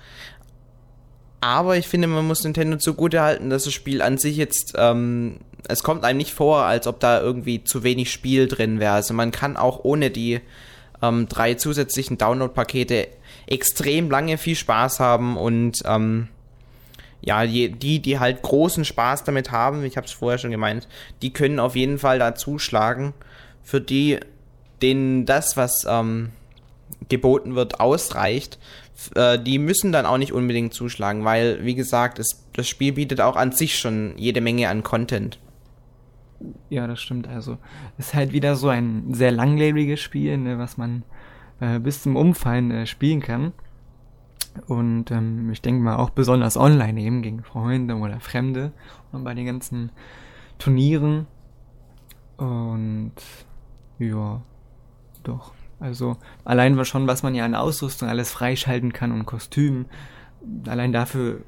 Aber 1.42 1.78
ich 1.78 1.88
finde, 1.88 2.08
man 2.08 2.26
muss 2.26 2.44
Nintendo 2.44 2.78
zugute 2.78 3.22
halten, 3.22 3.50
dass 3.50 3.66
das 3.66 3.74
Spiel 3.74 4.02
an 4.02 4.18
sich 4.18 4.38
jetzt, 4.38 4.74
ähm, 4.78 5.40
es 5.68 5.84
kommt 5.84 6.04
einem 6.04 6.18
nicht 6.18 6.34
vor, 6.34 6.64
als 6.64 6.88
ob 6.88 7.00
da 7.00 7.22
irgendwie 7.22 7.64
zu 7.64 7.84
wenig 7.84 8.12
Spiel 8.12 8.48
drin 8.48 8.80
wäre. 8.80 8.94
Also 8.94 9.14
man 9.14 9.32
kann 9.32 9.58
auch 9.58 9.84
ohne 9.84 10.10
die 10.10 10.42
ähm, 11.02 11.28
drei 11.28 11.56
zusätzlichen 11.56 12.18
Download-Pakete 12.18 13.08
extrem 13.48 14.10
lange 14.10 14.38
viel 14.38 14.56
Spaß 14.56 15.00
haben 15.00 15.38
und 15.38 15.84
ähm, 15.86 16.30
ja, 17.22 17.46
die, 17.46 18.00
die 18.00 18.20
halt 18.20 18.44
großen 18.44 18.86
Spaß 18.86 19.24
damit 19.24 19.52
haben, 19.52 19.84
ich 19.84 19.98
habe 19.98 20.06
es 20.06 20.14
vorher 20.14 20.38
schon 20.38 20.52
gemeint, 20.52 20.88
die 21.22 21.34
können 21.34 21.60
auf 21.60 21.76
jeden 21.76 21.98
Fall 21.98 22.20
da 22.20 22.36
zuschlagen. 22.36 23.14
Für 23.64 23.82
die, 23.82 24.20
denen 24.84 25.26
das, 25.26 25.58
was 25.58 25.88
ähm, 25.90 26.32
geboten 27.10 27.56
wird, 27.56 27.80
ausreicht, 27.80 28.60
äh, 29.16 29.40
die 29.40 29.58
müssen 29.58 29.92
dann 29.92 30.06
auch 30.06 30.20
nicht 30.20 30.34
unbedingt 30.34 30.76
zuschlagen, 30.76 31.26
weil, 31.26 31.66
wie 31.66 31.74
gesagt, 31.74 32.20
es, 32.20 32.44
das 32.54 32.70
Spiel 32.70 32.94
bietet 32.94 33.22
auch 33.22 33.36
an 33.36 33.52
sich 33.52 33.80
schon 33.80 34.14
jede 34.18 34.42
Menge 34.42 34.70
an 34.70 34.84
Content. 34.84 35.40
Ja, 36.70 36.88
das 36.88 37.02
stimmt. 37.02 37.28
Also, 37.28 37.58
ist 37.98 38.14
halt 38.14 38.34
wieder 38.34 38.56
so 38.56 38.70
ein 38.70 39.14
sehr 39.14 39.32
langlebiges 39.32 40.02
Spiel, 40.02 40.38
ne, 40.38 40.58
was 40.58 40.78
man 40.78 41.04
äh, 41.60 41.80
bis 41.80 42.04
zum 42.04 42.16
Umfallen 42.16 42.72
äh, 42.72 42.86
spielen 42.86 43.22
kann. 43.22 43.54
Und 44.68 45.12
ähm, 45.12 45.50
ich 45.52 45.62
denke 45.62 45.84
mal 45.84 45.98
auch 45.98 46.10
besonders 46.10 46.58
online 46.58 47.00
eben 47.02 47.22
gegen 47.22 47.44
Freunde 47.44 47.96
oder 47.96 48.20
Fremde 48.20 48.72
und 49.12 49.24
bei 49.24 49.34
den 49.34 49.46
ganzen 49.46 49.92
Turnieren. 50.58 51.28
Und 52.38 53.14
ja, 54.00 54.42
doch. 55.24 55.54
Also 55.80 56.18
allein 56.46 56.78
war 56.78 56.86
schon, 56.86 57.08
was 57.08 57.22
man 57.22 57.36
ja 57.36 57.44
an 57.46 57.56
Ausrüstung 57.56 58.08
alles 58.08 58.32
freischalten 58.32 58.94
kann 58.94 59.12
und 59.12 59.26
Kostümen. 59.26 59.88
Allein 60.68 60.94
dafür 60.94 61.42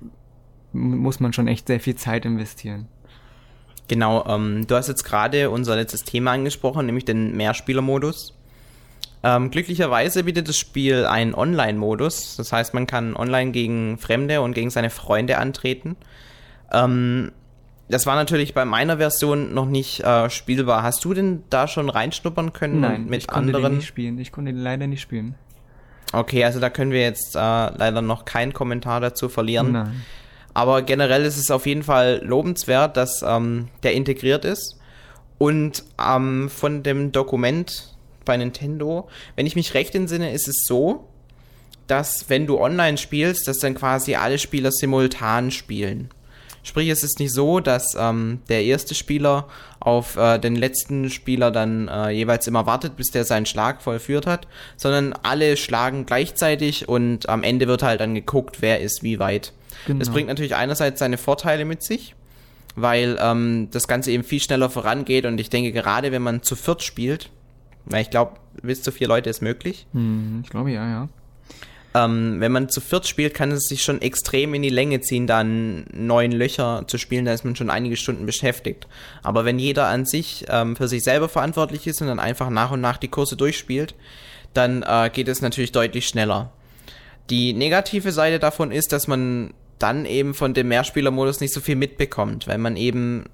muss 0.73 1.19
man 1.19 1.31
schon 1.31 1.47
echt 1.47 1.67
sehr 1.67 1.79
viel 1.79 1.95
Zeit 1.95 2.25
investieren. 2.25 2.88
Genau, 3.88 4.25
ähm, 4.27 4.67
du 4.67 4.75
hast 4.75 4.88
jetzt 4.88 5.03
gerade 5.03 5.49
unser 5.49 5.75
letztes 5.75 6.03
Thema 6.03 6.31
angesprochen, 6.31 6.85
nämlich 6.85 7.05
den 7.05 7.35
Mehrspielermodus. 7.38 8.33
Ähm, 9.23 9.49
glücklicherweise 9.49 10.23
bietet 10.23 10.47
das 10.47 10.57
Spiel 10.57 11.05
einen 11.05 11.33
Online-Modus. 11.33 12.35
Das 12.38 12.51
heißt, 12.51 12.73
man 12.73 12.85
kann 12.85 13.15
online 13.15 13.51
gegen 13.51 13.97
Fremde 13.97 14.41
und 14.41 14.53
gegen 14.53 14.69
seine 14.69 14.89
Freunde 14.89 15.38
antreten. 15.38 15.95
Ähm, 16.71 17.31
das 17.89 18.05
war 18.05 18.15
natürlich 18.15 18.53
bei 18.53 18.65
meiner 18.65 18.97
Version 18.97 19.53
noch 19.53 19.65
nicht 19.65 20.01
äh, 20.01 20.29
spielbar. 20.29 20.83
Hast 20.83 21.03
du 21.05 21.13
denn 21.13 21.43
da 21.49 21.67
schon 21.67 21.89
reinschnuppern 21.89 22.53
können 22.53 22.81
Nein, 22.81 23.05
mit 23.05 23.21
ich 23.21 23.27
konnte 23.27 23.55
anderen? 23.55 23.73
Den 23.73 23.77
nicht 23.77 23.88
spielen. 23.88 24.19
Ich 24.19 24.31
konnte 24.31 24.51
den 24.51 24.61
leider 24.61 24.88
nicht 24.88 25.01
spielen. 25.01 25.35
Okay, 26.13 26.43
also 26.43 26.59
da 26.59 26.69
können 26.69 26.91
wir 26.91 27.01
jetzt 27.01 27.35
äh, 27.35 27.39
leider 27.39 28.01
noch 28.01 28.25
keinen 28.25 28.53
Kommentar 28.53 28.99
dazu 28.99 29.29
verlieren. 29.29 29.71
Nein. 29.71 30.01
Aber 30.57 30.81
generell 30.81 31.23
ist 31.23 31.37
es 31.37 31.51
auf 31.51 31.67
jeden 31.67 31.83
Fall 31.83 32.19
lobenswert, 32.23 32.97
dass 32.97 33.21
ähm, 33.21 33.67
der 33.83 33.93
integriert 33.93 34.43
ist. 34.43 34.79
Und 35.37 35.83
ähm, 36.03 36.49
von 36.49 36.81
dem 36.81 37.11
Dokument, 37.11 37.95
bei 38.25 38.37
Nintendo. 38.37 39.07
Wenn 39.35 39.45
ich 39.45 39.55
mich 39.55 39.75
recht 39.75 39.93
entsinne, 39.93 40.31
ist 40.33 40.47
es 40.47 40.65
so, 40.65 41.07
dass 41.85 42.27
wenn 42.27 42.47
du 42.47 42.59
online 42.59 42.97
spielst, 42.97 43.47
dass 43.47 43.59
dann 43.59 43.75
quasi 43.75 44.15
alle 44.15 44.39
Spieler 44.39 44.71
simultan 44.71 45.49
spielen. 45.51 46.09
Sprich, 46.63 46.89
es 46.89 47.03
ist 47.03 47.19
nicht 47.19 47.33
so, 47.33 47.59
dass 47.59 47.95
ähm, 47.95 48.41
der 48.49 48.65
erste 48.65 48.95
Spieler 48.95 49.47
auf 49.79 50.17
äh, 50.17 50.39
den 50.39 50.55
letzten 50.55 51.11
Spieler 51.11 51.51
dann 51.51 51.87
äh, 51.87 52.09
jeweils 52.09 52.47
immer 52.47 52.65
wartet, 52.65 52.97
bis 52.97 53.11
der 53.11 53.25
seinen 53.25 53.45
Schlag 53.45 53.83
vollführt 53.83 54.25
hat, 54.25 54.47
sondern 54.75 55.13
alle 55.21 55.55
schlagen 55.55 56.07
gleichzeitig 56.07 56.89
und 56.89 57.29
am 57.29 57.43
Ende 57.43 57.67
wird 57.67 57.83
halt 57.83 58.01
dann 58.01 58.15
geguckt, 58.15 58.57
wer 58.61 58.81
ist 58.81 59.01
wie 59.01 59.19
weit. 59.19 59.53
Genau. 59.86 59.99
Das 59.99 60.09
bringt 60.09 60.28
natürlich 60.28 60.55
einerseits 60.55 60.99
seine 60.99 61.17
Vorteile 61.17 61.65
mit 61.65 61.84
sich, 61.84 62.15
weil 62.75 63.17
ähm, 63.21 63.69
das 63.71 63.88
Ganze 63.88 64.11
eben 64.11 64.23
viel 64.23 64.39
schneller 64.39 64.69
vorangeht 64.69 65.25
und 65.25 65.39
ich 65.39 65.49
denke, 65.49 65.71
gerade 65.71 66.11
wenn 66.11 66.21
man 66.21 66.43
zu 66.43 66.55
viert 66.55 66.84
spielt, 66.84 67.30
weil 67.86 68.01
ich 68.01 68.09
glaube, 68.09 68.34
bis 68.61 68.82
zu 68.82 68.91
vier 68.91 69.07
Leute 69.07 69.30
ist 69.30 69.41
möglich. 69.41 69.88
Hm, 69.93 70.41
ich 70.43 70.49
glaube 70.49 70.71
ja, 70.71 70.88
ja. 70.88 71.09
Ähm, 71.93 72.39
wenn 72.39 72.51
man 72.51 72.69
zu 72.69 72.82
viert 72.82 73.07
spielt, 73.07 73.34
kann 73.34 73.51
es 73.51 73.63
sich 73.63 73.82
schon 73.82 74.01
extrem 74.01 74.53
in 74.53 74.61
die 74.61 74.69
Länge 74.69 75.01
ziehen, 75.01 75.25
dann 75.25 75.86
neun 75.93 76.32
Löcher 76.32 76.84
zu 76.88 76.97
spielen, 76.97 77.25
da 77.25 77.34
ist 77.34 77.45
man 77.45 77.55
schon 77.55 77.69
einige 77.69 77.95
Stunden 77.95 78.25
beschäftigt. 78.25 78.88
Aber 79.23 79.45
wenn 79.45 79.57
jeder 79.57 79.88
an 79.88 80.05
sich 80.05 80.45
ähm, 80.49 80.75
für 80.75 80.88
sich 80.88 81.03
selber 81.03 81.30
verantwortlich 81.30 81.88
ist 81.88 82.01
und 82.01 82.07
dann 82.07 82.19
einfach 82.19 82.49
nach 82.49 82.71
und 82.71 82.82
nach 82.82 82.97
die 82.97 83.07
Kurse 83.07 83.38
durchspielt, 83.38 83.95
dann 84.53 84.84
äh, 84.84 85.09
geht 85.11 85.28
es 85.28 85.41
natürlich 85.41 85.71
deutlich 85.71 86.07
schneller. 86.07 86.51
Die 87.30 87.53
negative 87.53 88.11
Seite 88.11 88.39
davon 88.39 88.71
ist, 88.71 88.91
dass 88.91 89.07
man 89.07 89.53
dann 89.80 90.05
eben 90.05 90.34
von 90.34 90.53
dem 90.53 90.69
Mehrspielermodus 90.69 91.39
nicht 91.39 91.53
so 91.53 91.61
viel 91.61 91.75
mitbekommt, 91.75 92.47
weil 92.47 92.57
man 92.57 92.75
eben 92.75 93.25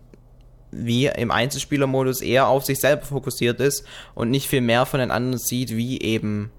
wie 0.71 1.05
im 1.05 1.31
Einzelspielermodus 1.31 2.21
eher 2.21 2.47
auf 2.47 2.65
sich 2.65 2.79
selber 2.79 3.05
fokussiert 3.05 3.59
ist 3.59 3.85
und 4.15 4.29
nicht 4.29 4.47
viel 4.47 4.61
mehr 4.61 4.85
von 4.85 4.99
den 4.99 5.11
anderen 5.11 5.37
sieht, 5.37 5.75
wie 5.75 6.01
eben 6.01 6.51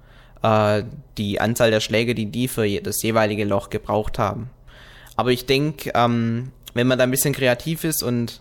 äh, 0.43 0.85
die 1.19 1.41
Anzahl 1.41 1.71
der 1.71 1.81
Schläge, 1.81 2.15
die 2.15 2.27
die 2.27 2.49
für 2.49 2.69
das 2.81 3.03
jeweilige 3.03 3.45
Loch 3.45 3.71
gebraucht 3.71 4.19
haben. 4.19 4.51
Aber 5.17 5.31
ich 5.31 5.47
denke, 5.47 5.93
ähm, 5.95 6.53
wenn 6.75 6.87
man 6.87 6.99
da 6.99 7.05
ein 7.05 7.11
bisschen 7.11 7.35
kreativ 7.35 7.85
ist 7.85 8.03
und 8.03 8.41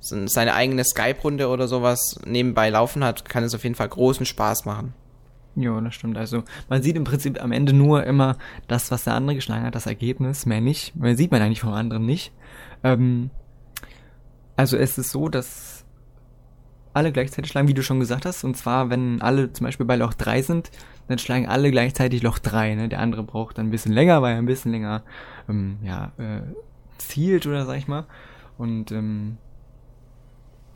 seine 0.00 0.54
eigene 0.54 0.84
Skype-Runde 0.84 1.48
oder 1.48 1.68
sowas 1.68 2.18
nebenbei 2.24 2.70
laufen 2.70 3.04
hat, 3.04 3.28
kann 3.28 3.44
es 3.44 3.54
auf 3.54 3.62
jeden 3.62 3.76
Fall 3.76 3.88
großen 3.88 4.26
Spaß 4.26 4.64
machen. 4.64 4.94
Ja, 5.54 5.80
das 5.80 5.94
stimmt. 5.94 6.16
Also 6.16 6.44
man 6.68 6.82
sieht 6.82 6.96
im 6.96 7.04
Prinzip 7.04 7.42
am 7.42 7.52
Ende 7.52 7.72
nur 7.72 8.04
immer 8.04 8.38
das, 8.68 8.90
was 8.90 9.04
der 9.04 9.14
andere 9.14 9.36
geschlagen 9.36 9.64
hat, 9.64 9.74
das 9.74 9.86
Ergebnis, 9.86 10.46
mehr 10.46 10.60
nicht. 10.60 10.96
Man 10.96 11.16
sieht 11.16 11.30
man 11.30 11.42
eigentlich 11.42 11.60
vom 11.60 11.74
anderen 11.74 12.06
nicht. 12.06 12.32
Ähm, 12.82 13.30
also 14.56 14.76
es 14.76 14.96
ist 14.96 15.10
so, 15.10 15.28
dass 15.28 15.84
alle 16.94 17.12
gleichzeitig 17.12 17.50
schlagen, 17.50 17.68
wie 17.68 17.74
du 17.74 17.82
schon 17.82 18.00
gesagt 18.00 18.26
hast. 18.26 18.44
Und 18.44 18.56
zwar, 18.56 18.90
wenn 18.90 19.20
alle 19.22 19.52
zum 19.52 19.64
Beispiel 19.64 19.86
bei 19.86 19.96
Loch 19.96 20.14
3 20.14 20.42
sind, 20.42 20.70
dann 21.08 21.18
schlagen 21.18 21.46
alle 21.46 21.70
gleichzeitig 21.70 22.22
Loch 22.22 22.38
3. 22.38 22.74
Ne? 22.74 22.88
Der 22.88 23.00
andere 23.00 23.22
braucht 23.22 23.58
dann 23.58 23.66
ein 23.66 23.70
bisschen 23.70 23.92
länger, 23.92 24.22
weil 24.22 24.32
er 24.32 24.38
ein 24.38 24.46
bisschen 24.46 24.72
länger 24.72 25.02
ähm, 25.48 25.78
ja, 25.82 26.12
äh, 26.18 26.42
zielt 26.98 27.46
oder 27.46 27.66
sag 27.66 27.76
ich 27.76 27.88
mal. 27.88 28.06
Und 28.58 28.92
ähm, 28.92 29.38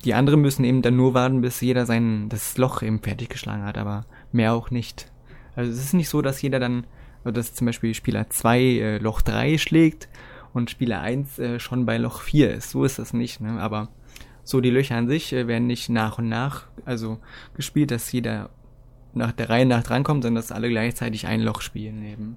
die 0.04 0.14
anderen 0.14 0.40
müssen 0.40 0.64
eben 0.64 0.82
dann 0.82 0.96
nur 0.96 1.14
warten, 1.14 1.40
bis 1.40 1.60
jeder 1.60 1.86
sein 1.86 2.28
das 2.28 2.56
Loch 2.58 2.82
eben 2.82 3.00
fertig 3.00 3.28
geschlagen 3.28 3.64
hat, 3.64 3.78
aber 3.78 4.06
mehr 4.36 4.52
auch 4.54 4.70
nicht. 4.70 5.10
Also 5.56 5.72
es 5.72 5.78
ist 5.78 5.94
nicht 5.94 6.08
so, 6.08 6.22
dass 6.22 6.42
jeder 6.42 6.60
dann, 6.60 6.86
dass 7.24 7.54
zum 7.54 7.66
Beispiel 7.66 7.94
Spieler 7.94 8.30
2 8.30 8.60
äh, 8.60 8.98
Loch 8.98 9.22
3 9.22 9.58
schlägt 9.58 10.08
und 10.52 10.70
Spieler 10.70 11.00
1 11.00 11.38
äh, 11.38 11.58
schon 11.58 11.86
bei 11.86 11.96
Loch 11.96 12.20
4 12.20 12.54
ist. 12.54 12.70
So 12.70 12.84
ist 12.84 12.98
das 12.98 13.12
nicht, 13.12 13.40
ne? 13.40 13.60
Aber 13.60 13.88
so 14.44 14.60
die 14.60 14.70
Löcher 14.70 14.96
an 14.96 15.08
sich 15.08 15.32
äh, 15.32 15.48
werden 15.48 15.66
nicht 15.66 15.88
nach 15.88 16.18
und 16.18 16.28
nach 16.28 16.66
also 16.84 17.18
gespielt, 17.54 17.90
dass 17.90 18.12
jeder 18.12 18.50
nach 19.12 19.32
der 19.32 19.48
Reihe 19.48 19.66
nach 19.66 19.82
drankommt, 19.82 20.22
sondern 20.22 20.42
dass 20.42 20.52
alle 20.52 20.68
gleichzeitig 20.68 21.26
ein 21.26 21.40
Loch 21.40 21.62
spielen 21.62 22.04
eben. 22.04 22.36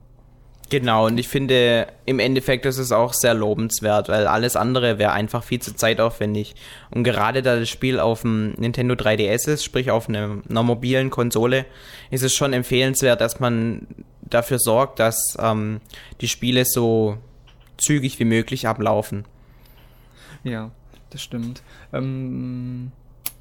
Genau, 0.69 1.07
und 1.07 1.17
ich 1.17 1.27
finde, 1.27 1.87
im 2.05 2.19
Endeffekt 2.19 2.65
ist 2.67 2.77
es 2.77 2.91
auch 2.91 3.13
sehr 3.13 3.33
lobenswert, 3.33 4.07
weil 4.07 4.27
alles 4.27 4.55
andere 4.55 4.99
wäre 4.99 5.11
einfach 5.11 5.43
viel 5.43 5.59
zu 5.59 5.75
zeitaufwendig. 5.75 6.53
Und 6.91 7.03
gerade 7.03 7.41
da 7.41 7.55
das 7.55 7.69
Spiel 7.69 7.99
auf 7.99 8.21
dem 8.21 8.51
Nintendo 8.51 8.93
3DS 8.93 9.49
ist, 9.49 9.63
sprich 9.63 9.89
auf 9.89 10.07
einer, 10.07 10.37
einer 10.47 10.63
mobilen 10.63 11.09
Konsole, 11.09 11.65
ist 12.11 12.23
es 12.23 12.33
schon 12.33 12.53
empfehlenswert, 12.53 13.19
dass 13.19 13.39
man 13.39 13.87
dafür 14.21 14.59
sorgt, 14.59 14.99
dass 14.99 15.35
ähm, 15.39 15.81
die 16.21 16.27
Spiele 16.27 16.65
so 16.65 17.17
zügig 17.77 18.19
wie 18.19 18.25
möglich 18.25 18.67
ablaufen. 18.67 19.25
Ja, 20.43 20.69
das 21.09 21.23
stimmt. 21.23 21.63
Ähm, 21.91 22.91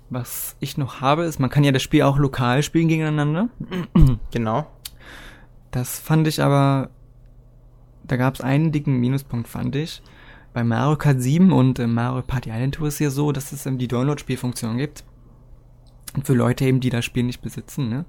was 0.09 0.57
ich 0.61 0.79
noch 0.79 1.03
habe, 1.03 1.25
ist, 1.25 1.39
man 1.39 1.51
kann 1.51 1.65
ja 1.65 1.73
das 1.73 1.83
Spiel 1.83 2.03
auch 2.03 2.17
lokal 2.17 2.63
spielen 2.63 2.89
gegeneinander. 2.89 3.49
Genau. 4.31 4.67
Das 5.71 5.99
fand 5.99 6.27
ich 6.27 6.43
aber, 6.43 6.89
da 8.09 8.17
gab 8.17 8.35
es 8.35 8.41
einen 8.41 8.73
dicken 8.73 8.99
Minuspunkt, 8.99 9.49
fand 9.49 9.77
ich. 9.77 10.03
Bei 10.53 10.65
Mario 10.65 10.97
Kart 10.97 11.23
7 11.23 11.53
und 11.53 11.79
äh, 11.79 11.87
Mario 11.87 12.23
Party 12.23 12.51
Island 12.51 12.75
Tour 12.75 12.89
ist 12.89 12.99
ja 12.99 13.11
so, 13.11 13.33
dass 13.33 13.53
es 13.53 13.67
ähm, 13.67 13.79
die 13.79 13.89
Download-Spielfunktion 13.89 14.79
gibt. 14.79 15.05
Für 16.25 16.35
Leute 16.35 16.65
eben, 16.65 16.81
die 16.81 16.91
das 16.91 17.05
Spiel 17.05 17.23
nicht 17.23 17.43
besitzen, 17.43 17.89
ne? 17.89 18.05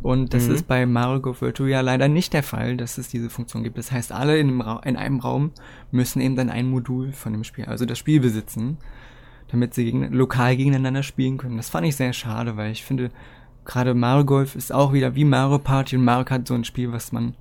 Und 0.00 0.32
das 0.32 0.46
mhm. 0.46 0.54
ist 0.54 0.68
bei 0.68 0.86
Mario 0.86 1.20
Golf 1.20 1.40
Virtual 1.40 1.68
ja 1.68 1.80
leider 1.80 2.06
nicht 2.06 2.32
der 2.32 2.44
Fall, 2.44 2.76
dass 2.76 2.98
es 2.98 3.08
diese 3.08 3.30
Funktion 3.30 3.64
gibt. 3.64 3.78
Das 3.78 3.90
heißt, 3.90 4.12
alle 4.12 4.38
in 4.38 4.60
einem, 4.60 4.78
in 4.84 4.96
einem 4.96 5.18
Raum 5.18 5.50
müssen 5.90 6.20
eben 6.20 6.36
dann 6.36 6.50
ein 6.50 6.70
Modul 6.70 7.12
von 7.12 7.32
dem 7.32 7.42
Spiel, 7.42 7.64
also 7.64 7.84
das 7.84 7.98
Spiel 7.98 8.20
besitzen, 8.20 8.78
damit 9.48 9.74
sie 9.74 9.84
gegen, 9.84 10.12
lokal 10.12 10.56
gegeneinander 10.56 11.02
spielen 11.02 11.36
können. 11.36 11.56
Das 11.56 11.70
fand 11.70 11.86
ich 11.86 11.96
sehr 11.96 12.12
schade, 12.12 12.56
weil 12.56 12.70
ich 12.70 12.84
finde, 12.84 13.10
gerade 13.64 13.94
Mario 13.94 14.24
Golf 14.24 14.54
ist 14.54 14.72
auch 14.72 14.92
wieder 14.92 15.16
wie 15.16 15.24
Mario 15.24 15.58
Party 15.58 15.96
und 15.96 16.04
Mario 16.04 16.24
Kart 16.24 16.46
so 16.46 16.54
ein 16.54 16.64
Spiel, 16.64 16.92
was 16.92 17.10
man 17.10 17.34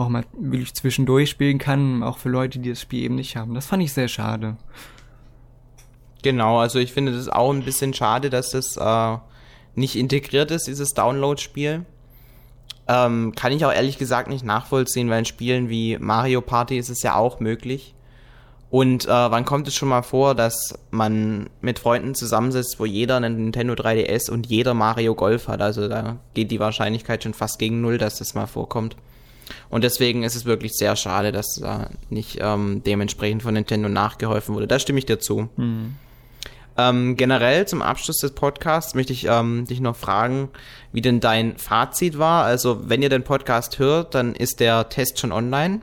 auch 0.00 0.08
mal 0.08 0.24
wirklich 0.32 0.74
zwischendurch 0.74 1.30
spielen 1.30 1.58
kann, 1.58 2.02
auch 2.02 2.18
für 2.18 2.28
Leute, 2.28 2.58
die 2.58 2.70
das 2.70 2.80
Spiel 2.80 3.04
eben 3.04 3.14
nicht 3.14 3.36
haben. 3.36 3.54
Das 3.54 3.66
fand 3.66 3.82
ich 3.82 3.92
sehr 3.92 4.08
schade. 4.08 4.56
Genau, 6.22 6.58
also 6.58 6.78
ich 6.78 6.92
finde 6.92 7.12
das 7.12 7.28
auch 7.28 7.52
ein 7.52 7.62
bisschen 7.62 7.94
schade, 7.94 8.30
dass 8.30 8.50
das 8.50 8.76
äh, 8.76 9.18
nicht 9.74 9.96
integriert 9.96 10.50
ist, 10.50 10.66
dieses 10.66 10.90
Download-Spiel. 10.90 11.84
Ähm, 12.88 13.32
kann 13.36 13.52
ich 13.52 13.64
auch 13.64 13.72
ehrlich 13.72 13.98
gesagt 13.98 14.28
nicht 14.28 14.44
nachvollziehen, 14.44 15.08
weil 15.08 15.20
in 15.20 15.24
Spielen 15.24 15.68
wie 15.68 15.96
Mario 15.98 16.40
Party 16.40 16.76
ist 16.76 16.90
es 16.90 17.02
ja 17.02 17.14
auch 17.14 17.40
möglich. 17.40 17.94
Und 18.70 19.06
äh, 19.06 19.08
wann 19.08 19.44
kommt 19.44 19.66
es 19.66 19.74
schon 19.74 19.88
mal 19.88 20.02
vor, 20.02 20.34
dass 20.34 20.78
man 20.90 21.50
mit 21.60 21.80
Freunden 21.80 22.14
zusammensitzt, 22.14 22.78
wo 22.78 22.84
jeder 22.84 23.16
einen 23.16 23.36
Nintendo 23.36 23.74
3DS 23.74 24.30
und 24.30 24.46
jeder 24.46 24.74
Mario 24.74 25.14
Golf 25.14 25.48
hat? 25.48 25.60
Also 25.60 25.88
da 25.88 26.16
geht 26.34 26.52
die 26.52 26.60
Wahrscheinlichkeit 26.60 27.24
schon 27.24 27.34
fast 27.34 27.58
gegen 27.58 27.80
null, 27.80 27.98
dass 27.98 28.18
das 28.18 28.34
mal 28.34 28.46
vorkommt. 28.46 28.96
Und 29.68 29.84
deswegen 29.84 30.22
ist 30.22 30.36
es 30.36 30.44
wirklich 30.44 30.72
sehr 30.74 30.96
schade, 30.96 31.32
dass 31.32 31.58
da 31.60 31.90
nicht 32.08 32.38
ähm, 32.40 32.82
dementsprechend 32.84 33.42
von 33.42 33.54
Nintendo 33.54 33.88
nachgeholfen 33.88 34.54
wurde. 34.54 34.66
Da 34.66 34.78
stimme 34.78 34.98
ich 34.98 35.06
dir 35.06 35.18
zu. 35.18 35.48
Mhm. 35.56 35.96
Ähm, 36.80 37.16
generell 37.16 37.66
zum 37.66 37.82
Abschluss 37.82 38.18
des 38.18 38.32
Podcasts 38.32 38.94
möchte 38.94 39.12
ich 39.12 39.26
ähm, 39.26 39.66
dich 39.66 39.80
noch 39.80 39.96
fragen, 39.96 40.48
wie 40.92 41.02
denn 41.02 41.20
dein 41.20 41.58
Fazit 41.58 42.18
war. 42.18 42.44
Also, 42.44 42.88
wenn 42.88 43.02
ihr 43.02 43.08
den 43.08 43.24
Podcast 43.24 43.78
hört, 43.78 44.14
dann 44.14 44.34
ist 44.34 44.60
der 44.60 44.88
Test 44.88 45.18
schon 45.18 45.32
online. 45.32 45.80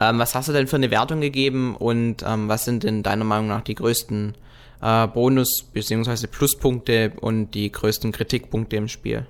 Ähm, 0.00 0.18
was 0.18 0.34
hast 0.34 0.48
du 0.48 0.52
denn 0.52 0.68
für 0.68 0.76
eine 0.76 0.90
Wertung 0.90 1.20
gegeben 1.20 1.76
und 1.76 2.24
ähm, 2.26 2.48
was 2.48 2.64
sind 2.64 2.82
denn 2.82 3.02
deiner 3.02 3.24
Meinung 3.24 3.48
nach 3.48 3.60
die 3.60 3.74
größten 3.74 4.34
äh, 4.80 5.06
Bonus- 5.08 5.64
bzw. 5.72 6.28
Pluspunkte 6.28 7.12
und 7.20 7.50
die 7.50 7.70
größten 7.70 8.12
Kritikpunkte 8.12 8.76
im 8.76 8.88
Spiel? 8.88 9.26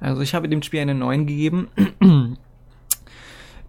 Also, 0.00 0.22
ich 0.22 0.34
habe 0.34 0.48
dem 0.48 0.62
Spiel 0.62 0.80
eine 0.80 0.94
9 0.94 1.26
gegeben. 1.26 1.68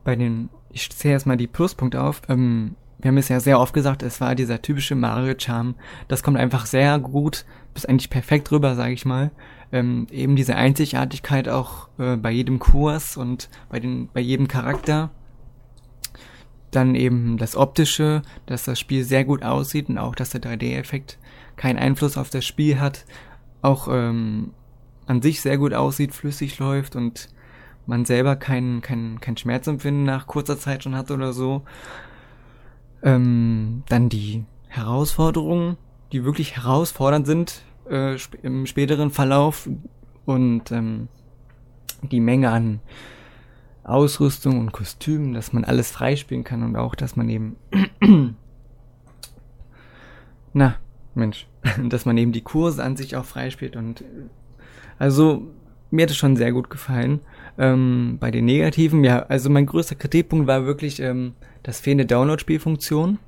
Bei 0.10 0.16
den, 0.16 0.50
ich 0.72 0.90
zähle 0.90 1.14
erstmal 1.14 1.38
die 1.38 1.46
Pluspunkte 1.46 2.02
auf. 2.02 2.24
Ähm, 2.30 2.76
wir 2.98 3.10
haben 3.10 3.18
es 3.18 3.30
ja 3.30 3.40
sehr 3.40 3.60
oft 3.60 3.76
gesagt, 3.76 4.02
es 4.02 4.20
war 4.20 4.34
dieser 4.34 4.60
typische 4.60 4.96
Mario-Charme. 4.96 5.76
Das 6.08 6.24
kommt 6.24 6.38
einfach 6.38 6.66
sehr 6.66 6.98
gut, 6.98 7.46
bis 7.76 7.86
eigentlich 7.86 8.10
perfekt 8.10 8.52
rüber, 8.52 8.74
sage 8.74 8.94
ich 8.94 9.06
mal. 9.06 9.30
Ähm, 9.72 10.08
eben 10.10 10.36
diese 10.36 10.56
Einzigartigkeit 10.56 11.48
auch 11.48 11.90
äh, 12.00 12.16
bei 12.16 12.32
jedem 12.32 12.58
Kurs 12.58 13.18
und 13.18 13.52
bei, 13.70 13.80
den, 13.80 14.10
bei 14.12 14.20
jedem 14.20 14.48
Charakter. 14.48 15.12
Dann 16.72 16.96
eben 16.96 17.38
das 17.38 17.56
Optische, 17.56 18.24
dass 18.48 18.64
das 18.64 18.80
Spiel 18.80 19.04
sehr 19.04 19.26
gut 19.26 19.44
aussieht 19.44 19.90
und 19.90 20.00
auch, 20.00 20.16
dass 20.16 20.32
der 20.32 20.42
3D-Effekt 20.42 21.20
keinen 21.56 21.78
Einfluss 21.78 22.18
auf 22.18 22.32
das 22.32 22.46
Spiel 22.46 22.80
hat. 22.80 23.06
Auch 23.62 23.88
ähm, 23.92 24.56
an 25.06 25.22
sich 25.22 25.42
sehr 25.42 25.60
gut 25.60 25.76
aussieht, 25.76 26.16
flüssig 26.16 26.58
läuft 26.58 26.96
und 26.96 27.30
man 27.90 28.06
selber 28.06 28.36
keinen 28.36 28.82
kein, 28.82 29.20
kein 29.20 29.36
Schmerzempfinden 29.36 30.04
nach 30.04 30.28
kurzer 30.28 30.58
Zeit 30.58 30.84
schon 30.84 30.96
hat 30.96 31.12
oder 31.12 31.34
so. 31.34 31.64
Ähm, 33.02 33.84
dann 33.90 34.10
die 34.10 34.46
Herausforderungen, 34.68 35.78
die 36.12 36.24
wirklich 36.24 36.56
herausfordernd 36.56 37.26
sind 37.26 37.64
äh, 37.90 38.16
sp 38.22 38.38
im 38.44 38.66
späteren 38.66 39.12
Verlauf 39.12 39.70
und 40.26 40.72
ähm, 40.72 41.08
die 42.04 42.20
Menge 42.20 42.52
an 42.52 42.80
Ausrüstung 43.84 44.60
und 44.60 44.72
Kostümen, 44.72 45.34
dass 45.34 45.52
man 45.52 45.64
alles 45.64 45.90
freispielen 45.90 46.44
kann 46.44 46.64
und 46.64 46.76
auch, 46.76 46.96
dass 46.96 47.16
man 47.16 47.28
eben 47.30 47.56
na, 50.54 50.76
Mensch, 51.16 51.48
dass 51.90 52.06
man 52.06 52.18
eben 52.18 52.32
die 52.32 52.42
Kurse 52.42 52.84
an 52.84 52.96
sich 52.96 53.16
auch 53.16 53.26
freispielt 53.26 53.76
und 53.76 54.04
also 55.00 55.48
mir 55.92 56.04
hat 56.04 56.12
es 56.12 56.18
schon 56.18 56.36
sehr 56.36 56.52
gut 56.52 56.70
gefallen. 56.70 57.20
Ähm, 57.60 58.18
bei 58.22 58.32
den 58.32 58.46
Negativen, 58.46 59.04
ja, 59.04 59.24
also 59.24 59.50
mein 59.50 59.66
größter 59.66 59.96
Kritikpunkt 59.96 60.48
war 60.48 60.66
wirklich 60.66 61.02
ähm, 61.02 61.34
das 61.62 61.82
fehlende 61.82 62.06
Download-Spielfunktion. 62.06 63.20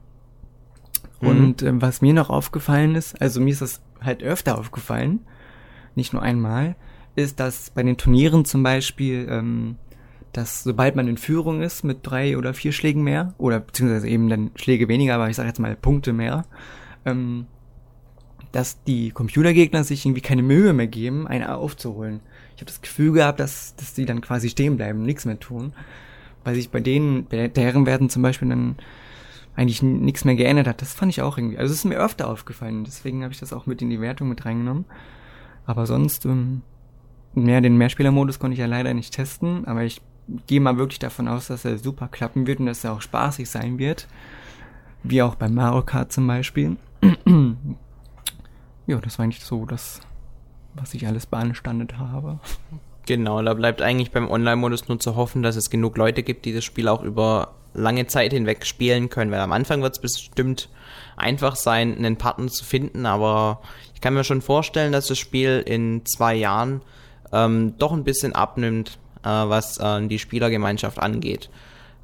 Mhm. 1.19 1.27
Und 1.27 1.61
äh, 1.61 1.81
was 1.81 2.01
mir 2.01 2.13
noch 2.13 2.29
aufgefallen 2.29 2.95
ist, 2.95 3.21
also 3.21 3.41
mir 3.41 3.51
ist 3.51 3.61
das 3.61 3.81
halt 3.99 4.23
öfter 4.23 4.57
aufgefallen, 4.57 5.19
nicht 5.95 6.13
nur 6.13 6.21
einmal, 6.21 6.75
ist, 7.15 7.41
dass 7.41 7.71
bei 7.71 7.83
den 7.83 7.97
Turnieren 7.97 8.45
zum 8.45 8.63
Beispiel, 8.63 9.27
ähm, 9.29 9.75
dass 10.31 10.63
sobald 10.63 10.95
man 10.95 11.09
in 11.09 11.17
Führung 11.17 11.61
ist 11.61 11.83
mit 11.83 11.99
drei 12.03 12.37
oder 12.37 12.53
vier 12.53 12.71
Schlägen 12.71 13.03
mehr, 13.03 13.33
oder 13.37 13.59
beziehungsweise 13.59 14.07
eben 14.07 14.29
dann 14.29 14.51
Schläge 14.55 14.87
weniger, 14.87 15.15
aber 15.15 15.29
ich 15.29 15.35
sage 15.35 15.49
jetzt 15.49 15.59
mal 15.59 15.75
Punkte 15.75 16.13
mehr, 16.13 16.45
ähm, 17.05 17.47
dass 18.53 18.81
die 18.83 19.11
Computergegner 19.11 19.83
sich 19.83 20.05
irgendwie 20.05 20.21
keine 20.21 20.41
Mühe 20.41 20.71
mehr 20.71 20.87
geben, 20.87 21.27
einen 21.27 21.45
aufzuholen. 21.45 22.21
Habe 22.61 22.67
das 22.67 22.81
Gefühl 22.81 23.13
gehabt, 23.13 23.39
dass, 23.39 23.75
dass 23.75 23.93
die 23.93 24.05
dann 24.05 24.21
quasi 24.21 24.49
stehen 24.49 24.77
bleiben, 24.77 25.03
nichts 25.03 25.25
mehr 25.25 25.39
tun. 25.39 25.73
Weil 26.43 26.55
sich 26.55 26.69
bei 26.69 26.79
denen, 26.79 27.25
bei 27.25 27.47
der 27.47 27.63
Herrenwerten 27.63 28.09
zum 28.09 28.21
Beispiel 28.21 28.49
dann 28.49 28.77
eigentlich 29.55 29.83
nichts 29.83 30.25
mehr 30.25 30.35
geändert 30.35 30.67
hat. 30.67 30.81
Das 30.81 30.93
fand 30.93 31.11
ich 31.11 31.21
auch 31.21 31.37
irgendwie. 31.37 31.57
Also 31.57 31.71
es 31.71 31.79
ist 31.79 31.85
mir 31.85 31.97
öfter 31.99 32.29
aufgefallen, 32.29 32.83
deswegen 32.83 33.23
habe 33.23 33.33
ich 33.33 33.39
das 33.39 33.53
auch 33.53 33.65
mit 33.65 33.81
in 33.81 33.89
die 33.89 34.01
Wertung 34.01 34.29
mit 34.29 34.45
reingenommen. 34.45 34.85
Aber 35.65 35.85
sonst, 35.85 36.25
ähm, 36.25 36.61
mehr 37.33 37.61
den 37.61 37.77
Mehrspielermodus 37.77 38.39
konnte 38.39 38.53
ich 38.53 38.59
ja 38.59 38.65
leider 38.65 38.93
nicht 38.93 39.13
testen, 39.13 39.65
aber 39.65 39.83
ich 39.83 40.01
gehe 40.47 40.61
mal 40.61 40.77
wirklich 40.77 40.99
davon 40.99 41.27
aus, 41.27 41.47
dass 41.47 41.65
er 41.65 41.77
super 41.77 42.07
klappen 42.07 42.47
wird 42.47 42.59
und 42.59 42.67
dass 42.67 42.83
er 42.83 42.93
auch 42.93 43.01
spaßig 43.01 43.49
sein 43.49 43.77
wird. 43.77 44.07
Wie 45.03 45.21
auch 45.21 45.35
beim 45.35 45.53
Mario 45.55 45.81
Kart 45.81 46.11
zum 46.11 46.27
Beispiel. 46.27 46.77
ja, 48.87 48.99
das 48.99 49.17
war 49.17 49.23
eigentlich 49.23 49.43
so 49.43 49.65
das, 49.65 50.01
was 50.75 50.93
ich 50.93 51.07
alles 51.07 51.25
beanstandet 51.25 51.97
habe. 51.97 52.39
Genau, 53.05 53.41
da 53.41 53.53
bleibt 53.53 53.81
eigentlich 53.81 54.11
beim 54.11 54.29
Online-Modus 54.29 54.87
nur 54.87 54.99
zu 54.99 55.15
hoffen, 55.15 55.41
dass 55.41 55.55
es 55.55 55.69
genug 55.69 55.97
Leute 55.97 56.23
gibt, 56.23 56.45
die 56.45 56.53
das 56.53 56.63
Spiel 56.63 56.87
auch 56.87 57.01
über 57.01 57.55
lange 57.73 58.07
Zeit 58.07 58.33
hinweg 58.33 58.65
spielen 58.65 59.09
können, 59.09 59.31
weil 59.31 59.39
am 59.39 59.51
Anfang 59.51 59.81
wird 59.81 59.93
es 59.93 60.01
bestimmt 60.01 60.69
einfach 61.17 61.55
sein, 61.55 61.97
einen 61.97 62.17
Partner 62.17 62.47
zu 62.47 62.65
finden, 62.65 63.05
aber 63.05 63.61
ich 63.95 64.01
kann 64.01 64.13
mir 64.13 64.23
schon 64.23 64.41
vorstellen, 64.41 64.91
dass 64.91 65.07
das 65.07 65.17
Spiel 65.17 65.63
in 65.65 66.05
zwei 66.05 66.35
Jahren 66.35 66.81
ähm, 67.31 67.75
doch 67.77 67.91
ein 67.93 68.03
bisschen 68.03 68.33
abnimmt, 68.35 68.97
äh, 69.23 69.29
was 69.29 69.77
äh, 69.77 70.05
die 70.07 70.19
Spielergemeinschaft 70.19 70.99
angeht. 70.99 71.49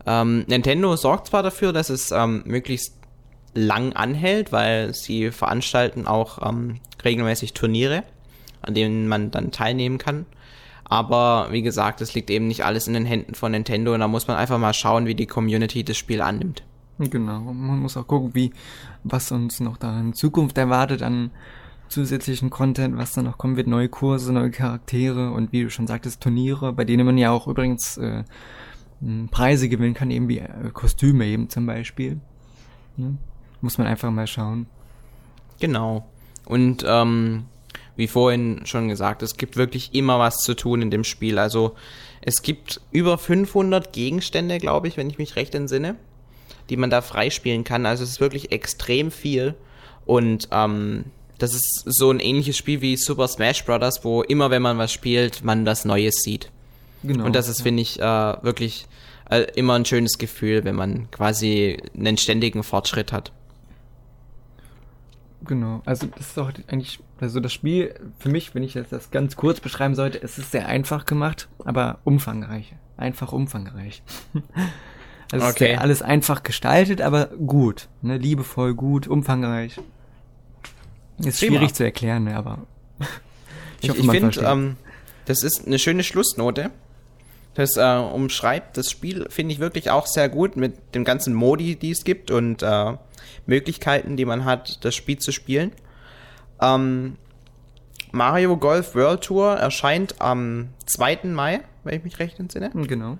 Ähm, 0.05 0.45
Nintendo 0.47 0.95
sorgt 0.95 1.27
zwar 1.27 1.43
dafür, 1.43 1.73
dass 1.73 1.89
es 1.89 2.11
ähm, 2.11 2.43
möglichst 2.45 2.93
lang 3.53 3.93
anhält, 3.93 4.51
weil 4.51 4.93
sie 4.93 5.31
veranstalten 5.31 6.07
auch 6.07 6.47
ähm, 6.47 6.79
regelmäßig 7.03 7.53
Turniere, 7.53 8.03
an 8.61 8.73
denen 8.73 9.07
man 9.07 9.31
dann 9.31 9.51
teilnehmen 9.51 9.97
kann. 9.97 10.25
Aber 10.85 11.49
wie 11.51 11.61
gesagt, 11.61 11.99
es 12.01 12.13
liegt 12.13 12.29
eben 12.29 12.47
nicht 12.47 12.63
alles 12.63 12.87
in 12.87 12.93
den 12.93 13.05
Händen 13.05 13.35
von 13.35 13.51
Nintendo 13.51 13.93
und 13.93 13.99
da 13.99 14.07
muss 14.07 14.27
man 14.27 14.37
einfach 14.37 14.57
mal 14.57 14.73
schauen, 14.73 15.05
wie 15.05 15.15
die 15.15 15.25
Community 15.25 15.83
das 15.83 15.97
Spiel 15.97 16.21
annimmt. 16.21 16.63
Genau, 16.99 17.41
man 17.41 17.79
muss 17.79 17.97
auch 17.97 18.07
gucken, 18.07 18.33
wie, 18.33 18.53
was 19.03 19.31
uns 19.31 19.59
noch 19.59 19.77
da 19.77 19.99
in 19.99 20.13
Zukunft 20.13 20.57
erwartet 20.57 21.03
an 21.03 21.31
zusätzlichen 21.89 22.49
Content, 22.49 22.97
was 22.97 23.13
da 23.13 23.21
noch 23.21 23.37
kommen 23.37 23.55
wird, 23.55 23.67
neue 23.67 23.89
Kurse, 23.89 24.33
neue 24.33 24.51
Charaktere 24.51 25.31
und 25.31 25.51
wie 25.51 25.63
du 25.63 25.69
schon 25.69 25.87
sagtest, 25.87 26.21
Turniere, 26.21 26.73
bei 26.73 26.85
denen 26.85 27.05
man 27.05 27.17
ja 27.17 27.31
auch 27.31 27.47
übrigens 27.47 27.97
äh, 27.97 28.23
Preise 29.31 29.69
gewinnen 29.69 29.93
kann, 29.93 30.11
eben 30.11 30.27
wie 30.27 30.39
äh, 30.39 30.71
Kostüme 30.73 31.25
eben 31.25 31.49
zum 31.49 31.65
Beispiel. 31.65 32.19
Ne? 32.97 33.17
Muss 33.61 33.77
man 33.77 33.87
einfach 33.87 34.11
mal 34.11 34.27
schauen. 34.27 34.67
Genau. 35.59 36.07
Und 36.45 36.83
ähm, 36.87 37.45
wie 37.97 38.07
vorhin 38.07 38.61
schon 38.65 38.87
gesagt, 38.87 39.23
es 39.23 39.35
gibt 39.35 39.57
wirklich 39.57 39.93
immer 39.93 40.19
was 40.19 40.37
zu 40.37 40.53
tun 40.53 40.81
in 40.81 40.91
dem 40.91 41.03
Spiel. 41.03 41.37
Also 41.39 41.75
es 42.21 42.41
gibt 42.41 42.79
über 42.91 43.17
500 43.17 43.91
Gegenstände, 43.91 44.59
glaube 44.59 44.87
ich, 44.87 44.95
wenn 44.97 45.09
ich 45.09 45.17
mich 45.17 45.35
recht 45.35 45.55
entsinne, 45.55 45.95
die 46.69 46.77
man 46.77 46.89
da 46.89 47.01
freispielen 47.01 47.63
kann. 47.63 47.85
Also 47.85 48.03
es 48.03 48.11
ist 48.11 48.21
wirklich 48.21 48.51
extrem 48.51 49.11
viel. 49.11 49.55
Und 50.05 50.47
ähm, 50.51 51.05
das 51.37 51.53
ist 51.53 51.83
so 51.85 52.11
ein 52.11 52.19
ähnliches 52.19 52.57
Spiel 52.57 52.81
wie 52.81 52.97
Super 52.97 53.27
Smash 53.27 53.65
Bros., 53.65 54.03
wo 54.03 54.21
immer, 54.21 54.49
wenn 54.51 54.61
man 54.61 54.77
was 54.77 54.93
spielt, 54.93 55.43
man 55.43 55.65
das 55.65 55.83
Neues 55.83 56.21
sieht. 56.23 56.49
Genau. 57.03 57.25
Und 57.25 57.35
das 57.35 57.47
ist, 57.47 57.61
finde 57.61 57.81
ich, 57.81 57.99
äh, 57.99 58.03
wirklich 58.03 58.85
äh, 59.29 59.45
immer 59.55 59.73
ein 59.73 59.85
schönes 59.85 60.17
Gefühl, 60.17 60.63
wenn 60.63 60.75
man 60.75 61.09
quasi 61.11 61.77
einen 61.95 62.17
ständigen 62.17 62.63
Fortschritt 62.63 63.11
hat. 63.11 63.31
Genau, 65.45 65.81
also 65.85 66.07
das 66.07 66.29
ist 66.29 66.39
auch 66.39 66.51
eigentlich, 66.67 66.99
also 67.19 67.39
das 67.39 67.53
Spiel, 67.53 67.93
für 68.17 68.29
mich, 68.29 68.55
wenn 68.55 68.63
ich 68.63 68.73
jetzt 68.73 68.91
das 68.91 69.11
ganz 69.11 69.35
kurz 69.35 69.59
beschreiben 69.59 69.93
sollte, 69.95 70.21
es 70.21 70.37
ist 70.37 70.51
sehr 70.51 70.67
einfach 70.67 71.05
gemacht, 71.05 71.47
aber 71.63 71.99
umfangreich. 72.03 72.73
Einfach 72.97 73.31
umfangreich. 73.31 74.01
also 75.31 75.45
okay. 75.45 75.73
ist 75.73 75.79
alles 75.79 76.01
einfach 76.01 76.41
gestaltet, 76.41 77.01
aber 77.01 77.27
gut. 77.27 77.87
Ne? 78.01 78.17
Liebevoll, 78.17 78.73
gut, 78.73 79.07
umfangreich. 79.07 79.79
Ist 81.19 81.39
Prima. 81.39 81.57
schwierig 81.57 81.73
zu 81.73 81.83
erklären, 81.83 82.25
ne, 82.25 82.35
aber 82.35 82.65
ich, 83.79 83.89
ich, 83.89 83.99
ich 83.99 84.09
finde, 84.09 84.39
ähm, 84.41 84.77
das 85.25 85.43
ist 85.43 85.67
eine 85.67 85.79
schöne 85.79 86.03
Schlussnote. 86.03 86.71
Das 87.53 87.75
äh, 87.75 87.97
umschreibt 87.97 88.77
das 88.77 88.91
Spiel, 88.91 89.25
finde 89.29 89.53
ich 89.53 89.59
wirklich 89.59 89.89
auch 89.89 90.05
sehr 90.05 90.29
gut 90.29 90.55
mit 90.57 90.93
dem 90.93 91.03
ganzen 91.03 91.33
Modi, 91.33 91.75
die 91.75 91.91
es 91.91 92.03
gibt 92.03 92.29
und 92.29 92.61
äh, 92.61 92.93
Möglichkeiten, 93.47 94.17
die 94.17 94.25
man 94.25 94.45
hat, 94.45 94.85
das 94.85 94.95
Spiel 94.95 95.17
zu 95.17 95.31
spielen. 95.31 95.71
Ähm, 96.61 97.17
Mario 98.11 98.57
Golf 98.57 98.95
World 98.95 99.21
Tour 99.21 99.53
erscheint 99.53 100.15
am 100.19 100.69
2. 100.85 101.19
Mai, 101.25 101.61
wenn 101.83 101.97
ich 101.97 102.03
mich 102.03 102.19
recht 102.19 102.39
entsinne. 102.39 102.71
Genau. 102.73 103.17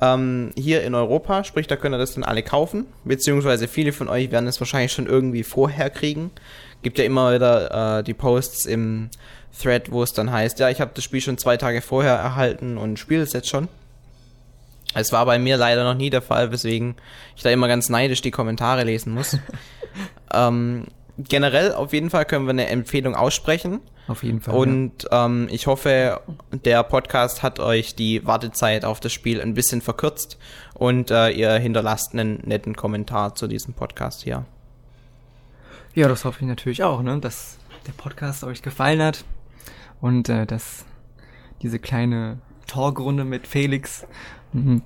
Ähm, 0.00 0.50
hier 0.56 0.82
in 0.82 0.94
Europa, 0.94 1.44
sprich, 1.44 1.68
da 1.68 1.76
könnt 1.76 1.94
ihr 1.94 1.98
das 1.98 2.14
dann 2.14 2.24
alle 2.24 2.42
kaufen, 2.42 2.86
beziehungsweise 3.04 3.68
viele 3.68 3.92
von 3.92 4.08
euch 4.08 4.32
werden 4.32 4.48
es 4.48 4.60
wahrscheinlich 4.60 4.92
schon 4.92 5.06
irgendwie 5.06 5.44
vorher 5.44 5.90
kriegen. 5.90 6.32
Gibt 6.82 6.98
ja 6.98 7.04
immer 7.04 7.32
wieder 7.32 7.98
äh, 7.98 8.02
die 8.02 8.14
Posts 8.14 8.66
im 8.66 9.10
Thread, 9.56 9.92
wo 9.92 10.02
es 10.02 10.12
dann 10.12 10.32
heißt, 10.32 10.58
ja, 10.58 10.70
ich 10.70 10.80
habe 10.80 10.90
das 10.94 11.04
Spiel 11.04 11.20
schon 11.20 11.38
zwei 11.38 11.56
Tage 11.56 11.82
vorher 11.82 12.14
erhalten 12.14 12.78
und 12.78 12.98
spiele 12.98 13.22
es 13.22 13.32
jetzt 13.32 13.48
schon. 13.48 13.68
Es 14.94 15.12
war 15.12 15.24
bei 15.26 15.38
mir 15.38 15.56
leider 15.56 15.84
noch 15.84 15.94
nie 15.94 16.10
der 16.10 16.22
Fall, 16.22 16.52
weswegen 16.52 16.96
ich 17.36 17.42
da 17.42 17.50
immer 17.50 17.68
ganz 17.68 17.88
neidisch 17.88 18.20
die 18.20 18.30
Kommentare 18.30 18.84
lesen 18.84 19.14
muss. 19.14 19.38
ähm, 20.34 20.86
generell 21.18 21.74
auf 21.74 21.92
jeden 21.92 22.10
Fall 22.10 22.24
können 22.24 22.46
wir 22.46 22.50
eine 22.50 22.68
Empfehlung 22.68 23.14
aussprechen. 23.14 23.80
Auf 24.08 24.22
jeden 24.22 24.40
Fall. 24.40 24.54
Und 24.54 25.04
ja. 25.04 25.26
ähm, 25.26 25.48
ich 25.50 25.66
hoffe, 25.66 26.20
der 26.50 26.82
Podcast 26.82 27.42
hat 27.42 27.60
euch 27.60 27.94
die 27.94 28.26
Wartezeit 28.26 28.84
auf 28.84 29.00
das 29.00 29.12
Spiel 29.12 29.40
ein 29.40 29.54
bisschen 29.54 29.80
verkürzt 29.80 30.38
und 30.74 31.10
äh, 31.10 31.30
ihr 31.30 31.52
hinterlasst 31.54 32.12
einen 32.12 32.40
netten 32.44 32.74
Kommentar 32.74 33.34
zu 33.34 33.46
diesem 33.46 33.74
Podcast 33.74 34.22
hier. 34.22 34.44
Ja, 35.94 36.08
das 36.08 36.24
hoffe 36.24 36.38
ich 36.40 36.46
natürlich 36.46 36.82
auch, 36.82 37.02
ne? 37.02 37.18
dass 37.20 37.58
der 37.86 37.92
Podcast 37.92 38.44
euch 38.44 38.62
gefallen 38.62 39.02
hat 39.02 39.24
und 40.00 40.28
äh, 40.28 40.46
dass 40.46 40.84
diese 41.60 41.78
kleine 41.78 42.38
Talkrunde 42.66 43.24
mit 43.24 43.46
Felix 43.46 44.06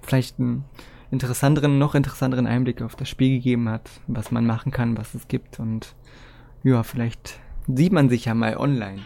vielleicht 0.02 0.38
einen 0.38 0.64
interessanteren, 1.10 1.78
noch 1.78 1.94
interessanteren 1.94 2.46
Einblick 2.46 2.82
auf 2.82 2.96
das 2.96 3.08
Spiel 3.08 3.36
gegeben 3.36 3.68
hat, 3.68 3.88
was 4.06 4.30
man 4.30 4.46
machen 4.46 4.72
kann, 4.72 4.96
was 4.96 5.14
es 5.14 5.28
gibt. 5.28 5.58
Und 5.58 5.94
ja, 6.62 6.82
vielleicht 6.82 7.38
sieht 7.68 7.92
man 7.92 8.08
sich 8.08 8.26
ja 8.26 8.34
mal 8.34 8.56
online. 8.56 9.02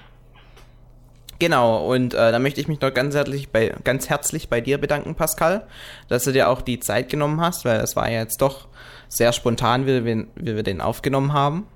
Genau, 1.38 1.90
und 1.90 2.12
äh, 2.12 2.32
da 2.32 2.38
möchte 2.38 2.60
ich 2.60 2.68
mich 2.68 2.82
noch 2.82 2.92
ganz 2.92 3.14
herzlich, 3.14 3.48
bei, 3.48 3.74
ganz 3.82 4.10
herzlich 4.10 4.50
bei 4.50 4.60
dir 4.60 4.76
bedanken, 4.76 5.14
Pascal, 5.14 5.66
dass 6.08 6.24
du 6.24 6.32
dir 6.32 6.50
auch 6.50 6.60
die 6.60 6.80
Zeit 6.80 7.08
genommen 7.08 7.40
hast, 7.40 7.64
weil 7.64 7.80
es 7.80 7.96
war 7.96 8.10
ja 8.10 8.20
jetzt 8.20 8.42
doch 8.42 8.68
sehr 9.08 9.32
spontan, 9.32 9.86
wie, 9.86 10.04
wie 10.04 10.56
wir 10.56 10.62
den 10.62 10.82
aufgenommen 10.82 11.32
haben. 11.32 11.66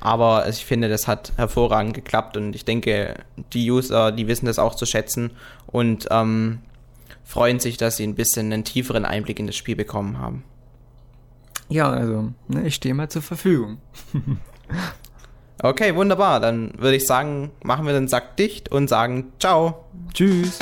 Aber 0.00 0.48
ich 0.48 0.64
finde, 0.66 0.88
das 0.88 1.08
hat 1.08 1.32
hervorragend 1.36 1.94
geklappt. 1.94 2.36
Und 2.36 2.54
ich 2.54 2.64
denke, 2.64 3.14
die 3.52 3.70
User, 3.70 4.12
die 4.12 4.26
wissen 4.26 4.46
das 4.46 4.58
auch 4.58 4.74
zu 4.74 4.84
schätzen. 4.84 5.30
Und 5.66 6.08
ähm, 6.10 6.58
freuen 7.24 7.58
sich, 7.58 7.76
dass 7.76 7.96
sie 7.96 8.06
ein 8.06 8.14
bisschen 8.14 8.52
einen 8.52 8.64
tieferen 8.64 9.04
Einblick 9.04 9.38
in 9.38 9.46
das 9.46 9.56
Spiel 9.56 9.76
bekommen 9.76 10.18
haben. 10.18 10.44
Ja, 11.68 11.90
also, 11.90 12.32
ne, 12.48 12.66
ich 12.66 12.74
stehe 12.74 12.94
mal 12.94 13.08
zur 13.08 13.22
Verfügung. 13.22 13.78
okay, 15.62 15.94
wunderbar. 15.94 16.40
Dann 16.40 16.72
würde 16.78 16.96
ich 16.96 17.06
sagen, 17.06 17.50
machen 17.62 17.86
wir 17.86 17.94
den 17.94 18.08
Sack 18.08 18.36
dicht 18.36 18.70
und 18.70 18.88
sagen 18.88 19.32
Ciao. 19.40 19.86
Tschüss. 20.12 20.58